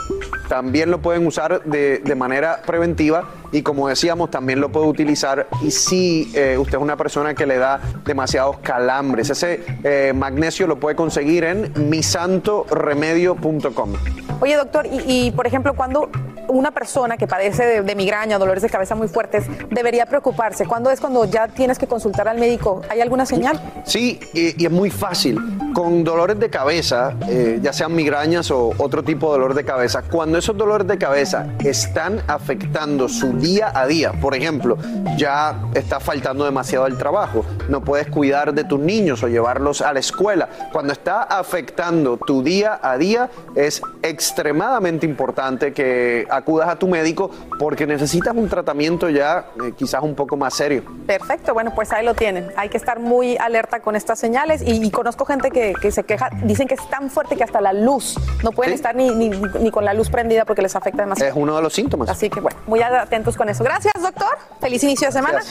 también 0.48 0.92
lo 0.92 1.02
pueden 1.02 1.28
usar 1.28 1.64
de, 1.64 2.00
de 2.00 2.16
manera 2.16 2.62
preventiva 2.66 3.26
y 3.52 3.62
como 3.62 3.88
decíamos 3.88 4.32
también 4.32 4.60
lo 4.60 4.70
puede 4.70 4.88
utilizar 4.88 5.48
y 5.62 5.72
si 5.72 6.32
eh, 6.36 6.58
usted 6.58 6.78
es 6.78 6.82
una 6.82 6.98
persona 6.98 7.34
que 7.34 7.46
le 7.46 7.58
da 7.58 7.80
demasiados 8.06 8.58
calambres. 8.60 9.30
Ese 9.30 9.64
eh, 9.84 10.14
magnesio 10.16 10.68
lo 10.68 10.80
puede 10.80 10.96
conseguir 10.96 11.44
en 11.44 11.72
misantoremedio.com. 11.90 13.94
Oye, 14.40 14.56
doctor, 14.56 14.86
y, 14.86 15.02
y, 15.06 15.32
por 15.32 15.48
ejemplo, 15.48 15.74
cuando 15.74 16.10
una 16.48 16.72
persona 16.72 17.18
que 17.18 17.28
padece 17.28 17.66
de, 17.66 17.82
de 17.82 17.96
migraña 17.96 18.38
dolores 18.38 18.64
de 18.64 18.70
cabeza 18.70 18.96
muy 18.96 19.08
fuertes 19.08 19.46
debería 19.70 20.06
preocuparse? 20.06 20.66
¿Cuándo 20.66 20.90
es 20.90 21.00
cuando 21.00 21.26
ya 21.26 21.48
tienes 21.48 21.78
que 21.78 21.88
consultar 21.88 22.28
al 22.28 22.38
médico? 22.38 22.82
¿Hay 22.90 23.02
alguna 23.02 23.26
señal? 23.26 23.60
Sí, 23.86 24.20
y, 24.34 24.62
y 24.62 24.66
es 24.66 24.72
muy 24.72 24.90
fácil. 24.90 25.40
Con 25.74 26.04
dolores 26.04 26.40
de 26.40 26.50
cabeza, 26.50 27.14
eh, 27.30 27.60
ya 27.62 27.72
sean 27.72 27.94
migrañas 27.94 28.50
o 28.50 28.74
otro 28.78 29.04
tipo 29.04 29.28
de 29.28 29.34
dolor 29.34 29.54
de 29.54 29.64
cabeza, 29.64 30.02
cuando 30.02 30.40
esos 30.40 30.58
dolores 30.58 30.88
de 30.88 30.98
cabeza 30.98 31.48
están 31.64 32.22
afectando 32.28 33.08
su 33.08 33.34
día 33.34 33.72
a 33.76 33.86
día, 33.86 34.12
por 34.14 34.34
ejemplo, 34.36 34.78
ya 35.18 35.56
está 35.76 36.00
faltando 36.00 36.46
demasiado 36.46 36.86
al 36.86 36.98
trabajo, 36.98 37.46
no 37.70 37.82
puedes 37.82 38.08
cuidar 38.08 38.54
de 38.56 38.64
tus 38.64 38.80
niños 38.80 39.22
o 39.22 39.28
llevarlos 39.28 39.82
a 39.82 39.94
la 39.94 40.00
escuela, 40.00 40.50
cuando 40.72 40.94
está 40.94 41.22
afectando 41.22 42.18
tu 42.18 42.42
día 42.42 42.80
a 42.82 42.98
día, 42.98 43.30
es 43.56 43.82
extremadamente 44.02 45.06
importante 45.06 45.74
que 45.74 46.26
acudas 46.38 46.70
a 46.70 46.78
tu 46.78 46.88
médico 46.88 47.30
porque 47.60 47.86
necesitas 47.86 48.36
un 48.36 48.48
tratamiento 48.50 49.10
ya 49.10 49.48
eh, 49.64 49.74
quizás 49.78 50.02
un 50.04 50.16
poco 50.16 50.38
más 50.38 50.54
serio. 50.54 50.84
Perfecto, 51.06 51.54
bueno, 51.54 51.74
pues 51.76 51.92
ahí 51.92 52.06
lo 52.06 52.14
tienen. 52.14 52.50
Hay 52.56 52.70
que 52.70 52.78
estar 52.78 53.00
muy 53.00 53.38
alerta 53.38 53.82
con 53.82 53.96
estas 53.96 54.20
señales 54.20 54.62
y, 54.62 54.84
y 54.86 54.92
conozco 54.92 55.26
gente 55.26 55.52
que, 55.52 55.74
que 55.82 55.92
se 55.92 56.04
queja, 56.04 56.30
dicen 56.44 56.68
que 56.68 56.76
es 56.76 56.90
tan 56.90 57.10
fuerte 57.10 57.36
que 57.36 57.44
hasta 57.44 57.62
la 57.62 57.74
luz, 57.74 58.16
no 58.44 58.52
pueden 58.52 58.72
Sí. 58.72 58.76
estar 58.76 58.96
ni, 58.96 59.10
ni- 59.10 59.30
ni 59.30 59.72
con 59.72 59.86
la 59.86 59.94
luz 59.94 60.10
prendida 60.10 60.46
porque 60.46 60.62
les 60.62 60.76
afecta 60.76 61.02
demasiado. 61.04 61.32
Es 61.32 61.38
uno 61.38 61.56
de 61.56 61.62
los 61.62 61.74
síntomas. 61.74 62.10
Así 62.10 62.30
que 62.30 62.40
bueno, 62.40 62.58
muy 62.68 62.82
atentos 62.82 63.36
con 63.36 63.50
eso. 63.50 63.64
Gracias, 63.64 63.94
doctor. 64.02 64.38
Feliz 64.62 64.84
inicio 64.84 65.08
de 65.08 65.12
semana. 65.14 65.42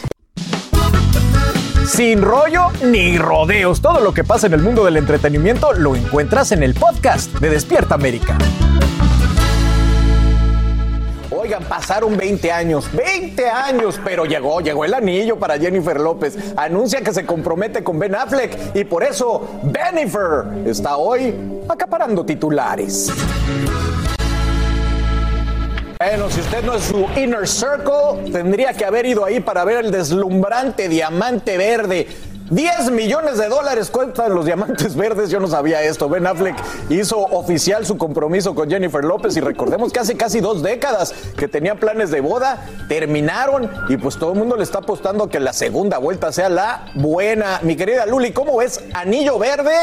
Sin 1.86 2.20
rollo 2.22 2.68
ni 2.84 3.16
rodeos. 3.16 3.80
Todo 3.80 4.00
lo 4.00 4.12
que 4.12 4.24
pasa 4.24 4.46
en 4.48 4.54
el 4.54 4.62
mundo 4.62 4.84
del 4.84 4.96
entretenimiento 4.96 5.72
lo 5.72 5.94
encuentras 5.94 6.50
en 6.52 6.62
el 6.62 6.74
podcast 6.74 7.32
de 7.34 7.48
Despierta 7.50 7.94
América. 7.94 8.36
Pasaron 11.68 12.16
20 12.16 12.50
años, 12.50 12.90
20 12.92 13.48
años, 13.48 14.00
pero 14.04 14.24
llegó, 14.24 14.60
llegó 14.60 14.84
el 14.84 14.94
anillo 14.94 15.38
para 15.38 15.58
Jennifer 15.58 16.00
López. 16.00 16.36
Anuncia 16.56 17.02
que 17.02 17.12
se 17.12 17.24
compromete 17.24 17.84
con 17.84 17.98
Ben 17.98 18.14
Affleck 18.14 18.74
y 18.74 18.84
por 18.84 19.04
eso 19.04 19.60
Bennifer 19.62 20.66
está 20.66 20.96
hoy 20.96 21.34
acaparando 21.68 22.24
titulares. 22.24 23.12
Bueno, 25.98 26.28
si 26.28 26.40
usted 26.40 26.62
no 26.64 26.74
es 26.74 26.84
su 26.84 27.06
inner 27.16 27.46
circle, 27.46 28.30
tendría 28.32 28.74
que 28.74 28.84
haber 28.84 29.06
ido 29.06 29.24
ahí 29.24 29.40
para 29.40 29.64
ver 29.64 29.84
el 29.84 29.90
deslumbrante 29.90 30.88
diamante 30.88 31.56
verde. 31.56 32.08
10 32.50 32.92
millones 32.92 33.38
de 33.38 33.48
dólares 33.48 33.90
cuestan 33.90 34.32
los 34.34 34.44
diamantes 34.46 34.94
verdes, 34.94 35.30
yo 35.30 35.40
no 35.40 35.48
sabía 35.48 35.82
esto. 35.82 36.08
Ben 36.08 36.26
Affleck 36.26 36.54
hizo 36.90 37.18
oficial 37.18 37.84
su 37.84 37.96
compromiso 37.98 38.54
con 38.54 38.70
Jennifer 38.70 39.02
López 39.04 39.36
y 39.36 39.40
recordemos 39.40 39.92
que 39.92 39.98
hace 39.98 40.16
casi 40.16 40.40
dos 40.40 40.62
décadas 40.62 41.12
que 41.36 41.48
tenía 41.48 41.74
planes 41.74 42.12
de 42.12 42.20
boda, 42.20 42.64
terminaron 42.88 43.68
y 43.88 43.96
pues 43.96 44.16
todo 44.16 44.32
el 44.32 44.38
mundo 44.38 44.56
le 44.56 44.62
está 44.62 44.78
apostando 44.78 45.24
a 45.24 45.28
que 45.30 45.40
la 45.40 45.52
segunda 45.52 45.98
vuelta 45.98 46.30
sea 46.30 46.48
la 46.48 46.86
buena. 46.94 47.58
Mi 47.62 47.74
querida 47.74 48.06
Luli, 48.06 48.32
¿cómo 48.32 48.58
ves? 48.58 48.80
Anillo 48.94 49.38
verde 49.40 49.74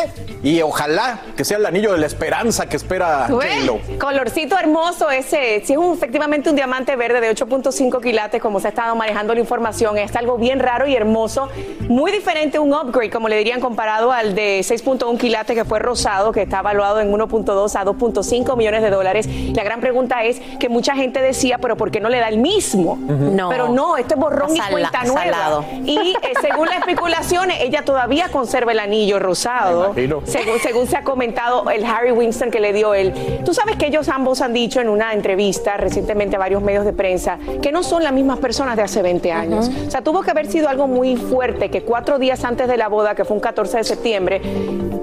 y 0.41 0.61
ojalá 0.61 1.19
que 1.35 1.43
sea 1.43 1.57
el 1.57 1.65
anillo 1.65 1.91
de 1.91 1.97
la 1.97 2.05
esperanza 2.05 2.65
que 2.67 2.77
espera. 2.77 3.27
J-Lo. 3.29 3.79
Colorcito 3.99 4.57
hermoso 4.57 5.09
ese. 5.11 5.61
Si 5.65 5.73
es 5.73 5.77
un- 5.79 5.93
efectivamente 5.95 6.49
un 6.49 6.55
diamante 6.55 6.95
verde 6.95 7.19
de 7.19 7.29
8.5 7.29 7.99
quilates, 8.01 8.41
como 8.41 8.61
se 8.61 8.67
ha 8.67 8.69
estado 8.69 8.95
manejando 8.95 9.33
la 9.33 9.41
información, 9.41 9.97
es 9.97 10.15
algo 10.15 10.37
bien 10.37 10.59
raro 10.61 10.87
y 10.87 10.95
hermoso. 10.95 11.49
Muy 11.89 12.11
diferente, 12.13 12.52
un 12.59 12.73
upgrade, 12.73 13.09
como 13.09 13.29
le 13.29 13.37
dirían, 13.37 13.59
comparado 13.59 14.11
al 14.11 14.35
de 14.35 14.59
6.1 14.59 15.17
quilates 15.17 15.55
que 15.55 15.65
fue 15.65 15.79
rosado, 15.79 16.31
que 16.31 16.41
está 16.41 16.59
evaluado 16.59 16.99
en 16.99 17.11
1.2 17.11 17.75
a 17.75 17.85
2.5 17.85 18.57
millones 18.57 18.81
de 18.81 18.89
dólares. 18.89 19.27
La 19.53 19.63
gran 19.63 19.79
pregunta 19.81 20.23
es 20.23 20.39
que 20.59 20.69
mucha 20.69 20.95
gente 20.95 21.21
decía, 21.21 21.57
pero 21.57 21.77
¿por 21.77 21.91
qué 21.91 21.99
no 21.99 22.09
le 22.09 22.19
da 22.19 22.27
el 22.27 22.37
mismo? 22.37 22.97
No. 22.97 23.49
Pero 23.49 23.69
no, 23.69 23.97
esto 23.97 24.15
es 24.15 24.19
borrón 24.19 24.55
y 24.55 24.59
cuenta 24.59 25.03
nueva. 25.03 25.23
salado. 25.23 25.65
Y 25.85 25.97
eh, 25.97 26.33
según 26.41 26.67
las 26.67 26.79
especulaciones, 26.79 27.57
ella 27.61 27.83
todavía 27.85 28.29
conserva 28.29 28.71
el 28.71 28.79
anillo 28.79 29.19
rosado. 29.19 29.93
Según, 30.25 30.59
según 30.59 30.87
se 30.87 30.97
ha 30.97 31.03
comentado, 31.03 31.69
el 31.69 31.85
Harry 31.85 32.11
Winston 32.11 32.51
que 32.51 32.59
le 32.59 32.73
dio 32.73 32.93
él. 32.93 33.13
Tú 33.45 33.53
sabes 33.53 33.75
que 33.75 33.87
ellos 33.87 34.09
ambos 34.09 34.41
han 34.41 34.53
dicho 34.53 34.81
en 34.81 34.89
una 34.89 35.13
entrevista 35.13 35.77
recientemente 35.77 36.35
a 36.35 36.39
varios 36.39 36.61
medios 36.61 36.85
de 36.85 36.93
prensa 36.93 37.37
que 37.61 37.71
no 37.71 37.83
son 37.83 38.03
las 38.03 38.13
mismas 38.13 38.39
personas 38.39 38.75
de 38.75 38.83
hace 38.83 39.01
20 39.01 39.31
años. 39.31 39.69
O 39.87 39.91
sea, 39.91 40.01
tuvo 40.01 40.21
que 40.21 40.31
haber 40.31 40.47
sido 40.47 40.69
algo 40.69 40.87
muy 40.87 41.15
fuerte 41.15 41.69
que 41.69 41.83
cuatro 41.83 42.19
días 42.19 42.42
antes 42.43 42.67
de 42.67 42.77
la 42.77 42.87
boda, 42.87 43.15
que 43.15 43.25
fue 43.25 43.35
un 43.35 43.41
14 43.41 43.77
de 43.77 43.83
septiembre, 43.83 44.41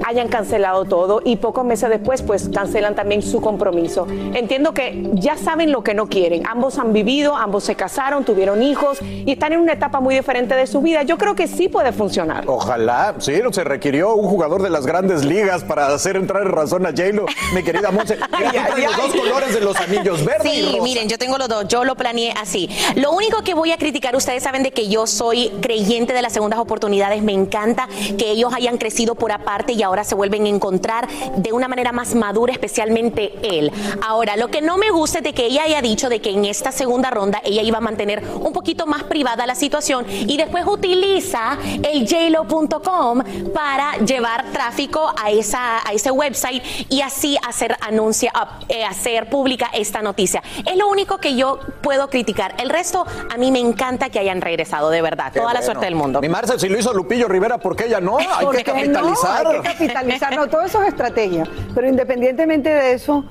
hayan 0.07 0.29
cancelado 0.29 0.85
todo 0.87 1.21
y 1.25 1.37
pocos 1.37 1.65
meses 1.65 1.89
después, 1.91 2.23
pues 2.23 2.49
cancelan 2.53 2.95
también 2.95 3.23
su 3.23 3.41
compromiso. 3.41 4.07
Entiendo 4.35 4.73
que 4.75 5.09
ya 5.13 5.37
saben 5.37 5.71
lo 5.73 5.83
que 5.83 5.95
no 5.95 6.09
quieren. 6.09 6.47
Ambos 6.47 6.79
han 6.79 6.93
vivido, 6.93 7.37
ambos 7.37 7.65
se 7.65 7.75
casaron, 7.75 8.25
tuvieron 8.25 8.63
hijos 8.63 8.99
y 9.03 9.31
están 9.33 9.53
en 9.53 9.61
una 9.61 9.75
etapa 9.75 10.01
muy 10.01 10.15
diferente 10.15 10.55
de 10.55 10.67
su 10.67 10.81
vida. 10.81 11.03
Yo 11.03 11.19
creo 11.19 11.35
que 11.35 11.47
sí 11.47 11.69
puede 11.69 11.93
funcionar. 11.93 12.45
Ojalá, 12.47 13.15
sí, 13.19 13.41
no 13.43 13.53
se 13.53 13.63
requirió 13.65 14.15
un 14.15 14.29
jugador 14.29 14.63
de 14.63 14.71
las 14.71 14.87
grandes 14.87 15.25
ligas 15.25 15.63
para 15.65 15.87
hacer 15.89 16.17
entrar 16.17 16.43
en 16.43 16.49
razón 16.49 16.87
a 16.87 16.91
J-Lo, 16.91 17.27
mi 17.55 17.63
querida 17.63 17.91
Monse. 17.91 18.17
Los 18.81 18.97
dos 18.97 19.15
colores 19.15 19.55
de 19.55 19.61
los 19.61 19.77
anillos, 19.77 20.25
verde 20.25 20.49
y 20.49 20.53
Sí, 20.63 20.67
rosa. 20.73 20.83
miren, 20.83 21.09
yo 21.09 21.19
tengo 21.19 21.39
los 21.39 21.49
dos, 21.49 21.69
yo 21.69 21.85
lo 21.85 21.95
planeé 21.95 22.33
así. 22.41 22.69
Lo 22.97 23.13
único 23.13 23.43
que 23.43 23.55
voy 23.55 23.71
a 23.73 23.77
criticar, 23.77 24.17
ustedes 24.17 24.43
saben 24.43 24.63
de 24.63 24.73
que 24.73 24.89
yo 24.89 25.07
soy 25.07 25.51
creyente 25.61 26.13
de 26.13 26.23
las 26.23 26.33
segundas 26.33 26.59
oportunidades, 26.59 27.23
me 27.31 27.43
encanta 27.43 27.89
que 28.19 28.33
ellos 28.33 28.53
hayan 28.53 28.77
crecido 28.77 29.15
por 29.15 29.31
aparte 29.31 29.73
y 29.73 29.83
ahora 29.85 30.03
se 30.03 30.17
vuelven 30.17 30.47
a 30.47 30.49
encontrar 30.49 31.09
de 31.37 31.53
una 31.53 31.69
manera 31.69 31.93
más 31.93 32.17
madura, 32.17 32.53
especialmente 32.53 33.35
él. 33.43 33.71
Ahora, 34.03 34.37
lo 34.37 34.49
que 34.49 34.61
no 34.61 34.77
me 34.77 34.91
gusta 34.91 35.19
es 35.19 35.25
de 35.25 35.33
que 35.33 35.47
ella 35.47 35.63
haya 35.63 35.81
dicho 35.81 36.09
de 36.09 36.21
que 36.21 36.31
en 36.31 36.45
esta 36.45 36.73
segunda 36.73 37.11
ronda 37.11 37.41
ella 37.45 37.63
iba 37.63 37.79
a 37.79 37.81
mantener 37.81 38.25
un 38.41 38.53
poquito 38.53 38.87
más 38.87 39.05
privada 39.05 39.47
la 39.47 39.55
situación 39.55 40.07
y 40.09 40.37
después 40.37 40.65
utiliza 40.67 41.57
el 41.85 42.09
jlo.com 42.09 43.23
para 43.55 43.97
llevar 43.99 44.51
tráfico 44.53 45.13
a, 45.17 45.31
esa, 45.31 45.87
a 45.89 45.93
ese 45.93 46.11
website 46.11 46.63
y 46.89 47.03
así 47.03 47.37
hacer 47.47 47.77
anuncia, 47.81 48.33
eh, 48.69 48.85
hacer 48.85 49.29
pública 49.29 49.71
esta 49.73 50.03
noticia. 50.03 50.43
Es 50.67 50.77
lo 50.77 50.89
único 50.89 51.19
que 51.19 51.37
yo 51.37 51.61
puedo 51.81 52.11
criticar. 52.11 52.57
El 52.59 52.71
resto, 52.71 53.07
a 53.31 53.37
mí 53.37 53.53
me 53.53 53.61
encanta 53.61 54.11
que 54.11 54.19
hayan 54.19 54.41
regresado, 54.41 54.91
de 54.91 55.01
verdad. 55.01 55.33
Qué 55.33 55.39
Toda 55.39 55.55
la 55.55 55.63
suerte 55.63 55.85
del 55.85 55.95
mundo. 55.95 56.21
Mi 56.21 56.29
Marce, 56.29 56.59
si 56.59 56.69
lo 56.69 56.79
hizo 56.79 56.93
Lupillo 56.93 57.20
Rivera, 57.29 57.59
¿por 57.59 57.77
qué 57.77 57.87
ella 57.87 58.01
no? 58.01 58.19
Hay 58.19 58.27
que 58.27 58.45
¿Por 58.45 58.57
qué 58.57 58.65
capitalizar. 58.65 59.45
No, 59.45 59.51
hay 59.51 59.61
que 59.61 59.69
capitalizar. 59.69 60.37
No, 60.37 60.49
todo 60.49 60.63
eso 60.63 60.83
es 60.83 60.89
estrategia. 60.89 61.45
Pero 61.75 61.89
independientemente 61.89 62.69
de 62.71 62.93
eso, 62.93 63.25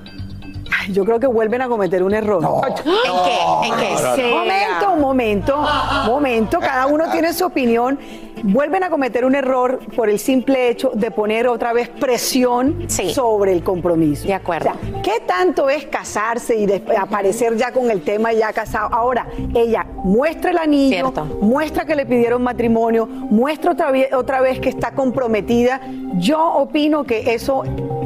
ay, 0.78 0.94
Yo 0.94 1.06
creo 1.06 1.20
que 1.20 1.28
vuelven 1.28 1.62
a 1.62 1.68
cometer 1.68 2.04
un 2.04 2.14
error. 2.14 2.44
¿En 2.66 2.74
qué? 2.76 3.68
¿En 3.68 4.16
qué? 4.16 4.26
Un 4.26 4.32
momento, 4.32 4.94
un 4.94 5.02
momento, 5.02 5.66
momento. 6.06 6.60
Cada 6.60 6.88
uno 6.88 7.10
tiene 7.12 7.34
su 7.34 7.46
opinión. 7.46 8.00
Vuelven 8.42 8.84
a 8.84 8.90
cometer 8.90 9.26
un 9.26 9.36
error 9.36 9.80
por 9.98 10.10
el 10.10 10.18
simple 10.18 10.70
hecho 10.70 10.92
de 10.94 11.12
poner 11.12 11.48
otra 11.48 11.74
vez 11.74 11.90
presión 11.90 12.86
sobre 12.90 13.52
el 13.52 13.64
compromiso. 13.64 14.26
De 14.28 14.34
acuerdo. 14.34 14.72
¿Qué 15.04 15.22
tanto 15.26 15.70
es 15.70 15.86
casarse 15.88 16.56
y 16.56 16.84
aparecer 16.98 17.58
ya 17.58 17.74
con 17.74 17.92
el 17.92 18.02
tema 18.02 18.32
ya 18.32 18.54
casado? 18.54 18.94
Ahora, 18.94 19.28
ella 19.54 19.86
muestra 20.04 20.52
el 20.52 20.58
anillo, 20.58 21.12
muestra 21.42 21.84
que 21.84 21.96
le 21.96 22.06
pidieron 22.06 22.42
matrimonio, 22.42 23.06
muestra 23.08 23.72
otra 23.72 23.92
vez, 23.92 24.14
otra 24.14 24.40
vez 24.40 24.60
que 24.60 24.70
está 24.70 24.92
comprometida. 24.92 25.82
Yo 26.16 26.42
opino 26.42 27.04
que 27.04 27.34
eso, 27.34 27.64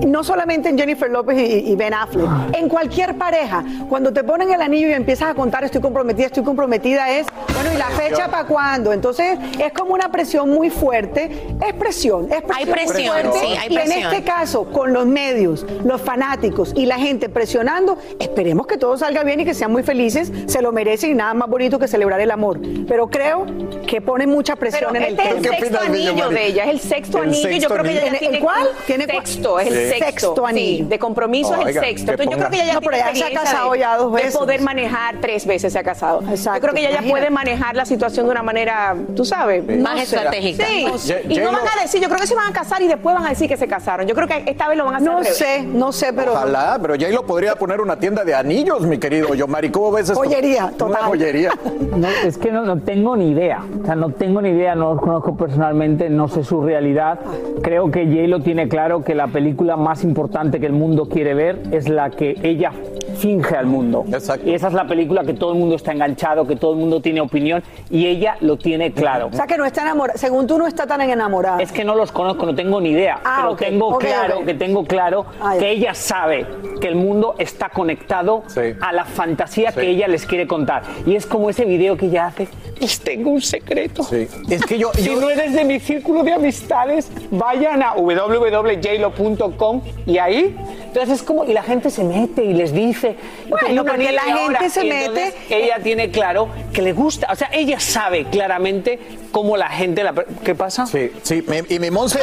no 0.07 0.24
solamente 0.24 0.70
en 0.70 0.78
Jennifer 0.78 1.11
López 1.11 1.38
y, 1.38 1.72
y 1.72 1.76
Ben 1.76 1.93
Affleck, 1.93 2.28
en 2.53 2.69
cualquier 2.69 3.15
pareja, 3.17 3.63
cuando 3.89 4.13
te 4.13 4.23
ponen 4.23 4.51
el 4.53 4.61
anillo 4.61 4.87
y 4.87 4.93
empiezas 4.93 5.29
a 5.29 5.33
contar 5.33 5.63
estoy 5.63 5.81
comprometida, 5.81 6.27
estoy 6.27 6.43
comprometida, 6.43 7.09
es, 7.11 7.27
bueno, 7.53 7.73
¿y 7.73 7.77
la 7.77 7.85
fecha 7.89 8.27
para 8.29 8.45
cuándo? 8.45 8.93
Entonces 8.93 9.37
es 9.59 9.71
como 9.73 9.93
una 9.93 10.11
presión 10.11 10.49
muy 10.49 10.69
fuerte. 10.69 11.29
Es 11.65 11.73
presión, 11.73 12.25
es 12.31 12.41
presión. 12.41 12.51
Hay 12.55 12.65
presión, 12.65 13.07
fuerte. 13.13 13.39
sí, 13.39 13.45
hay 13.59 13.69
y 13.73 13.77
en 13.77 13.83
presión. 13.83 14.13
este 14.13 14.23
caso, 14.23 14.65
con 14.71 14.93
los 14.93 15.05
medios, 15.05 15.65
los 15.83 16.01
fanáticos 16.01 16.73
y 16.75 16.85
la 16.85 16.97
gente 16.97 17.29
presionando, 17.29 17.97
esperemos 18.19 18.67
que 18.67 18.77
todo 18.77 18.97
salga 18.97 19.23
bien 19.23 19.39
y 19.41 19.45
que 19.45 19.53
sean 19.53 19.71
muy 19.71 19.83
felices, 19.83 20.31
se 20.47 20.61
lo 20.61 20.71
merecen 20.71 21.11
y 21.11 21.13
nada 21.15 21.33
más 21.33 21.49
bonito 21.49 21.79
que 21.79 21.87
celebrar 21.87 22.19
el 22.19 22.31
amor. 22.31 22.59
Pero 22.87 23.07
creo 23.09 23.45
que 23.87 24.01
pone 24.01 24.27
mucha 24.27 24.55
presión 24.55 24.91
Pero 24.93 25.05
en 25.05 25.13
el 25.13 25.19
este 25.19 25.29
es 25.29 25.35
el 25.35 25.41
tema. 25.41 25.57
sexto 25.57 25.79
anillo 25.81 26.29
de 26.29 26.45
ella, 26.47 26.63
es 26.65 26.69
el 26.71 26.79
sexto 26.79 27.17
El 27.19 27.29
anillo. 27.29 27.49
Yo 27.57 27.69
creo 27.69 27.83
que 27.83 27.91
ella 27.91 28.17
tiene 28.19 28.37
¿El 28.37 28.43
cuál? 28.43 28.67
¿Tiene 28.85 29.05
sexto, 29.05 29.59
es 29.59 29.67
el 29.67 29.73
Sí. 29.73 29.89
sexto. 29.99 30.05
Sexto 30.05 30.35
sí, 30.35 30.49
anillo. 30.49 30.85
de 30.87 30.99
compromiso 30.99 31.53
es 31.55 31.65
Oiga, 31.65 31.81
el 31.81 31.87
sexto. 31.87 32.05
que 32.15 32.23
Entonces 32.23 32.39
yo 32.39 32.42
creo 32.47 32.51
que 32.51 32.55
ella 32.57 32.65
ya 32.67 32.73
No, 32.73 32.81
pero 32.81 32.91
tiene 32.97 33.09
ella 33.11 33.27
se 33.27 33.33
ha 33.35 33.39
casado 33.41 33.71
de- 33.73 33.79
ya 33.79 33.97
dos 33.97 34.11
veces. 34.11 34.33
De 34.33 34.39
poder 34.39 34.61
manejar 34.61 35.15
tres 35.21 35.45
veces 35.45 35.73
se 35.73 35.79
ha 35.79 35.83
casado. 35.83 36.21
Exacto, 36.29 36.57
Yo 36.57 36.61
creo 36.61 36.73
que 36.73 36.79
ella 36.87 37.01
ya 37.01 37.09
puede 37.09 37.29
manejar 37.29 37.75
la 37.75 37.85
situación 37.85 38.25
de 38.25 38.31
una 38.31 38.43
manera, 38.43 38.95
tú 39.15 39.25
sabes, 39.25 39.63
Más 39.79 40.01
estratégica. 40.01 40.65
Sí. 40.65 40.85
No 40.85 40.97
sé. 40.97 41.23
y 41.29 41.37
no 41.39 41.51
van 41.51 41.61
a 41.77 41.81
decir, 41.81 42.01
yo 42.01 42.07
creo 42.07 42.19
que 42.19 42.27
se 42.27 42.35
van 42.35 42.49
a 42.49 42.53
casar 42.53 42.81
y 42.81 42.87
después 42.87 43.15
van 43.15 43.25
a 43.25 43.29
decir 43.29 43.47
que 43.47 43.57
se 43.57 43.67
casaron. 43.67 44.07
Yo 44.07 44.15
creo 44.15 44.27
que 44.27 44.43
esta 44.45 44.67
vez 44.67 44.77
lo 44.77 44.85
van 44.85 44.95
a 44.95 44.97
hacer. 44.97 45.09
No 45.09 45.17
al 45.17 45.23
revés. 45.23 45.37
sé, 45.37 45.63
no 45.63 45.91
sé, 45.91 46.13
pero. 46.13 46.33
Ojalá, 46.33 46.77
pero 46.81 46.95
ya 46.95 47.09
lo 47.09 47.25
podría 47.25 47.55
poner 47.55 47.81
una 47.81 47.97
tienda 47.97 48.23
de 48.23 48.33
anillos, 48.35 48.81
mi 48.81 48.97
querido 48.97 49.33
Yomari. 49.35 49.69
¿Cómo 49.69 49.91
ves 49.91 50.09
esto? 50.09 50.15
Joyería, 50.19 50.65
Una 50.65 50.77
total. 50.77 51.01
joyería. 51.03 51.51
No, 51.93 52.07
es 52.07 52.37
que 52.39 52.51
no, 52.51 52.63
no 52.65 52.79
tengo 52.79 53.15
ni 53.15 53.29
idea. 53.31 53.63
O 53.81 53.85
sea, 53.85 53.95
no 53.95 54.09
tengo 54.09 54.41
ni 54.41 54.49
idea, 54.49 54.73
no 54.73 54.93
los 54.93 55.01
conozco 55.01 55.35
personalmente, 55.37 56.09
no 56.09 56.27
sé 56.27 56.43
su 56.43 56.61
realidad. 56.63 57.19
Creo 57.61 57.91
que 57.91 58.05
J-Lo 58.05 58.39
tiene 58.41 58.67
claro 58.67 59.03
que 59.03 59.13
la 59.13 59.27
película 59.27 59.75
más 59.77 60.03
importante 60.03 60.59
que 60.59 60.65
el 60.65 60.73
mundo 60.73 61.07
quiere 61.07 61.33
ver 61.35 61.61
es 61.71 61.87
la 61.89 62.09
que 62.09 62.32
ella 62.41 62.71
finge 63.17 63.55
al 63.55 63.65
mundo. 63.67 64.05
Y 64.45 64.53
esa 64.53 64.67
es 64.67 64.73
la 64.73 64.88
película 64.88 65.23
que 65.23 65.34
todo 65.34 65.53
el 65.53 65.59
mundo 65.59 65.75
está 65.75 65.91
enganchado, 65.91 66.45
que 66.47 66.55
todo 66.55 66.71
el 66.73 66.79
mundo 66.79 66.99
tiene 67.01 67.21
opinión 67.21 67.63
y 67.89 68.07
ella 68.07 68.36
lo 68.41 68.57
tiene 68.57 68.91
claro. 68.91 69.27
O 69.27 69.34
sea, 69.36 69.45
que 69.47 69.57
no 69.57 69.65
está 69.65 69.81
enamorada. 69.84 70.17
Según 70.17 70.47
tú, 70.47 70.57
no 70.57 70.67
está 70.67 70.88
tan 70.88 71.01
enamorada. 71.01 71.61
Es 71.61 71.71
que 71.71 71.84
no 71.84 71.95
los 71.95 72.11
conozco, 72.11 72.45
no 72.45 72.55
tengo 72.55 72.81
ni 72.81 72.89
idea, 72.89 73.19
Ah, 73.23 73.38
pero 73.41 73.51
ok, 73.53 73.59
tengo 73.59 73.88
ok, 73.89 74.01
claro 74.03 74.39
ok. 74.39 74.45
que 74.45 74.53
tengo 74.55 74.84
claro 74.86 75.25
Ah, 75.41 75.53
ya. 75.53 75.59
que 75.59 75.69
ella 75.71 75.93
sabe 75.93 76.45
que 76.81 76.88
el 76.88 76.95
mundo 76.95 77.36
está 77.38 77.69
conectado 77.69 78.43
a 78.81 78.91
la 78.93 79.05
fantasía 79.05 79.71
que 79.71 79.88
ella 79.89 80.07
les 80.07 80.25
quiere 80.25 80.47
contar. 80.47 80.84
Y 81.05 81.15
es 81.15 81.25
como 81.25 81.49
ese 81.49 81.65
video 81.65 81.95
que 81.97 82.07
ella 82.07 82.27
hace, 82.27 82.47
les 82.80 82.99
tengo 82.99 83.30
un 83.32 83.41
secreto. 83.41 84.05
Es 84.49 84.65
que 84.65 84.78
yo, 84.78 84.91
si 84.93 85.09
no 85.15 85.30
eres 85.30 85.53
de 85.53 85.63
mi 85.63 85.80
círculo 85.80 86.24
de 86.24 86.34
amistades, 86.34 87.09
vayan 87.32 87.82
a 87.84 87.93
www.jlo.com 87.95 89.82
y 90.05 90.17
ahí, 90.17 90.55
entonces 90.86 91.15
es 91.19 91.24
como, 91.24 91.45
y 91.45 91.53
la 91.53 91.63
gente 91.63 91.89
se 91.89 92.03
mete 92.03 92.43
y 92.43 92.53
les 92.53 92.74
dice, 92.74 93.15
Bueno, 93.49 93.67
"Tengo 93.67 93.82
un 93.82 93.88
porque 93.88 94.11
la 94.11 94.21
gente 94.24 94.41
ahora", 94.41 94.69
se 94.69 94.86
y 94.86 94.89
entonces 94.91 95.34
mete- 95.49 95.55
Ella 95.65 95.80
tiene 95.82 96.11
claro 96.11 96.49
que 96.74 96.82
le 96.82 96.93
gusta, 96.93 97.28
o 97.32 97.36
sea, 97.36 97.49
ella 97.53 97.80
sabe 97.80 98.26
claramente 98.26 98.99
cómo 99.34 99.57
la 99.57 99.67
gente, 99.67 100.03
la, 100.03 100.13
¿qué 100.45 100.55
pasa? 100.55 100.86
Sí, 100.86 101.11
sí, 101.23 101.43
mi- 101.47 101.75
y 101.75 101.79
mi 101.79 101.91
Monse, 101.91 102.19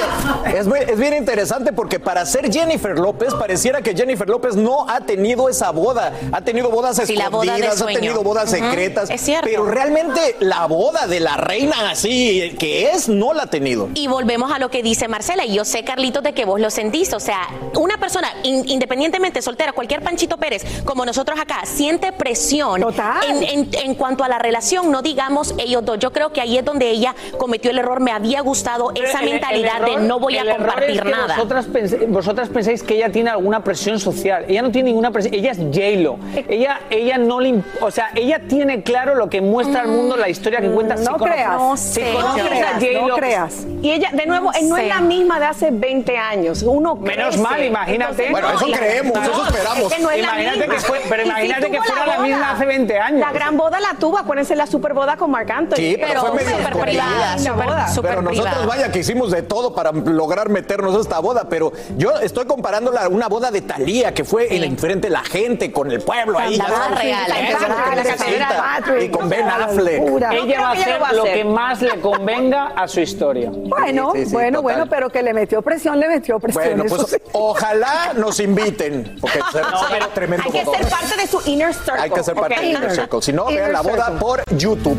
es, 0.56 0.66
muy- 0.66 0.78
es 0.78 0.96
bien 0.98 1.12
interesante 1.12 1.72
porque 1.74 2.00
para 2.00 2.24
ser 2.24 2.50
Jennifer 2.50 2.98
López, 2.98 3.34
pareciera 3.34 3.82
que 3.82 3.94
Jennifer 3.94 4.28
López 4.28 4.54
no 4.56 4.88
ha 4.88 5.00
tenido 5.00 5.48
esa 5.48 5.70
boda. 5.72 6.12
Ha 6.32 6.40
tenido 6.42 6.70
bodas 6.70 6.96
Sí, 7.04 7.16
la 7.16 7.28
boda 7.28 7.54
de 7.56 7.66
escondidas, 7.66 7.82
ha 7.82 7.86
tenido 8.00 8.22
bodas 8.22 8.48
secretas. 8.50 9.10
es 9.10 9.20
cierto. 9.20 9.46
Pero 9.50 9.66
realmente 9.66 10.36
la 10.38 10.66
boda 10.66 11.06
de 11.08 11.20
la 11.20 11.36
reina 11.36 11.90
así 11.90 12.54
que 12.58 12.90
es, 12.92 13.08
no 13.08 13.32
la 13.32 13.42
ha 13.42 13.46
tenido. 13.48 13.88
Y 13.94 14.06
volvemos 14.06 14.52
a 14.52 14.58
lo 14.60 14.70
que 14.70 14.82
dice 14.82 15.08
Marcela, 15.08 15.44
y 15.44 15.54
yo 15.54 15.64
sé, 15.64 15.82
Carlitos, 15.82 16.22
de 16.22 16.32
que 16.32 16.44
vos 16.44 16.60
lo 16.60 16.70
sentís. 16.70 17.12
O 17.12 17.18
sea, 17.20 17.48
una 17.76 17.98
persona, 17.98 18.28
in- 18.44 18.68
independientemente 18.68 19.42
soltera, 19.42 19.72
cualquier 19.72 20.02
Panchito 20.02 20.36
Pérez, 20.36 20.64
como 20.84 21.04
nosotros 21.04 21.38
acá, 21.40 21.62
siente 21.64 22.12
presión 22.12 22.82
en, 23.28 23.42
en- 23.42 23.68
en 23.72 23.94
cuanto 23.96 24.22
a 24.22 24.28
la 24.28 24.38
relación, 24.38 24.92
no 24.92 25.02
digamos 25.02 25.54
ellos 25.58 25.84
dos. 25.84 25.98
Yo 25.98 26.12
creo 26.12 26.32
que 26.32 26.40
ahí 26.40 26.56
es 26.56 26.64
donde 26.64 26.90
ella 27.00 27.14
cometió 27.38 27.70
el 27.70 27.78
error. 27.78 28.00
Me 28.00 28.12
había 28.12 28.40
gustado 28.42 28.92
esa 28.94 29.18
El- 29.20 29.24
el 29.26 29.30
mentalidad 29.34 29.76
error- 29.76 30.00
de 30.00 30.06
no 30.08 30.18
voy 30.18 30.38
a 30.38 30.56
compartir 30.56 30.90
es 30.90 31.02
que 31.02 31.10
nada. 31.10 31.36
Vosotras, 32.08 32.48
pensáis 32.48 32.82
que 32.82 32.94
ella 32.96 33.10
tiene 33.10 33.30
alguna 33.30 33.62
presión 33.64 33.98
social. 33.98 34.44
Ella 34.48 34.62
no 34.62 34.70
tiene 34.70 34.90
ninguna 34.90 35.10
presión. 35.10 35.34
Ella 35.34 35.52
es 35.52 35.58
J-Lo. 35.58 36.18
Ella, 36.48 36.80
ella 36.90 37.18
no 37.18 37.40
le. 37.40 37.62
O 37.80 37.90
sea, 37.90 38.10
ella 38.14 38.40
tiene 38.48 38.82
claro 38.82 39.14
lo 39.14 39.28
que 39.28 39.40
muestra 39.40 39.82
al 39.82 39.88
mundo, 39.88 40.16
la 40.16 40.28
historia 40.28 40.60
que 40.60 40.68
cuenta. 40.70 40.96
Mm, 40.96 41.04
no 41.04 41.18
Si 41.18 41.24
creas. 41.24 41.56
No 41.60 41.76
sé, 41.76 42.12
no 42.12 42.18
a 42.20 42.34
creas, 43.16 43.64
no. 43.66 43.80
Y 43.82 43.90
ella, 43.92 44.10
de 44.12 44.26
nuevo, 44.26 44.50
no 44.62 44.76
es 44.76 44.88
la 44.88 45.00
misma 45.00 45.38
de 45.40 45.46
hace 45.46 45.70
20 45.70 46.16
años. 46.16 46.62
Uno 46.62 46.94
Menos 46.96 47.28
crece. 47.28 47.38
mal, 47.42 47.64
imagínate. 47.64 48.26
Entonces, 48.28 48.30
no, 48.30 48.40
la- 48.40 48.48
no, 48.48 49.86
es 49.88 49.94
que 49.94 50.02
no 50.02 50.10
es 50.10 50.20
la 50.20 50.32
imagínate 50.42 50.68
que 50.68 50.80
fue, 50.80 51.00
pero 51.08 51.22
imagínate 51.24 51.70
que 51.70 51.80
fuera 51.80 52.06
la, 52.06 52.16
boda. 52.16 52.26
misma 52.26 52.50
hace 52.52 52.66
20 52.66 52.98
años. 52.98 53.20
La 53.20 53.32
gran 53.32 53.56
boda 53.56 53.80
la 53.80 53.94
tuvo, 53.98 54.18
acuérdense 54.18 54.54
la 54.54 54.66
super 54.66 54.92
boda 54.94 55.16
con 55.16 55.30
Marc 55.30 55.50
Anthony. 55.50 55.76
Sí, 55.76 55.96
pero, 56.00 56.20
fue 56.20 56.32
medio. 56.44 56.56
Privada, 56.90 57.36
la 57.36 57.52
boda. 57.52 57.86
pero 58.02 58.22
nosotros 58.22 58.66
vaya 58.66 58.90
que 58.92 58.98
hicimos 59.00 59.30
de 59.30 59.42
todo 59.42 59.74
para 59.74 59.92
lograr 59.92 60.48
meternos 60.48 60.96
a 60.96 61.00
esta 61.00 61.18
boda, 61.20 61.48
pero 61.48 61.72
yo 61.96 62.12
estoy 62.20 62.46
comparándola 62.46 63.04
a 63.04 63.08
una 63.08 63.28
boda 63.28 63.50
de 63.50 63.60
Talía 63.62 64.12
que 64.14 64.24
fue 64.24 64.54
en 64.54 64.64
enfrente 64.64 65.08
de 65.08 65.12
la 65.12 65.24
gente 65.24 65.72
con 65.72 65.90
el 65.90 66.00
pueblo 66.00 66.38
ahí. 66.38 66.56
La 66.56 66.66
sabes, 66.66 66.98
real, 67.00 67.32
catedral. 68.04 69.02
Y 69.02 69.08
con 69.08 69.28
Ben 69.28 69.48
Affleck. 69.48 70.02
Ella 70.32 70.60
va 70.60 70.68
a 70.68 70.72
hacer 70.72 71.00
lo 71.14 71.24
que 71.24 71.44
más 71.44 71.82
le 71.82 72.00
convenga 72.00 72.68
a 72.76 72.88
su 72.88 73.00
historia. 73.00 73.50
Bueno, 73.52 74.12
Sí, 74.14 74.20
sí, 74.20 74.26
sí, 74.26 74.32
bueno, 74.32 74.58
total. 74.58 74.62
bueno, 74.62 74.86
pero 74.90 75.10
que 75.10 75.22
le 75.22 75.32
metió 75.34 75.62
presión, 75.62 75.98
le 76.00 76.08
metió 76.08 76.38
presión. 76.38 76.64
Bueno, 76.64 76.84
pues 76.88 77.06
sí. 77.10 77.16
ojalá 77.32 78.12
nos 78.16 78.40
inviten, 78.40 79.16
porque 79.20 79.40
será, 79.52 79.70
No, 79.70 79.78
será 79.78 79.90
pero 79.90 80.08
tremendo 80.08 80.44
Hay 80.46 80.52
que 80.52 80.64
ser 80.64 80.88
parte 80.88 81.16
de 81.16 81.26
su 81.26 81.40
inner 81.50 81.74
circle. 81.74 82.00
Hay 82.00 82.10
que 82.10 82.22
ser 82.22 82.34
parte 82.34 82.54
¿ok? 82.54 82.60
del 82.60 82.70
Inner 82.70 82.90
Circle. 82.90 83.22
Si 83.22 83.32
no, 83.32 83.46
vean 83.46 83.72
la 83.72 83.82
boda 83.82 84.18
por 84.18 84.42
YouTube. 84.56 84.98